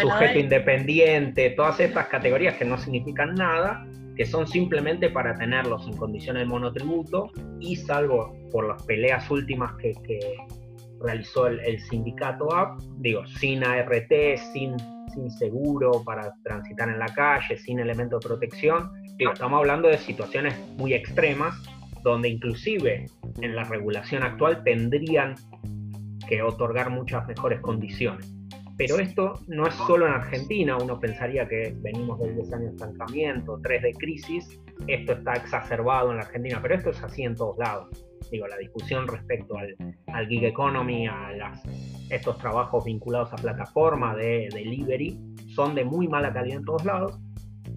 sujeto 0.00 0.38
independiente, 0.38 1.50
todas 1.50 1.80
estas 1.80 2.06
categorías 2.08 2.56
que 2.56 2.64
no 2.64 2.78
significan 2.78 3.34
nada, 3.34 3.86
que 4.16 4.24
son 4.24 4.46
simplemente 4.46 5.10
para 5.10 5.34
tenerlos 5.34 5.86
en 5.86 5.96
condiciones 5.96 6.42
de 6.42 6.46
monotributo 6.46 7.30
y 7.60 7.76
salvo 7.76 8.34
por 8.50 8.66
las 8.66 8.82
peleas 8.84 9.30
últimas 9.30 9.74
que, 9.76 9.92
realizó 10.98 11.46
el, 11.46 11.78
sindicato 11.80 12.54
AP, 12.54 12.80
digo, 12.98 13.26
sin 13.26 13.62
ART, 13.62 14.10
sin, 14.52 14.74
sin 15.12 15.30
seguro 15.30 16.02
para 16.04 16.32
transitar 16.42 16.88
en 16.88 16.98
la 16.98 17.06
calle, 17.06 17.58
sin 17.58 17.80
elemento 17.80 18.18
de 18.18 18.26
protección, 18.26 18.90
digo, 19.18 19.32
estamos 19.32 19.58
hablando 19.58 19.88
de 19.88 19.98
situaciones 19.98 20.58
muy 20.78 20.94
extremas 20.94 21.54
donde 22.02 22.28
inclusive 22.28 23.06
en 23.40 23.56
la 23.56 23.64
regulación 23.64 24.22
actual 24.22 24.62
tendrían 24.62 25.34
que 26.28 26.40
otorgar 26.40 26.90
muchas 26.90 27.26
mejores 27.26 27.60
condiciones. 27.60 28.35
Pero 28.76 28.98
esto 28.98 29.34
no 29.46 29.66
es 29.66 29.74
solo 29.74 30.06
en 30.06 30.12
Argentina, 30.12 30.76
uno 30.76 31.00
pensaría 31.00 31.48
que 31.48 31.74
venimos 31.78 32.18
de 32.20 32.32
10 32.34 32.52
años 32.52 32.76
de 32.76 32.84
estancamiento, 32.84 33.58
3 33.62 33.82
de 33.82 33.92
crisis, 33.92 34.60
esto 34.86 35.12
está 35.12 35.34
exacerbado 35.34 36.10
en 36.10 36.18
la 36.18 36.24
Argentina, 36.24 36.58
pero 36.60 36.74
esto 36.74 36.90
es 36.90 37.02
así 37.02 37.22
en 37.22 37.34
todos 37.34 37.56
lados. 37.58 38.06
Digo, 38.30 38.46
la 38.46 38.56
discusión 38.58 39.08
respecto 39.08 39.56
al, 39.56 39.76
al 40.08 40.26
gig 40.28 40.44
economy, 40.44 41.06
a 41.06 41.32
las, 41.32 41.62
estos 42.10 42.36
trabajos 42.38 42.84
vinculados 42.84 43.32
a 43.32 43.36
plataforma 43.36 44.14
de 44.14 44.48
delivery, 44.52 45.18
son 45.54 45.74
de 45.74 45.84
muy 45.84 46.08
mala 46.08 46.32
calidad 46.32 46.58
en 46.58 46.64
todos 46.64 46.84
lados. 46.84 47.18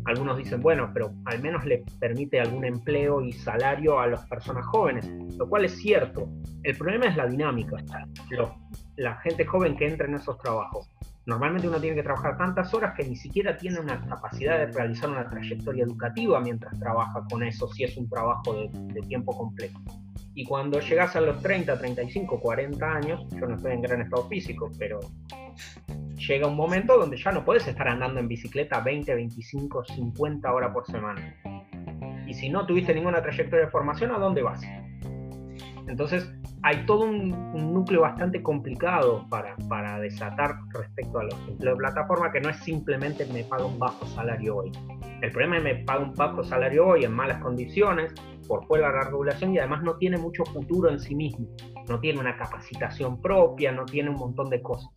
Algunos 0.10 0.38
dicen, 0.38 0.60
bueno, 0.60 0.90
pero 0.92 1.14
al 1.26 1.40
menos 1.40 1.64
le 1.66 1.84
permite 2.00 2.40
algún 2.40 2.66
empleo 2.66 3.22
y 3.22 3.32
salario 3.32 4.00
a 4.00 4.08
las 4.08 4.26
personas 4.26 4.66
jóvenes, 4.66 5.08
lo 5.38 5.48
cual 5.48 5.66
es 5.66 5.78
cierto. 5.78 6.28
El 6.64 6.76
problema 6.76 7.06
es 7.06 7.16
la 7.16 7.28
dinámica. 7.28 7.78
Los, 8.32 8.50
la 8.98 9.18
gente 9.18 9.46
joven 9.46 9.78
que 9.78 9.88
entra 9.88 10.08
en 10.08 10.16
esos 10.16 10.40
trabajos. 10.40 10.90
Normalmente 11.28 11.68
uno 11.68 11.80
tiene 11.80 11.96
que 11.96 12.02
trabajar 12.02 12.40
tantas 12.40 12.74
horas 12.74 12.96
que 12.98 13.08
ni 13.08 13.16
siquiera 13.16 13.56
tiene 13.56 13.80
una 13.80 14.04
capacidad 14.04 14.58
de 14.58 14.66
realizar 14.72 15.12
una 15.12 15.30
trayectoria 15.30 15.84
educativa 15.84 16.40
mientras 16.40 16.80
trabaja 16.80 17.24
con 17.30 17.44
eso, 17.44 17.68
si 17.68 17.84
es 17.84 17.96
un 17.96 18.10
trabajo 18.10 18.56
de, 18.56 19.02
tiempo 19.08 19.38
completo. 19.38 19.80
Y 20.34 20.44
cuando 20.44 20.80
llegas 20.80 21.16
a 21.16 21.22
los 21.22 21.40
30, 21.44 21.78
35, 21.78 22.40
40 22.40 22.84
años, 22.84 23.28
yo 23.40 23.46
no 23.46 23.58
estoy 23.58 23.74
en 23.74 23.82
gran 23.84 24.02
estado 24.02 24.28
físico, 24.28 24.72
pero 24.80 25.02
llega 26.16 26.48
un 26.48 26.56
momento 26.56 26.98
donde 26.98 27.18
ya 27.18 27.32
no 27.32 27.44
puedes 27.46 27.68
estar 27.68 27.88
andando 27.88 28.20
en 28.20 28.28
bicicleta 28.28 28.82
20, 28.82 29.16
25, 29.16 29.84
50 29.86 30.54
horas 30.54 30.72
por 30.72 30.86
semana. 30.86 31.36
Y 32.28 32.34
si 32.34 32.50
no 32.50 32.66
tuviste 32.66 32.94
ninguna 32.94 33.22
trayectoria 33.22 33.66
de 33.66 33.72
formación, 33.72 34.12
¿a 34.12 34.20
dónde 34.20 34.42
vas? 34.42 34.62
Entonces, 35.90 36.32
hay 36.62 36.86
todo 36.86 37.06
un, 37.06 37.74
núcleo 37.74 38.02
bastante 38.02 38.44
complicado 38.44 39.26
para, 39.28 39.56
para, 39.68 40.00
desatar 40.00 40.56
respecto 40.72 41.20
a 41.20 41.24
los 41.24 41.34
empleos 41.48 41.78
de 41.78 41.80
plataforma, 41.80 42.32
que 42.32 42.40
no 42.40 42.50
es 42.50 42.58
simplemente 42.58 43.26
me 43.26 43.44
pago 43.44 43.68
un 43.68 43.80
bajo 43.80 44.06
salario 44.06 44.58
hoy. 44.58 44.72
El 45.22 45.32
problema 45.32 45.58
es 45.58 45.64
que 45.64 45.74
me 45.74 45.84
pago 45.86 46.06
un 46.06 46.14
bajo 46.14 46.44
salario 46.44 46.88
hoy 46.88 47.06
en 47.06 47.12
malas 47.12 47.42
condiciones, 47.42 48.14
por 48.48 48.66
fuera 48.68 48.88
de 48.88 48.94
la 48.98 49.04
regulación, 49.06 49.54
y 49.54 49.58
además 49.58 49.82
no 49.82 49.98
tiene 49.98 50.18
mucho 50.18 50.46
futuro 50.46 50.92
en 50.92 51.00
sí 51.00 51.16
mismo. 51.16 51.48
No 51.88 52.00
tiene 52.00 52.20
una 52.20 52.38
capacitación 52.38 53.20
propia, 53.20 53.72
no 53.72 53.86
tiene 53.86 54.12
un 54.12 54.18
montón 54.18 54.50
de 54.50 54.62
cosas. 54.62 54.92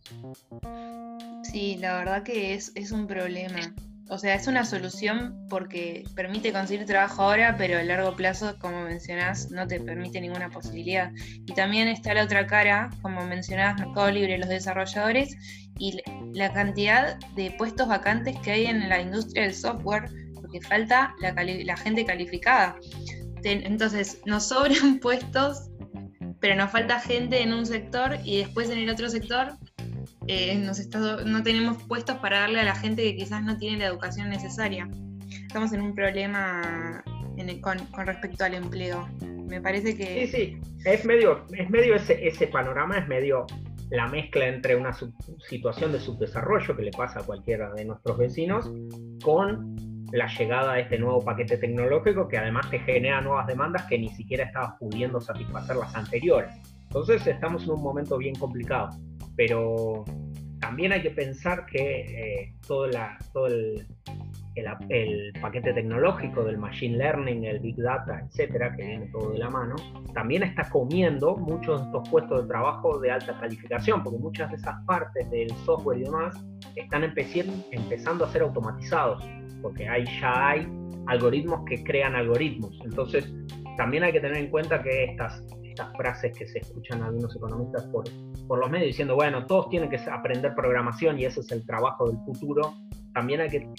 Sí, 1.43 1.77
la 1.79 1.97
verdad 1.97 2.23
que 2.23 2.53
es, 2.53 2.71
es 2.75 2.91
un 2.91 3.07
problema. 3.07 3.73
O 4.09 4.17
sea, 4.17 4.35
es 4.35 4.47
una 4.47 4.65
solución 4.65 5.47
porque 5.49 6.03
permite 6.15 6.51
conseguir 6.51 6.85
trabajo 6.85 7.23
ahora, 7.23 7.55
pero 7.57 7.79
a 7.79 7.83
largo 7.83 8.15
plazo, 8.15 8.57
como 8.59 8.81
mencionás, 8.81 9.49
no 9.49 9.65
te 9.65 9.79
permite 9.79 10.19
ninguna 10.19 10.49
posibilidad. 10.49 11.11
Y 11.45 11.53
también 11.53 11.87
está 11.87 12.13
la 12.13 12.23
otra 12.23 12.45
cara, 12.45 12.89
como 13.01 13.25
mencionabas, 13.25 13.79
Mercado 13.79 14.11
Libre, 14.11 14.37
los 14.37 14.49
desarrolladores 14.49 15.35
y 15.79 16.01
la 16.33 16.51
cantidad 16.51 17.17
de 17.35 17.51
puestos 17.51 17.87
vacantes 17.87 18.37
que 18.39 18.51
hay 18.51 18.65
en 18.65 18.89
la 18.89 18.99
industria 18.99 19.43
del 19.43 19.55
software, 19.55 20.09
porque 20.35 20.59
falta 20.61 21.15
la, 21.19 21.77
gente 21.77 22.05
calificada. 22.05 22.75
Entonces, 23.43 24.19
nos 24.25 24.43
sobran 24.49 24.99
puestos, 24.99 25.69
pero 26.41 26.55
nos 26.55 26.71
falta 26.71 26.99
gente 26.99 27.41
en 27.41 27.53
un 27.53 27.65
sector 27.65 28.17
y 28.25 28.39
después 28.39 28.69
en 28.69 28.79
el 28.79 28.89
otro 28.89 29.09
sector 29.09 29.57
eh, 30.27 30.55
nos 30.55 30.79
no 31.25 31.43
tenemos 31.43 31.81
puestos 31.83 32.17
para 32.17 32.41
darle 32.41 32.59
a 32.61 32.63
la 32.63 32.75
gente 32.75 33.03
que 33.03 33.15
quizás 33.15 33.43
no 33.43 33.57
tiene 33.57 33.79
la 33.79 33.87
educación 33.87 34.29
necesaria. 34.29 34.89
Estamos 35.47 35.73
en 35.73 35.81
un 35.81 35.93
problema 35.93 37.03
con, 37.61 38.05
respecto 38.05 38.43
al 38.43 38.53
empleo. 38.53 39.07
Me 39.47 39.61
parece 39.61 39.95
que... 39.95 40.27
Sí, 40.27 40.27
sí, 40.27 40.61
es 40.85 41.05
medio, 41.05 41.45
es 41.57 41.69
medio 41.69 41.95
ese, 41.95 42.27
ese 42.27 42.47
panorama, 42.47 42.97
es 42.97 43.07
medio 43.07 43.45
la 43.89 44.07
mezcla 44.07 44.47
entre 44.47 44.75
una 44.75 44.91
situación 45.49 45.91
de 45.91 45.99
subdesarrollo 45.99 46.75
que 46.75 46.83
le 46.83 46.91
pasa 46.91 47.19
a 47.19 47.23
cualquiera 47.23 47.71
de 47.73 47.85
nuestros 47.85 48.17
vecinos 48.17 48.71
con 49.23 49.75
la 50.11 50.27
llegada 50.27 50.73
de 50.73 50.81
este 50.81 50.99
nuevo 50.99 51.23
paquete 51.23 51.57
tecnológico 51.57 52.27
que 52.27 52.37
además 52.37 52.69
te 52.69 52.79
genera 52.79 53.21
nuevas 53.21 53.47
demandas 53.47 53.83
que 53.83 53.97
ni 53.97 54.09
siquiera 54.09 54.45
estabas 54.45 54.73
pudiendo 54.79 55.19
satisfacer 55.19 55.75
las 55.75 55.93
anteriores. 55.95 56.51
Entonces 56.83 57.25
estamos 57.25 57.63
en 57.63 57.71
un 57.71 57.81
momento 57.81 58.17
bien 58.17 58.35
complicado, 58.35 58.89
pero 59.35 60.05
también 60.59 60.93
hay 60.93 61.01
que 61.01 61.11
pensar 61.11 61.65
que 61.65 62.01
eh, 62.01 62.53
todo, 62.65 62.87
la, 62.87 63.17
todo 63.33 63.47
el, 63.47 63.85
el, 64.55 65.33
paquete 65.41 65.73
tecnológico 65.73 66.43
del 66.43 66.57
machine 66.57 66.97
learning, 66.97 67.43
el 67.45 67.59
big 67.59 67.75
data, 67.77 68.21
etcétera, 68.25 68.75
que 68.75 68.85
viene 68.85 69.07
todo 69.07 69.31
de 69.31 69.39
la 69.39 69.49
mano, 69.49 69.75
también 70.13 70.43
está 70.43 70.69
comiendo 70.69 71.35
muchos 71.35 71.81
de 71.81 71.87
estos 71.87 72.09
puestos 72.09 72.43
de 72.43 72.47
trabajo 72.47 72.99
de 72.99 73.11
alta 73.11 73.37
calificación, 73.39 74.03
porque 74.03 74.19
muchas 74.19 74.49
de 74.51 74.57
esas 74.57 74.75
partes 74.85 75.29
del 75.31 75.49
software 75.65 75.99
y 75.99 76.03
demás 76.03 76.35
están 76.75 77.03
empezando 77.03 78.25
a 78.25 78.31
ser 78.31 78.43
automatizados, 78.43 79.23
porque 79.61 79.87
hay, 79.87 80.05
ya 80.19 80.49
hay 80.49 80.67
algoritmos 81.07 81.65
que 81.65 81.83
crean 81.83 82.15
algoritmos. 82.15 82.79
Entonces, 82.83 83.31
también 83.77 84.03
hay 84.03 84.13
que 84.13 84.19
tener 84.19 84.37
en 84.37 84.49
cuenta 84.49 84.81
que 84.81 85.05
estas, 85.05 85.43
estas 85.63 85.91
frases 85.97 86.37
que 86.37 86.47
se 86.47 86.59
escuchan 86.59 87.01
algunos 87.01 87.35
economistas 87.35 87.83
por, 87.87 88.05
por 88.47 88.59
los 88.59 88.69
medios 88.69 88.87
diciendo, 88.87 89.15
bueno, 89.15 89.45
todos 89.45 89.69
tienen 89.69 89.89
que 89.89 89.97
aprender 89.97 90.53
programación 90.55 91.19
y 91.19 91.25
ese 91.25 91.41
es 91.41 91.51
el 91.51 91.65
trabajo 91.65 92.09
del 92.09 92.17
futuro, 92.25 92.73
también 93.13 93.41
hay 93.41 93.49
que 93.49 93.69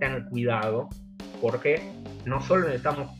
tener 0.00 0.24
cuidado 0.26 0.88
porque 1.40 1.80
no 2.24 2.40
solo 2.40 2.66
necesitamos 2.66 3.10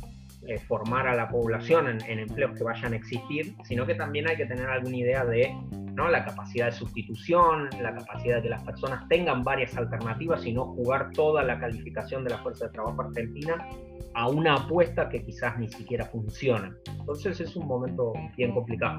eh, 0.47 0.59
formar 0.59 1.09
a 1.09 1.15
la 1.15 1.29
población 1.29 1.89
en, 2.07 2.19
empleos 2.19 2.53
que 2.57 2.65
vayan 2.65 2.93
a 2.93 2.97
existir, 2.97 3.55
sino 3.65 3.87
que 3.87 3.95
también 3.95 4.29
hay 4.29 4.37
que 4.37 4.45
tener 4.45 4.69
alguna 4.69 4.97
idea 4.99 5.25
de 5.25 5.55
¿no? 5.95 6.11
la 6.11 6.23
capacidad 6.23 6.67
de 6.67 6.73
sustitución, 6.73 7.71
la 7.81 7.95
capacidad 7.95 8.37
de 8.37 8.43
que 8.43 8.49
las 8.51 8.63
personas 8.63 9.09
tengan 9.09 9.43
varias 9.43 9.75
alternativas 9.75 10.45
y 10.45 10.53
no 10.53 10.67
jugar 10.75 11.13
toda 11.13 11.43
la 11.43 11.59
calificación 11.59 12.25
de 12.25 12.31
la 12.31 12.39
fuerza 12.39 12.67
de 12.67 12.73
trabajo 12.73 13.01
argentina 13.01 13.67
a 14.13 14.29
una 14.29 14.57
apuesta 14.57 15.09
que 15.09 15.25
quizás 15.25 15.59
ni 15.59 15.69
siquiera 15.69 16.05
funciona. 16.05 16.77
Entonces 16.89 17.41
es 17.41 17.57
un 17.57 17.67
momento 17.67 18.13
bien 18.37 18.53
complicado. 18.53 18.99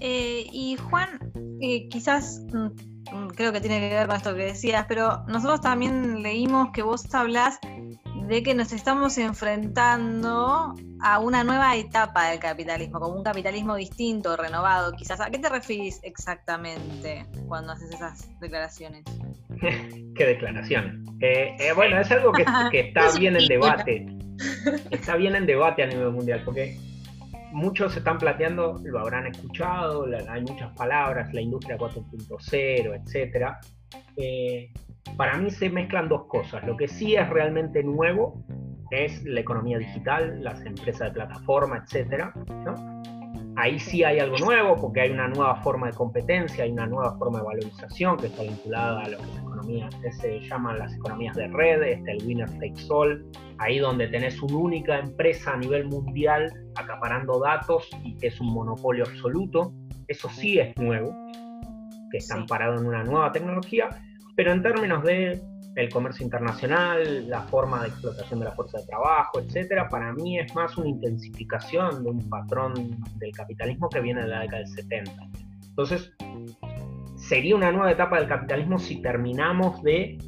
Eh, 0.00 0.46
y 0.52 0.76
Juan, 0.76 1.18
eh, 1.60 1.88
quizás 1.88 2.42
mm, 2.52 2.98
Mm, 3.12 3.28
creo 3.28 3.52
que 3.52 3.60
tiene 3.60 3.80
que 3.80 3.94
ver 3.94 4.06
con 4.06 4.16
esto 4.16 4.34
que 4.34 4.44
decías, 4.44 4.84
pero 4.88 5.24
nosotros 5.28 5.60
también 5.60 6.22
leímos 6.22 6.70
que 6.72 6.82
vos 6.82 7.12
hablas 7.14 7.58
de 8.26 8.42
que 8.42 8.54
nos 8.54 8.72
estamos 8.72 9.16
enfrentando 9.16 10.74
a 11.00 11.18
una 11.18 11.44
nueva 11.44 11.76
etapa 11.76 12.28
del 12.28 12.38
capitalismo, 12.38 13.00
como 13.00 13.16
un 13.16 13.24
capitalismo 13.24 13.76
distinto, 13.76 14.36
renovado, 14.36 14.92
quizás. 14.92 15.20
¿A 15.20 15.30
qué 15.30 15.38
te 15.38 15.48
referís 15.48 15.98
exactamente 16.02 17.26
cuando 17.46 17.72
haces 17.72 17.90
esas 17.94 18.28
declaraciones? 18.40 19.04
¿Qué 20.14 20.26
declaración? 20.26 21.06
Eh, 21.20 21.56
eh, 21.58 21.72
bueno, 21.74 21.98
es 21.98 22.10
algo 22.10 22.32
que, 22.32 22.44
que 22.70 22.80
está 22.88 23.10
bien 23.18 23.36
en 23.36 23.46
debate. 23.46 24.06
Está 24.90 25.16
bien 25.16 25.34
en 25.34 25.46
debate 25.46 25.82
a 25.82 25.86
nivel 25.86 26.10
mundial, 26.10 26.42
porque 26.44 26.78
muchos 27.52 27.92
se 27.92 27.98
están 28.00 28.18
planteando, 28.18 28.80
lo 28.84 29.00
habrán 29.00 29.26
escuchado, 29.26 30.06
hay 30.28 30.42
muchas 30.42 30.72
palabras, 30.74 31.32
la 31.32 31.40
industria 31.40 31.78
4.0, 31.78 32.94
etc. 32.94 33.54
Eh, 34.16 34.72
para 35.16 35.36
mí 35.38 35.50
se 35.50 35.70
mezclan 35.70 36.08
dos 36.08 36.26
cosas. 36.26 36.64
Lo 36.66 36.76
que 36.76 36.88
sí 36.88 37.16
es 37.16 37.28
realmente 37.28 37.82
nuevo 37.82 38.44
es 38.90 39.22
la 39.24 39.40
economía 39.40 39.78
digital, 39.78 40.42
las 40.42 40.64
empresas 40.64 41.08
de 41.08 41.14
plataforma, 41.14 41.84
etc. 41.84 42.32
Ahí 43.58 43.76
sí 43.80 44.04
hay 44.04 44.20
algo 44.20 44.38
nuevo 44.38 44.76
porque 44.76 45.00
hay 45.00 45.10
una 45.10 45.26
nueva 45.26 45.56
forma 45.56 45.88
de 45.88 45.92
competencia, 45.92 46.62
hay 46.62 46.70
una 46.70 46.86
nueva 46.86 47.18
forma 47.18 47.40
de 47.40 47.44
valorización 47.44 48.16
que 48.16 48.26
está 48.26 48.44
vinculada 48.44 49.02
a 49.02 49.08
lo 49.08 49.18
que 49.18 49.24
es 49.24 49.36
economía, 49.36 49.88
que 50.00 50.12
se 50.12 50.40
llaman 50.42 50.78
las 50.78 50.94
economías 50.94 51.34
de 51.34 51.48
red, 51.48 51.82
este, 51.82 52.12
el 52.12 52.24
winner 52.24 52.48
takes 52.60 52.86
all, 52.88 53.28
ahí 53.58 53.80
donde 53.80 54.06
tenés 54.06 54.40
una 54.42 54.56
única 54.58 55.00
empresa 55.00 55.54
a 55.54 55.56
nivel 55.56 55.86
mundial 55.86 56.52
acaparando 56.76 57.40
datos 57.40 57.90
y 58.04 58.14
que 58.18 58.28
es 58.28 58.40
un 58.40 58.52
monopolio 58.52 59.02
absoluto. 59.02 59.72
Eso 60.06 60.28
sí 60.28 60.60
es 60.60 60.76
nuevo, 60.76 61.12
que 62.12 62.18
está 62.18 62.36
amparado 62.36 62.78
en 62.78 62.86
una 62.86 63.02
nueva 63.02 63.32
tecnología, 63.32 63.88
pero 64.38 64.52
en 64.52 64.62
términos 64.62 65.02
de 65.02 65.42
el 65.74 65.88
comercio 65.88 66.24
internacional, 66.24 67.28
la 67.28 67.42
forma 67.42 67.82
de 67.82 67.88
explotación 67.88 68.38
de 68.38 68.44
la 68.44 68.52
fuerza 68.52 68.78
de 68.78 68.86
trabajo, 68.86 69.40
etcétera, 69.40 69.88
para 69.88 70.12
mí 70.12 70.38
es 70.38 70.54
más 70.54 70.78
una 70.78 70.90
intensificación 70.90 72.04
de 72.04 72.10
un 72.10 72.30
patrón 72.30 73.02
del 73.16 73.32
capitalismo 73.32 73.88
que 73.88 74.00
viene 74.00 74.22
de 74.22 74.28
la 74.28 74.40
década 74.42 74.58
del 74.58 74.68
70. 74.68 75.12
Entonces, 75.70 76.12
sería 77.16 77.56
una 77.56 77.72
nueva 77.72 77.90
etapa 77.90 78.20
del 78.20 78.28
capitalismo 78.28 78.78
si 78.78 79.02
terminamos 79.02 79.82
de 79.82 80.18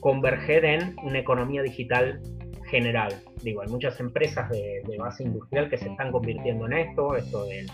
converger 0.00 0.64
en 0.64 0.96
una 1.02 1.18
economía 1.18 1.60
digital 1.60 2.22
general. 2.70 3.12
Digo, 3.42 3.60
hay 3.60 3.68
muchas 3.68 4.00
empresas 4.00 4.48
de, 4.48 4.80
base 4.98 5.24
industrial 5.24 5.68
que 5.68 5.76
se 5.76 5.90
están 5.90 6.12
convirtiendo 6.12 6.64
en 6.64 6.72
esto, 6.72 7.14
esto 7.14 7.44
del, 7.44 7.66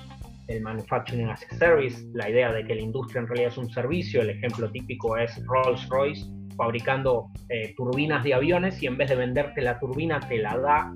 del, 0.46 0.62
manufacturing 0.62 1.28
as 1.28 1.42
a 1.50 1.56
service, 1.56 2.06
la 2.12 2.28
idea 2.28 2.52
de 2.52 2.64
que 2.64 2.74
la 2.74 2.82
industria 2.82 3.20
en 3.20 3.26
realidad 3.26 3.52
es 3.52 3.58
un 3.58 3.70
servicio, 3.70 4.22
el 4.22 4.30
ejemplo 4.30 4.70
típico 4.70 5.16
es 5.16 5.40
Rolls 5.46 5.88
Royce 5.88 6.24
fabricando 6.56 7.30
eh, 7.48 7.74
turbinas 7.76 8.22
de 8.22 8.34
aviones 8.34 8.80
y 8.82 8.86
en 8.86 8.96
vez 8.96 9.10
de 9.10 9.16
venderte 9.16 9.60
la 9.60 9.78
turbina 9.78 10.20
te 10.20 10.38
la 10.38 10.56
da 10.56 10.94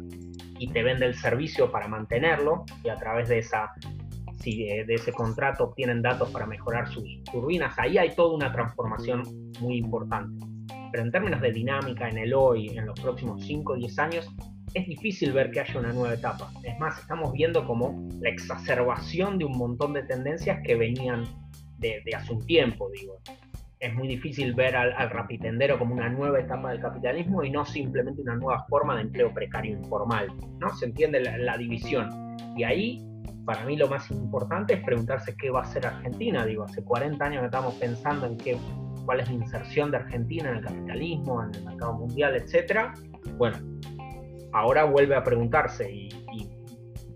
y 0.59 0.69
te 0.69 0.83
vende 0.83 1.07
el 1.07 1.15
servicio 1.15 1.71
para 1.71 1.89
mantenerlo 1.89 2.65
y 2.85 2.89
a 2.89 2.97
través 2.97 3.29
de 3.29 3.39
esa 3.39 3.73
de 4.45 4.95
ese 4.95 5.13
contrato 5.13 5.65
obtienen 5.65 6.03
datos 6.03 6.31
para 6.31 6.47
mejorar 6.47 6.89
sus 6.89 7.05
turbinas, 7.25 7.79
ahí 7.79 7.99
hay 7.99 8.15
toda 8.15 8.35
una 8.35 8.53
transformación 8.53 9.23
muy 9.61 9.79
importante. 9.79 10.47
Pero 10.91 11.05
en 11.05 11.11
términos 11.11 11.41
de 11.41 11.53
dinámica 11.53 12.09
en 12.09 12.19
el 12.19 12.33
hoy, 12.33 12.69
en 12.69 12.87
los 12.87 12.99
próximos 12.99 13.45
5 13.45 13.73
o 13.73 13.77
10 13.77 13.99
años, 13.99 14.35
es 14.75 14.87
difícil 14.87 15.33
ver 15.33 15.51
que 15.51 15.61
haya 15.61 15.79
una 15.79 15.93
nueva 15.93 16.15
etapa. 16.15 16.51
Es 16.63 16.79
más, 16.79 16.99
estamos 16.99 17.33
viendo 17.33 17.67
como 17.67 18.09
la 18.21 18.31
exacerbación 18.31 19.39
de 19.39 19.45
un 19.45 19.57
montón 19.57 19.93
de 19.93 20.03
tendencias 20.03 20.61
que 20.65 20.75
venían 20.75 21.25
de, 21.79 22.03
hace 22.15 22.33
un 22.33 22.45
tiempo, 22.45 22.91
digo. 22.91 23.19
Es 23.81 23.95
muy 23.95 24.09
difícil 24.09 24.55
ver 24.55 24.75
al, 24.75 24.93
al, 24.95 25.09
rapitendero 25.11 25.79
como 25.79 25.95
una 25.95 26.09
nueva 26.09 26.41
etapa 26.41 26.73
del 26.73 26.81
capitalismo 26.81 27.45
y 27.45 27.51
no 27.51 27.65
simplemente 27.65 28.21
una 28.23 28.35
nueva 28.35 28.67
forma 28.69 28.97
de 28.97 29.03
empleo 29.03 29.33
precario 29.33 29.77
informal, 29.77 30.33
¿no? 30.59 30.75
Se 30.75 30.87
entiende 30.87 31.21
la, 31.21 31.57
división. 31.57 32.37
Y 32.57 32.65
ahí 32.65 33.05
para 33.45 33.65
mí 33.65 33.77
lo 33.77 33.87
más 33.87 34.11
importante 34.11 34.75
es 34.75 34.85
preguntarse 34.85 35.37
qué 35.37 35.51
va 35.51 35.61
a 35.61 35.63
hacer 35.63 35.87
Argentina. 35.87 36.45
Digo, 36.45 36.65
hace 36.65 36.83
40 36.83 37.25
años 37.25 37.41
que 37.41 37.47
estamos 37.47 37.75
pensando 37.75 38.27
en 38.27 38.37
qué, 38.37 38.59
cuál 39.05 39.21
es 39.21 39.29
la 39.29 39.35
inserción 39.35 39.93
de 39.93 39.99
Argentina 39.99 40.51
en 40.51 40.57
el 40.57 40.65
capitalismo, 40.65 41.45
en 41.45 41.55
el 41.55 41.65
mercado 41.65 41.93
mundial, 41.95 42.35
etc. 42.35 42.89
Bueno, 43.37 43.59
ahora 44.53 44.85
vuelve 44.85 45.15
a 45.15 45.23
preguntarse 45.23 45.91
y, 45.91 46.09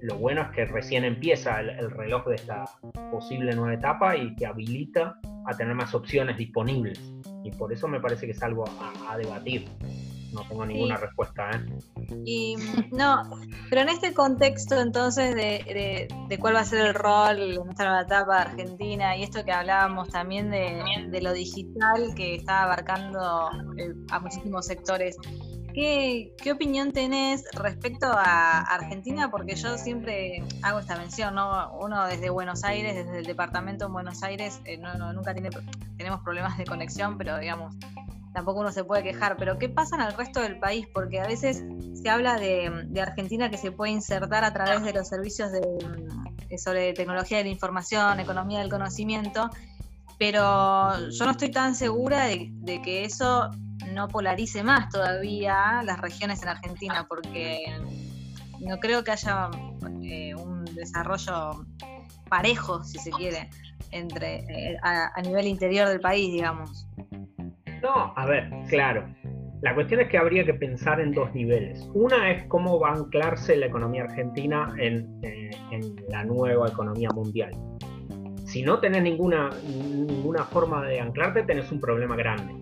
lo 0.03 0.17
bueno 0.17 0.43
es 0.43 0.49
que 0.49 0.65
recién 0.65 1.05
empieza 1.05 1.61
el, 1.61 1.89
reloj 1.93 2.27
de 2.27 2.35
esta 2.35 2.65
posible 3.13 3.55
nueva 3.55 3.75
etapa 3.75 4.17
y 4.17 4.35
que 4.35 4.47
habilita 4.47 5.17
a 5.47 5.57
tener 5.57 5.77
más 5.77 5.95
opciones 5.95 6.37
disponibles. 6.37 7.01
Y 7.45 7.53
por 7.53 7.73
eso 7.73 7.87
me 7.87 8.01
parece 8.01 8.27
que 8.27 8.33
es 8.33 8.43
algo 8.43 8.65
a 9.09 9.17
debatir 9.17 9.69
no 10.33 10.43
tengo 10.49 10.67
ninguna 10.67 10.97
respuesta. 10.97 11.51
¿eh? 11.51 12.15
Y 12.25 12.57
no, 12.91 13.23
pero 13.69 13.83
en 13.83 13.89
este 13.91 14.13
contexto 14.13 14.81
entonces 14.81 15.35
de, 15.35 16.09
cuál 16.41 16.57
va 16.57 16.61
a 16.61 16.65
ser 16.65 16.87
el 16.87 16.95
rol 16.95 17.39
en 17.39 17.65
nuestra 17.65 17.87
nueva 17.87 18.03
etapa 18.03 18.37
de 18.37 18.43
Argentina 18.43 19.17
y 19.17 19.23
esto 19.23 19.45
que 19.45 19.53
hablábamos 19.53 20.09
también 20.09 20.51
de, 20.51 21.21
lo 21.21 21.33
digital 21.33 22.15
que 22.17 22.37
está 22.37 22.65
abarcando 22.65 23.51
eh, 23.79 23.95
a 24.11 24.21
muchísimos 24.21 24.67
sectores. 24.67 25.17
¿Qué, 25.75 26.35
¿Qué, 26.43 26.53
opinión 26.53 26.93
tenés 26.93 27.45
respecto 27.55 28.07
a 28.07 28.61
Argentina? 28.61 29.31
Porque 29.31 29.55
yo 29.55 29.79
siempre 29.79 30.45
hago 30.63 30.81
esta 30.81 30.97
mención, 30.97 31.35
¿no? 31.35 31.73
Uno 31.81 32.07
desde 32.07 32.31
Buenos 32.31 32.63
Aires, 32.65 32.95
desde 32.95 33.19
el 33.19 33.25
departamento 33.25 33.87
en 33.87 33.93
Buenos 33.93 34.23
Aires, 34.23 34.61
eh, 34.65 34.77
no, 34.77 35.13
nunca 35.13 35.33
tiene, 35.33 35.51
tenemos 35.97 36.21
problemas 36.21 36.59
de 36.59 36.65
conexión, 36.65 37.17
pero 37.17 37.39
digamos, 37.39 37.75
tampoco 38.33 38.61
uno 38.61 38.73
se 38.73 38.85
puede 38.85 39.03
quejar, 39.03 39.37
pero 39.37 39.59
¿qué 39.59 39.69
pasa 39.69 39.97
en 39.97 40.03
el 40.03 40.13
resto 40.13 40.41
del 40.41 40.59
país? 40.59 40.87
Porque 40.93 41.21
a 41.21 41.27
veces 41.27 41.65
se 41.95 42.09
habla 42.09 42.37
de, 42.37 42.89
Argentina 43.01 43.51
que 43.51 43.59
se 43.59 43.73
puede 43.73 43.93
insertar 43.93 44.45
a 44.45 44.53
través 44.53 44.83
de 44.83 44.93
los 44.93 45.09
servicios 45.09 45.53
de, 45.53 45.61
mm, 45.61 46.59
sobre 46.59 46.93
tecnología 46.93 47.39
de 47.39 47.45
la 47.45 47.51
información, 47.51 48.21
economía 48.21 48.61
del 48.61 48.71
conocimiento, 48.71 49.51
pero 50.19 51.09
yo 51.11 51.25
no 51.25 51.31
estoy 51.33 51.51
tan 51.51 51.75
segura 51.75 52.27
de, 52.27 52.81
que 52.83 53.05
eso 53.05 53.51
no 53.93 54.09
polarice 54.09 54.63
más 54.63 54.89
todavía 54.91 55.83
las 55.85 56.01
regiones 56.01 56.43
en 56.43 56.49
Argentina, 56.49 57.07
porque 57.09 57.65
no 58.61 58.79
creo 58.79 59.03
que 59.05 59.13
haya 59.13 59.51
eh, 60.03 60.35
un 60.35 60.65
desarrollo 60.65 61.65
parejo, 62.29 62.83
si 62.85 62.99
se 62.99 63.11
quiere, 63.11 63.51
entre 63.91 64.37
eh, 64.49 64.79
a 64.83 65.21
nivel 65.23 65.47
interior 65.47 65.89
del 65.89 66.01
país, 66.01 66.33
digamos. 66.33 66.87
No, 67.83 68.13
a 68.17 68.27
ver, 68.27 68.49
claro. 68.69 69.05
La 69.63 69.75
cuestión 69.75 70.01
es 70.01 70.09
que 70.09 70.19
habría 70.19 70.45
que 70.45 70.55
pensar 70.55 71.01
en 71.01 71.13
dos 71.13 71.33
niveles. 71.35 71.89
Una 71.95 72.33
es 72.33 72.45
cómo 72.47 72.81
va 72.81 72.91
a 72.91 72.95
anclarse 72.95 73.57
la 73.57 73.67
economía 73.67 74.05
argentina 74.05 74.75
en, 74.79 75.21
eh, 75.23 75.51
la 76.09 76.25
nueva 76.25 76.69
economía 76.69 77.09
mundial. 77.15 77.53
Si 78.45 78.63
no 78.63 78.81
tenés 78.81 79.03
ninguna, 79.03 79.51
ninguna 79.65 80.45
forma 80.45 80.85
de 80.85 81.01
anclarte, 81.01 81.45
tenés 81.45 81.71
un 81.71 81.81
problema 81.81 82.17
grande. 82.17 82.55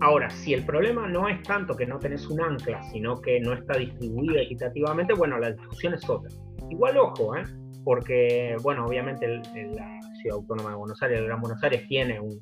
Ahora, 0.00 0.30
si 0.30 0.54
el 0.54 0.64
problema 0.64 1.06
no 1.06 1.28
es 1.28 1.42
tanto 1.42 1.76
que 1.76 1.86
no 1.86 1.98
tenés 1.98 2.26
un 2.28 2.40
ancla, 2.40 2.82
sino 2.84 3.20
que 3.20 3.38
no 3.40 3.52
está 3.52 3.76
distribuida 3.76 4.40
equitativamente, 4.40 5.12
bueno, 5.12 5.38
la 5.38 5.52
discusión 5.52 5.92
es 5.92 6.08
otra. 6.08 6.30
Igual 6.70 6.96
ojo, 6.96 7.36
¿eh? 7.36 7.44
porque, 7.84 8.56
bueno, 8.62 8.86
obviamente 8.86 9.26
la 9.28 10.00
Ciudad 10.20 10.36
Autónoma 10.36 10.70
de 10.70 10.76
Buenos 10.76 11.02
Aires, 11.02 11.18
el 11.18 11.26
Gran 11.26 11.40
Buenos 11.40 11.62
Aires, 11.62 11.86
tiene 11.86 12.18
un, 12.18 12.40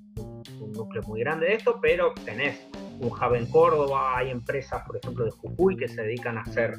núcleo 0.72 1.02
muy 1.08 1.20
grande 1.20 1.46
de 1.46 1.54
esto, 1.54 1.78
pero 1.80 2.12
tenés 2.24 2.68
un 3.00 3.08
hub 3.08 3.34
en 3.34 3.46
Córdoba, 3.46 4.18
hay 4.18 4.30
empresas, 4.30 4.82
por 4.86 4.96
ejemplo, 4.96 5.24
de 5.24 5.30
Jujuy 5.30 5.76
que 5.76 5.88
se 5.88 6.02
dedican 6.02 6.38
a 6.38 6.42
hacer 6.42 6.74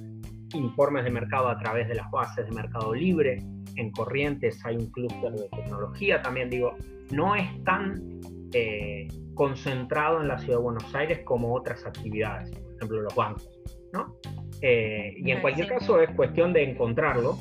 informes 0.53 1.03
de 1.03 1.11
mercado 1.11 1.49
a 1.49 1.57
través 1.57 1.88
de 1.88 1.95
las 1.95 2.09
bases 2.11 2.45
de 2.45 2.51
Mercado 2.53 2.93
Libre. 2.93 3.43
En 3.75 3.91
Corrientes 3.91 4.63
hay 4.65 4.77
un 4.77 4.89
clúster 4.91 5.32
de 5.32 5.49
tecnología 5.49 6.21
también, 6.21 6.49
digo, 6.49 6.75
no 7.11 7.36
es 7.36 7.47
tan 7.63 8.19
eh, 8.54 9.08
concentrado 9.34 10.22
en 10.22 10.28
la 10.28 10.38
ciudad 10.38 10.58
de 10.58 10.64
Buenos 10.64 10.95
Aires 10.95 11.22
como 11.26 11.54
otras 11.54 11.86
actividades, 11.86 12.52
por 12.52 12.76
ejemplo, 12.76 13.02
los 13.02 13.16
bancos, 13.16 13.50
¿no? 13.93 14.16
Eh, 14.62 15.14
y 15.18 15.32
en 15.32 15.41
cualquier 15.41 15.68
caso 15.68 16.02
es 16.02 16.10
cuestión 16.16 16.52
de 16.54 16.64
encontrarlo 16.64 17.38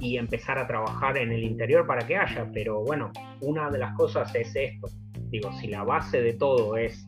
y 0.00 0.16
empezar 0.16 0.58
a 0.58 0.66
trabajar 0.66 1.18
en 1.18 1.32
el 1.32 1.44
interior 1.44 1.86
para 1.86 2.06
que 2.06 2.16
haya, 2.16 2.50
pero 2.52 2.82
bueno, 2.82 3.10
una 3.40 3.70
de 3.70 3.78
las 3.78 3.94
cosas 3.94 4.34
es 4.34 4.54
esto, 4.54 4.88
digo, 5.28 5.52
si 5.60 5.68
la 5.68 5.84
base 5.84 6.20
de 6.20 6.32
todo 6.34 6.76
es 6.76 7.06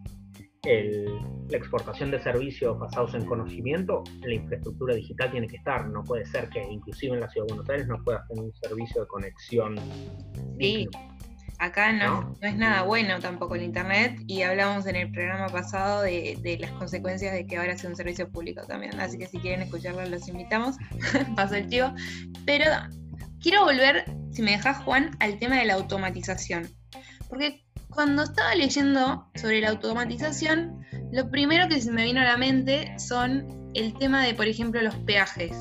la 1.49 1.57
exportación 1.57 2.11
de 2.11 2.19
servicios 2.19 2.79
basados 2.79 3.15
en 3.15 3.25
conocimiento, 3.25 4.03
la 4.23 4.35
infraestructura 4.35 4.95
digital 4.95 5.31
tiene 5.31 5.47
que 5.47 5.57
estar. 5.57 5.89
No 5.89 6.03
puede 6.03 6.27
ser 6.27 6.49
que 6.49 6.63
inclusive 6.63 7.15
en 7.15 7.21
la 7.21 7.29
ciudad 7.29 7.47
de 7.47 7.55
Buenos 7.55 7.71
Aires 7.71 7.87
no 7.87 8.03
puedas 8.03 8.27
tener 8.29 8.45
un 8.45 8.55
servicio 8.55 9.03
de 9.03 9.07
conexión. 9.07 9.77
Sí, 10.59 10.89
acá 11.59 11.93
no, 11.93 12.37
no, 12.41 12.49
es 12.49 12.57
nada 12.57 12.83
bueno 12.83 13.19
tampoco 13.21 13.55
el 13.55 13.63
Internet 13.63 14.21
y 14.27 14.43
hablamos 14.43 14.87
en 14.87 14.97
el 14.97 15.11
programa 15.11 15.49
pasado 15.49 16.03
de, 16.03 16.39
de, 16.43 16.59
las 16.59 16.71
consecuencias 16.73 17.33
de 17.33 17.47
que 17.47 17.57
ahora 17.57 17.77
sea 17.77 17.91
un 17.91 17.97
servicio 17.97 18.31
público 18.31 18.63
también. 18.67 18.99
Así 19.01 19.19
que 19.19 19.27
si 19.27 19.39
quieren 19.39 19.63
escucharlo 19.63 20.05
los 20.07 20.29
invitamos. 20.29 20.77
Paso 21.37 21.55
el 21.55 21.69
chivo. 21.69 21.93
Pero 22.45 22.65
quiero 23.41 23.65
volver, 23.65 24.05
si 24.33 24.43
me 24.43 24.53
dejas 24.53 24.83
Juan, 24.85 25.17
al 25.21 25.39
tema 25.39 25.57
de 25.57 25.67
la 25.67 25.75
automatización. 25.75 26.69
Porque 27.29 27.65
cuando 27.91 28.23
estaba 28.23 28.55
leyendo 28.55 29.31
sobre 29.35 29.61
la 29.61 29.71
automatización, 29.71 30.85
lo 31.13 31.31
primero 31.31 31.69
que 31.69 31.81
se 31.81 31.91
me 31.91 32.05
vino 32.05 32.21
a 32.21 32.25
la 32.25 32.37
mente 32.37 32.95
son 32.99 33.71
el 33.75 33.95
tema 33.95 34.25
de, 34.25 34.35
por 34.35 34.47
ejemplo, 34.47 34.83
los 34.83 34.97
peajes 34.97 35.57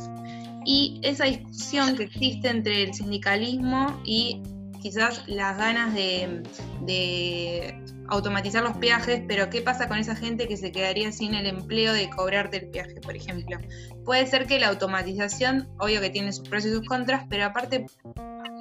y 0.66 1.00
esa 1.04 1.26
discusión 1.26 1.96
que 1.96 2.04
existe 2.04 2.50
entre 2.50 2.84
el 2.84 2.94
sindicalismo 2.94 4.02
y 4.04 4.42
quizás 4.86 5.28
las 5.28 5.58
ganas 5.58 5.96
de, 5.96 7.76
automatizar 8.08 8.62
los 8.62 8.78
peajes, 8.78 9.24
pero 9.28 9.50
¿qué 9.50 9.64
pasa 9.64 9.88
con 9.88 9.98
esa 9.98 10.16
gente 10.16 10.48
que 10.48 10.58
se 10.58 10.72
quedaría 10.72 11.12
sin 11.12 11.34
el 11.34 11.48
empleo 11.48 11.92
de 11.92 12.08
cobrarte 12.12 12.58
el 12.58 12.70
peaje, 12.70 13.02
por 13.02 13.16
ejemplo? 13.16 13.58
Puede 14.04 14.28
ser 14.28 14.46
que 14.46 14.60
la 14.60 14.68
automatización, 14.68 15.68
obvio 15.80 16.02
que 16.02 16.12
tiene 16.12 16.32
sus 16.32 16.48
pros 16.48 16.68
y 16.68 16.70
sus 16.70 16.88
contras, 16.88 17.26
pero 17.32 17.46
aparte 17.46 17.88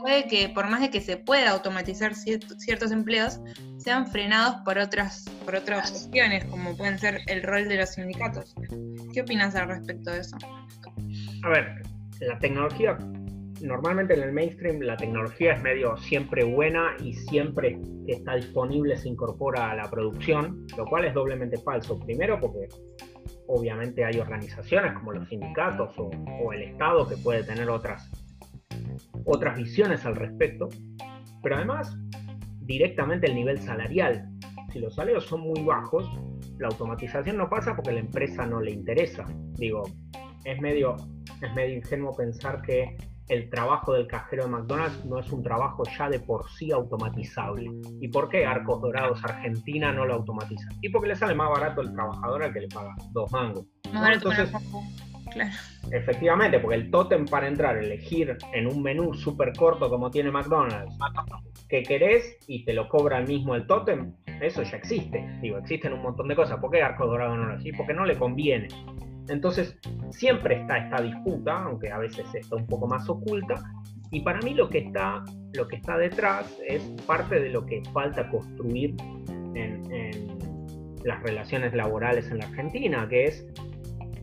puede 0.01 0.27
que 0.27 0.49
por 0.49 0.67
más 0.71 0.81
de 0.81 0.89
que 0.89 1.03
se 1.03 1.19
pueda 1.19 1.51
automatizar 1.51 2.15
ciertos 2.15 2.91
empleos, 2.91 3.41
sean 3.77 4.07
frenados 4.07 4.63
por 4.65 4.79
otras, 4.79 5.27
por 5.45 5.57
otras 5.57 5.91
cuestiones, 5.91 6.47
como 6.47 6.75
pueden 6.75 6.99
ser 6.99 7.21
el 7.27 7.43
rol 7.43 7.69
de 7.69 7.77
los 7.77 7.91
sindicatos. 7.91 8.55
¿Qué 9.13 9.21
opinas 9.21 9.55
al 9.57 9.69
respecto 9.69 10.11
de 10.11 10.21
eso? 10.21 10.39
A 11.43 11.49
ver, 11.51 11.83
la 12.21 12.39
tecnología, 12.39 12.97
normalmente 13.65 14.13
en 14.13 14.23
el 14.23 14.33
mainstream 14.33 14.81
la 14.81 14.97
tecnología 14.97 15.55
es 15.55 15.63
medio 15.63 15.97
siempre 15.97 16.45
buena 16.45 16.97
y 17.03 17.15
siempre 17.15 17.81
que 18.07 18.13
está 18.13 18.35
disponible 18.35 18.95
se 18.97 19.09
incorpora 19.09 19.71
a 19.71 19.75
la 19.75 19.91
producción, 19.91 20.67
lo 20.77 20.85
cual 20.85 21.07
es 21.07 21.15
doblemente 21.15 21.57
falso. 21.57 21.99
Primero 21.99 22.39
porque 22.39 22.69
obviamente 23.47 24.05
hay 24.05 24.19
organizaciones 24.19 24.93
como 24.93 25.13
los 25.13 25.29
sindicatos 25.29 25.95
o, 25.97 26.53
el 26.53 26.63
Estado 26.63 27.09
que 27.09 27.17
puede 27.17 27.43
tener 27.43 27.71
otras 27.71 28.11
otras 29.25 29.57
visiones 29.57 30.05
al 30.05 30.17
respecto, 30.17 30.69
pero 31.43 31.57
además 31.57 31.97
directamente 32.61 33.29
el 33.29 33.35
nivel 33.35 33.59
salarial. 33.59 34.29
Si 34.73 34.79
los 34.79 34.95
salarios 34.95 35.25
son 35.25 35.41
muy 35.41 35.63
bajos, 35.63 36.07
la 36.59 36.69
automatización 36.69 37.39
no 37.39 37.49
pasa 37.49 37.75
porque 37.75 37.93
la 37.93 38.01
empresa 38.01 38.45
no 38.45 38.61
le 38.61 38.73
interesa. 38.73 39.25
Digo, 39.55 39.85
es 40.45 40.61
medio, 40.61 40.97
es 41.41 41.55
medio 41.55 41.77
ingenuo 41.77 42.15
pensar 42.15 42.61
que 42.61 42.97
el 43.29 43.49
trabajo 43.49 43.93
del 43.95 44.07
cajero 44.07 44.45
de 44.45 44.51
McDonald's 44.51 45.05
no 45.05 45.19
es 45.19 45.31
un 45.33 45.43
trabajo 45.43 45.83
ya 45.97 46.09
de 46.09 46.21
por 46.21 46.49
sí 46.51 46.71
automatizable. 46.73 47.71
¿Y 48.01 48.09
por 48.09 48.29
qué 48.29 48.45
Arcos 48.45 48.81
Dorados 48.81 49.25
Argentina 49.25 49.93
no 49.93 50.05
lo 50.05 50.15
automatiza? 50.15 50.69
Y 50.83 50.89
porque 50.91 51.09
le 51.09 51.17
sale 51.17 51.35
más 51.35 51.51
barato 51.51 51.81
el 51.81 51.93
trabajador 51.93 52.43
al 52.43 52.53
que 52.53 52.61
le 52.61 52.69
paga 52.69 52.95
dos 53.13 53.31
mangos. 53.33 53.65
Entonces, 53.85 54.51
Efectivamente, 55.91 56.61
porque 56.61 56.77
el 56.77 56.91
tótem 56.91 57.27
para 57.27 57.49
entrar, 57.49 57.77
elegir 57.77 58.37
en 58.53 58.67
un 58.67 58.83
menú 58.83 59.15
súper 59.15 59.53
corto 59.53 59.91
como 59.91 60.11
tiene 60.11 60.31
McDonald's, 60.31 60.97
que 61.69 61.83
querés 61.83 62.39
y 62.47 62.65
te 62.65 62.73
lo 62.73 62.89
cobra 62.89 63.19
el 63.19 63.27
mismo 63.27 63.55
el 63.55 63.67
tótem, 63.67 64.15
eso 64.41 64.63
ya 64.63 64.77
existe. 64.77 65.27
Digo, 65.41 65.59
existen 65.59 65.93
un 65.93 66.03
montón 66.03 66.29
de 66.29 66.37
cosas. 66.37 66.59
¿Por 66.59 66.71
qué 66.71 66.83
Arco 66.83 67.07
Dorado 67.07 67.37
no 67.37 67.47
lo 67.47 67.55
así? 67.55 67.73
Porque 67.73 67.95
no 67.95 68.05
le 68.05 68.17
conviene. 68.17 68.69
Entonces, 69.29 69.77
siempre 70.11 70.61
está 70.61 70.79
esta 70.79 71.03
disputa, 71.03 71.65
aunque 71.65 71.91
a 71.91 71.99
veces 71.99 72.27
está 72.35 72.57
un 72.57 72.67
poco 72.67 72.87
más 72.87 73.09
oculta, 73.09 73.63
y 74.11 74.21
para 74.21 74.41
mí 74.41 74.55
lo 74.55 74.69
que 74.69 74.79
está, 74.79 75.25
lo 75.55 75.67
que 75.67 75.77
está 75.77 75.97
detrás 75.97 76.57
es 76.67 76.83
parte 77.07 77.41
de 77.41 77.51
lo 77.51 77.65
que 77.65 77.83
falta 77.93 78.29
construir 78.31 78.95
en, 79.55 79.83
las 81.05 81.23
relaciones 81.23 81.75
laborales 81.75 82.31
en 82.31 82.39
la 82.39 82.47
Argentina, 82.47 83.07
que 83.09 83.25
es 83.25 83.47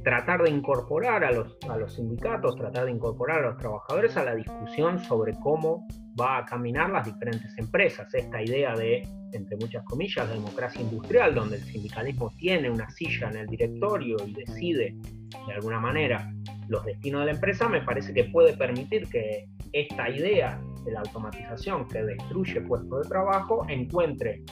tratar 0.04 0.42
de 0.42 0.50
incorporar 0.50 1.24
a 1.24 1.32
los 1.32 1.94
sindicatos, 1.94 2.56
tratar 2.56 2.86
de 2.86 2.92
incorporar 2.92 3.44
a 3.44 3.50
los 3.50 3.58
trabajadores 3.58 4.18
a 4.18 4.24
la 4.24 4.34
discusión 4.34 4.98
sobre 4.98 5.34
cómo 5.42 5.86
va 6.20 6.40
a 6.40 6.46
caminar 6.46 6.90
las 6.90 7.06
diferentes 7.06 7.58
empresas. 7.58 8.14
Esta 8.14 8.42
idea 8.42 8.76
de, 8.76 9.08
entre 9.34 9.56
muchas 9.58 9.84
comillas, 9.86 10.30
democracia 10.30 10.82
industrial, 10.82 11.36
donde 11.36 11.58
el 11.58 11.64
sindicalismo 11.64 12.32
tiene 12.38 12.70
una 12.70 12.90
silla 12.90 13.30
en 13.30 13.38
el 13.38 13.48
directorio 13.48 14.18
y 14.26 14.34
decide 14.34 14.96
de 15.48 15.54
alguna 15.54 15.80
manera 15.80 16.32
los 16.68 16.86
destinos 16.86 17.22
de 17.22 17.26
la 17.28 17.32
empresa, 17.34 17.68
me 17.68 17.82
parece 17.82 18.14
que 18.14 18.26
puede 18.26 18.56
permitir 18.56 19.08
que 19.10 19.48
esta 19.74 20.10
idea 20.10 20.62
de 20.86 20.92
la 20.92 21.00
automatización 21.02 21.88
que 21.88 22.04
destruye 22.04 22.62
puestos 22.62 23.04
de 23.04 23.10
trabajo 23.10 23.66
encuentre 23.70 24.44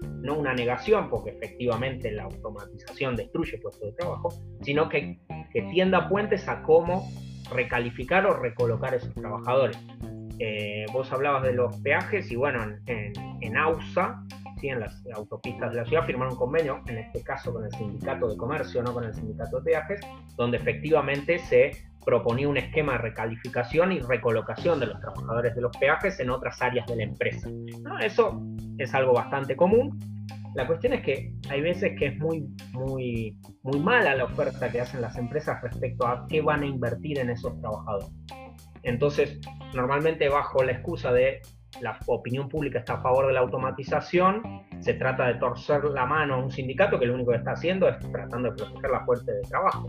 no 0.00 0.38
una 0.38 0.54
negación, 0.54 1.08
porque 1.08 1.30
efectivamente 1.30 2.10
la 2.12 2.24
automatización 2.24 3.16
destruye 3.16 3.58
puestos 3.58 3.90
de 3.90 3.92
trabajo, 3.92 4.28
sino 4.62 4.88
que, 4.88 5.18
que 5.52 5.62
tienda 5.62 6.08
puentes 6.08 6.48
a 6.48 6.62
cómo 6.62 7.08
recalificar 7.52 8.26
o 8.26 8.34
recolocar 8.34 8.94
esos 8.94 9.14
trabajadores. 9.14 9.78
Eh, 10.38 10.86
vos 10.92 11.12
hablabas 11.12 11.42
de 11.42 11.52
los 11.52 11.76
peajes 11.80 12.30
y 12.30 12.36
bueno, 12.36 12.62
en, 12.86 13.12
en, 13.40 13.56
AUSA, 13.56 14.22
¿sí? 14.60 14.68
en 14.68 14.80
las 14.80 15.02
autopistas 15.14 15.70
de 15.72 15.76
la 15.78 15.86
ciudad, 15.86 16.06
firmaron 16.06 16.34
un 16.34 16.38
convenio, 16.38 16.82
en 16.86 16.98
este 16.98 17.22
caso 17.22 17.52
con 17.52 17.64
el 17.64 17.72
sindicato 17.72 18.28
de 18.28 18.36
comercio, 18.36 18.82
no 18.82 18.92
con 18.92 19.04
el 19.04 19.14
sindicato 19.14 19.58
de 19.58 19.72
peajes, 19.72 20.00
donde 20.36 20.58
efectivamente 20.58 21.38
se 21.38 21.72
proponía 22.04 22.48
un 22.48 22.56
esquema 22.56 22.92
de 22.92 22.98
recalificación 22.98 23.92
y 23.92 23.98
recolocación 23.98 24.80
de 24.80 24.86
los 24.86 25.00
trabajadores 25.00 25.54
de 25.54 25.60
los 25.60 25.76
peajes 25.76 26.18
en 26.20 26.30
otras 26.30 26.62
áreas 26.62 26.86
de 26.86 26.96
la 26.96 27.02
empresa. 27.02 27.48
Eso 28.00 28.40
es 28.78 28.94
algo 28.94 29.12
bastante 29.12 29.56
común. 29.56 29.98
La 30.54 30.66
cuestión 30.66 30.94
es 30.94 31.02
que 31.02 31.34
hay 31.50 31.60
veces 31.60 31.98
que 31.98 32.06
es 32.06 32.18
muy, 32.18 32.48
muy, 32.72 33.36
muy 33.62 33.78
mala 33.78 34.14
la 34.14 34.24
oferta 34.24 34.70
que 34.70 34.80
hacen 34.80 35.02
las 35.02 35.18
empresas 35.18 35.60
respecto 35.62 36.06
a 36.06 36.26
qué 36.28 36.40
van 36.40 36.62
a 36.62 36.66
invertir 36.66 37.18
en 37.18 37.30
esos 37.30 37.60
trabajadores. 37.60 38.08
Entonces, 38.82 39.38
normalmente 39.74 40.28
bajo 40.28 40.62
la 40.62 40.72
excusa 40.72 41.12
de 41.12 41.40
la 41.80 41.98
opinión 42.06 42.48
pública 42.48 42.78
está 42.78 42.94
a 42.94 43.02
favor 43.02 43.26
de 43.26 43.34
la 43.34 43.40
automatización, 43.40 44.42
se 44.80 44.94
trata 44.94 45.26
de 45.26 45.34
torcer 45.34 45.84
la 45.84 46.06
mano 46.06 46.34
a 46.34 46.38
un 46.38 46.50
sindicato 46.50 46.98
que 46.98 47.06
lo 47.06 47.14
único 47.14 47.32
que 47.32 47.38
está 47.38 47.52
haciendo 47.52 47.88
es 47.88 47.98
tratando 48.10 48.50
de 48.50 48.56
proteger 48.56 48.90
la 48.90 49.04
fuente 49.04 49.32
de 49.32 49.42
trabajo. 49.42 49.88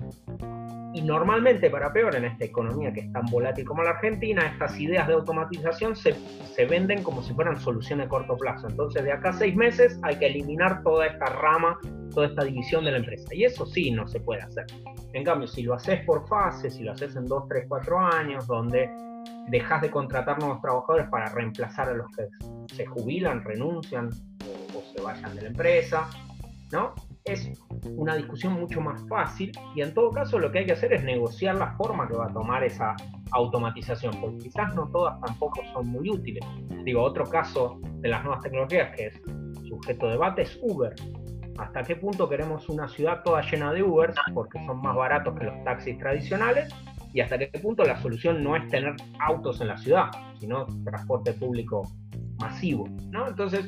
Y 0.92 1.04
normalmente, 1.04 1.70
para 1.70 1.94
peor, 1.94 2.16
en 2.16 2.26
esta 2.26 2.46
economía 2.46 2.92
que 2.92 3.02
es 3.02 3.12
tan 3.12 3.26
volátil 3.28 3.64
como 3.64 3.84
la 3.84 3.92
Argentina, 3.92 4.48
estas 4.48 4.80
ideas 4.80 5.08
de 5.08 5.14
automatización 5.14 5.96
se, 5.96 6.16
se 6.56 6.66
venden 6.66 7.04
como 7.04 7.22
si 7.22 7.34
fueran 7.36 7.60
soluciones 7.60 8.08
a 8.08 8.10
corto 8.10 8.36
plazo. 8.36 8.68
Entonces, 8.68 9.04
de 9.04 9.12
acá 9.12 9.30
a 9.30 9.34
seis 9.34 9.56
meses 9.56 10.00
hay 10.02 10.16
que 10.18 10.26
eliminar 10.26 10.82
toda 10.82 11.06
esta 11.06 11.26
rama, 11.28 11.80
toda 12.14 12.28
esta 12.28 12.44
división 12.44 12.86
de 12.86 12.92
la 12.92 12.98
empresa. 12.98 13.28
Y 13.32 13.44
eso 13.44 13.68
sí 13.68 13.92
no 13.92 14.08
se 14.08 14.20
puede 14.20 14.42
hacer. 14.42 14.66
En 15.14 15.24
cambio, 15.24 15.48
si 15.48 15.62
lo 15.62 15.76
haces 15.76 16.04
por 16.06 16.28
fases, 16.28 16.74
si 16.74 16.84
lo 16.84 16.94
haces 16.94 17.16
en 17.16 17.26
dos, 17.26 17.48
tres, 17.48 17.66
cuatro 17.68 18.00
años, 18.00 18.48
donde 18.48 18.90
dejas 19.50 19.82
de 19.82 19.92
contratar 19.92 20.40
nuevos 20.40 20.60
trabajadores 20.62 21.08
para 21.10 21.26
reemplazar 21.28 21.90
a 21.90 21.94
los 21.94 22.08
que 22.16 22.26
se 22.74 22.86
jubilan, 22.88 23.44
renuncian 23.44 24.10
o, 24.44 24.78
o 24.78 24.84
se 24.96 25.02
vayan 25.04 25.36
de 25.36 25.42
la 25.44 25.48
empresa, 25.50 26.10
¿no? 26.72 26.94
Es 27.30 27.48
una 27.96 28.16
discusión 28.16 28.54
mucho 28.54 28.82
más 28.82 29.08
fácil 29.08 29.52
y 29.76 29.82
en 29.82 29.94
todo 29.94 30.10
caso 30.10 30.40
lo 30.40 30.52
que 30.52 30.60
hay 30.60 30.66
que 30.66 30.74
hacer 30.74 30.94
es 30.94 31.04
negociar 31.04 31.56
la 31.56 31.76
forma 31.78 32.08
que 32.08 32.16
va 32.16 32.26
a 32.26 32.34
tomar 32.34 32.64
esa 32.64 32.96
automatización, 33.32 34.20
porque 34.20 34.40
quizás 34.40 34.74
no 34.74 34.90
todas 34.90 35.22
tampoco 35.22 35.62
son 35.72 35.88
muy 35.90 36.10
útiles. 36.10 36.44
Digo, 36.84 37.04
otro 37.04 37.26
caso 37.26 37.80
de 38.00 38.10
las 38.10 38.24
nuevas 38.24 38.42
tecnologías 38.42 38.96
que 38.96 39.08
es 39.08 39.22
sujeto 39.68 40.08
de 40.08 40.14
debate 40.14 40.42
es 40.42 40.60
Uber. 40.64 40.96
¿Hasta 41.60 41.84
qué 41.84 41.98
punto 41.98 42.28
queremos 42.28 42.68
una 42.68 42.88
ciudad 42.88 43.22
toda 43.24 43.42
llena 43.42 43.74
de 43.74 43.84
Ubers 43.84 44.16
porque 44.34 44.58
son 44.66 44.82
más 44.82 44.96
baratos 44.96 45.38
que 45.38 45.46
los 45.46 45.64
taxis 45.64 46.00
tradicionales? 46.00 46.74
Y 47.14 47.22
hasta 47.22 47.38
qué 47.38 47.48
punto 47.60 47.84
la 47.84 48.02
solución 48.02 48.44
no 48.44 48.56
es 48.56 48.68
tener 48.70 48.96
autos 49.20 49.62
en 49.62 49.68
la 49.68 49.78
ciudad, 49.78 50.10
sino 50.40 50.66
transporte 50.84 51.34
público 51.34 51.84
masivo, 52.40 52.88
¿no? 53.12 53.28
Entonces, 53.28 53.68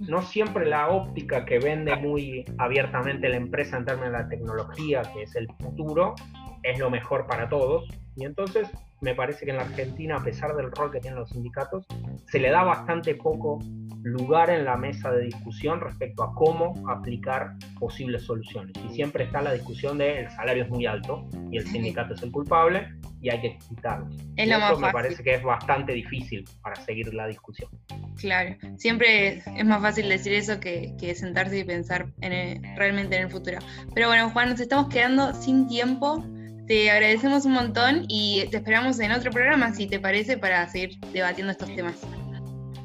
no 0.00 0.22
siempre 0.22 0.66
la 0.66 0.88
óptica 0.88 1.44
que 1.44 1.58
vende 1.58 1.94
muy 1.96 2.44
abiertamente 2.58 3.28
la 3.28 3.36
empresa 3.36 3.76
en 3.76 3.84
términos 3.84 4.12
de 4.12 4.18
la 4.18 4.28
tecnología, 4.28 5.02
que 5.12 5.22
es 5.22 5.36
el 5.36 5.46
futuro, 5.60 6.14
es 6.62 6.78
lo 6.78 6.90
mejor 6.90 7.26
para 7.26 7.48
todos. 7.48 7.88
Y 8.16 8.24
entonces, 8.24 8.68
me 9.00 9.14
parece 9.14 9.44
que 9.44 9.50
en 9.50 9.58
la 9.58 9.64
Argentina, 9.64 10.16
a 10.16 10.24
pesar 10.24 10.56
del 10.56 10.70
rol 10.72 10.90
que 10.90 11.00
tienen 11.00 11.20
los 11.20 11.30
sindicatos, 11.30 11.86
se 12.26 12.38
le 12.38 12.50
da 12.50 12.62
bastante 12.64 13.14
poco 13.14 13.58
lugar 14.06 14.50
en 14.50 14.64
la 14.64 14.76
mesa 14.76 15.10
de 15.10 15.24
discusión 15.24 15.80
respecto 15.80 16.22
a 16.22 16.32
cómo 16.34 16.74
aplicar 16.88 17.54
posibles 17.80 18.22
soluciones. 18.22 18.72
Y 18.88 18.94
siempre 18.94 19.24
está 19.24 19.42
la 19.42 19.52
discusión 19.52 19.98
de 19.98 20.20
el 20.20 20.30
salario 20.30 20.62
es 20.62 20.70
muy 20.70 20.86
alto 20.86 21.26
y 21.50 21.58
el 21.58 21.66
sindicato 21.66 22.14
es 22.14 22.22
el 22.22 22.30
culpable 22.30 22.88
y 23.20 23.30
hay 23.30 23.40
que 23.40 23.58
quitarlo. 23.68 24.08
Es 24.36 24.48
lo 24.48 24.60
más 24.60 24.78
me 24.78 24.92
parece 24.92 25.24
que 25.24 25.34
es 25.34 25.42
bastante 25.42 25.92
difícil 25.92 26.44
para 26.62 26.76
seguir 26.76 27.12
la 27.14 27.26
discusión. 27.26 27.68
Claro, 28.16 28.56
siempre 28.76 29.42
es 29.44 29.64
más 29.64 29.82
fácil 29.82 30.08
decir 30.08 30.32
eso 30.34 30.60
que, 30.60 30.94
sentarse 31.16 31.58
y 31.58 31.64
pensar 31.64 32.06
en 32.20 32.62
realmente 32.76 33.16
en 33.16 33.24
el 33.24 33.30
futuro. 33.30 33.58
Pero 33.92 34.06
bueno, 34.06 34.30
Juan, 34.30 34.50
nos 34.50 34.60
estamos 34.60 34.88
quedando 34.88 35.34
sin 35.34 35.66
tiempo. 35.66 36.24
Te 36.68 36.90
agradecemos 36.90 37.44
un 37.44 37.52
montón 37.52 38.04
y 38.08 38.44
te 38.50 38.58
esperamos 38.58 39.00
en 39.00 39.12
otro 39.12 39.30
programa, 39.32 39.72
si 39.74 39.86
te 39.86 39.98
parece, 39.98 40.38
para 40.38 40.68
seguir 40.68 40.98
debatiendo 41.12 41.52
estos 41.52 41.74
temas. 41.74 42.00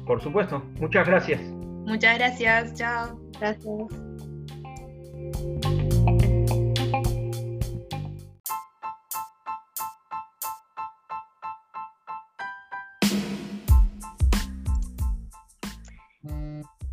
Por 0.06 0.22
supuesto. 0.22 0.62
Muchas 0.80 1.06
gracias. 1.06 1.40
Muchas 1.40 2.18
gracias. 2.18 2.74
Chao. 2.74 3.18
Gracias. 3.38 4.12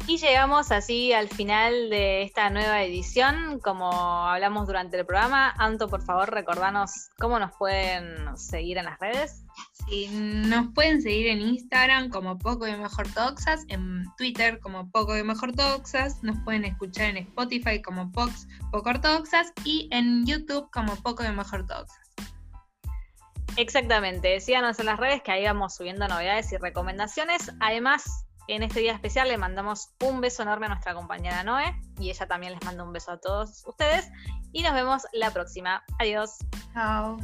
Y 0.10 0.18
llegamos 0.18 0.72
así 0.72 1.14
al 1.14 1.28
final 1.28 1.92
de 1.92 2.24
esta 2.24 2.50
nueva 2.50 2.82
edición. 2.82 3.60
Como 3.60 3.92
hablamos 3.92 4.66
durante 4.66 4.98
el 4.98 5.06
programa, 5.06 5.54
Anto, 5.56 5.88
por 5.88 6.02
favor, 6.02 6.34
recordanos 6.34 7.12
cómo 7.20 7.38
nos 7.38 7.56
pueden 7.56 8.36
seguir 8.36 8.80
en 8.80 8.86
las 8.86 9.00
redes. 9.00 9.44
Sí, 9.88 10.08
nos 10.12 10.74
pueden 10.74 11.02
seguir 11.02 11.28
en 11.28 11.42
Instagram 11.42 12.10
como 12.10 12.38
Poco 12.38 12.66
de 12.66 12.78
Mejor 12.78 13.08
Toxas, 13.14 13.66
en 13.70 14.06
Twitter 14.18 14.60
como 14.60 14.90
Poco 14.92 15.14
de 15.14 15.24
Mejor 15.24 15.54
Toxas, 15.54 16.22
nos 16.24 16.38
pueden 16.44 16.66
escuchar 16.66 17.10
en 17.10 17.18
Spotify 17.18 17.82
como 17.82 18.12
Pox 18.12 18.48
Poco 18.72 19.00
Toxas 19.00 19.52
y 19.64 19.88
en 19.92 20.26
YouTube 20.26 20.70
como 20.72 20.96
Poco 20.98 21.24
de 21.24 21.32
Mejor 21.32 21.66
Toxas. 21.66 22.00
Exactamente, 23.58 24.40
síganos 24.40 24.80
en 24.80 24.86
las 24.86 25.00
redes 25.00 25.22
que 25.24 25.32
ahí 25.32 25.44
vamos 25.44 25.76
subiendo 25.76 26.08
novedades 26.08 26.52
y 26.54 26.58
recomendaciones. 26.58 27.52
Además, 27.60 28.26
en 28.48 28.64
este 28.64 28.80
día 28.80 28.94
especial 28.94 29.28
le 29.28 29.38
mandamos 29.38 29.92
un 30.04 30.22
beso 30.22 30.44
enorme 30.44 30.66
a 30.66 30.70
nuestra 30.70 30.94
compañera 30.94 31.44
Noé 31.44 31.80
y 32.00 32.10
ella 32.10 32.28
también 32.28 32.54
les 32.54 32.64
manda 32.66 32.84
un 32.84 32.94
beso 32.94 33.12
a 33.12 33.18
todos 33.18 33.64
ustedes 33.68 34.10
y 34.52 34.64
nos 34.64 34.74
vemos 34.74 35.04
la 35.14 35.32
próxima. 35.32 35.84
Adiós. 36.00 36.38
Chao. 36.74 37.18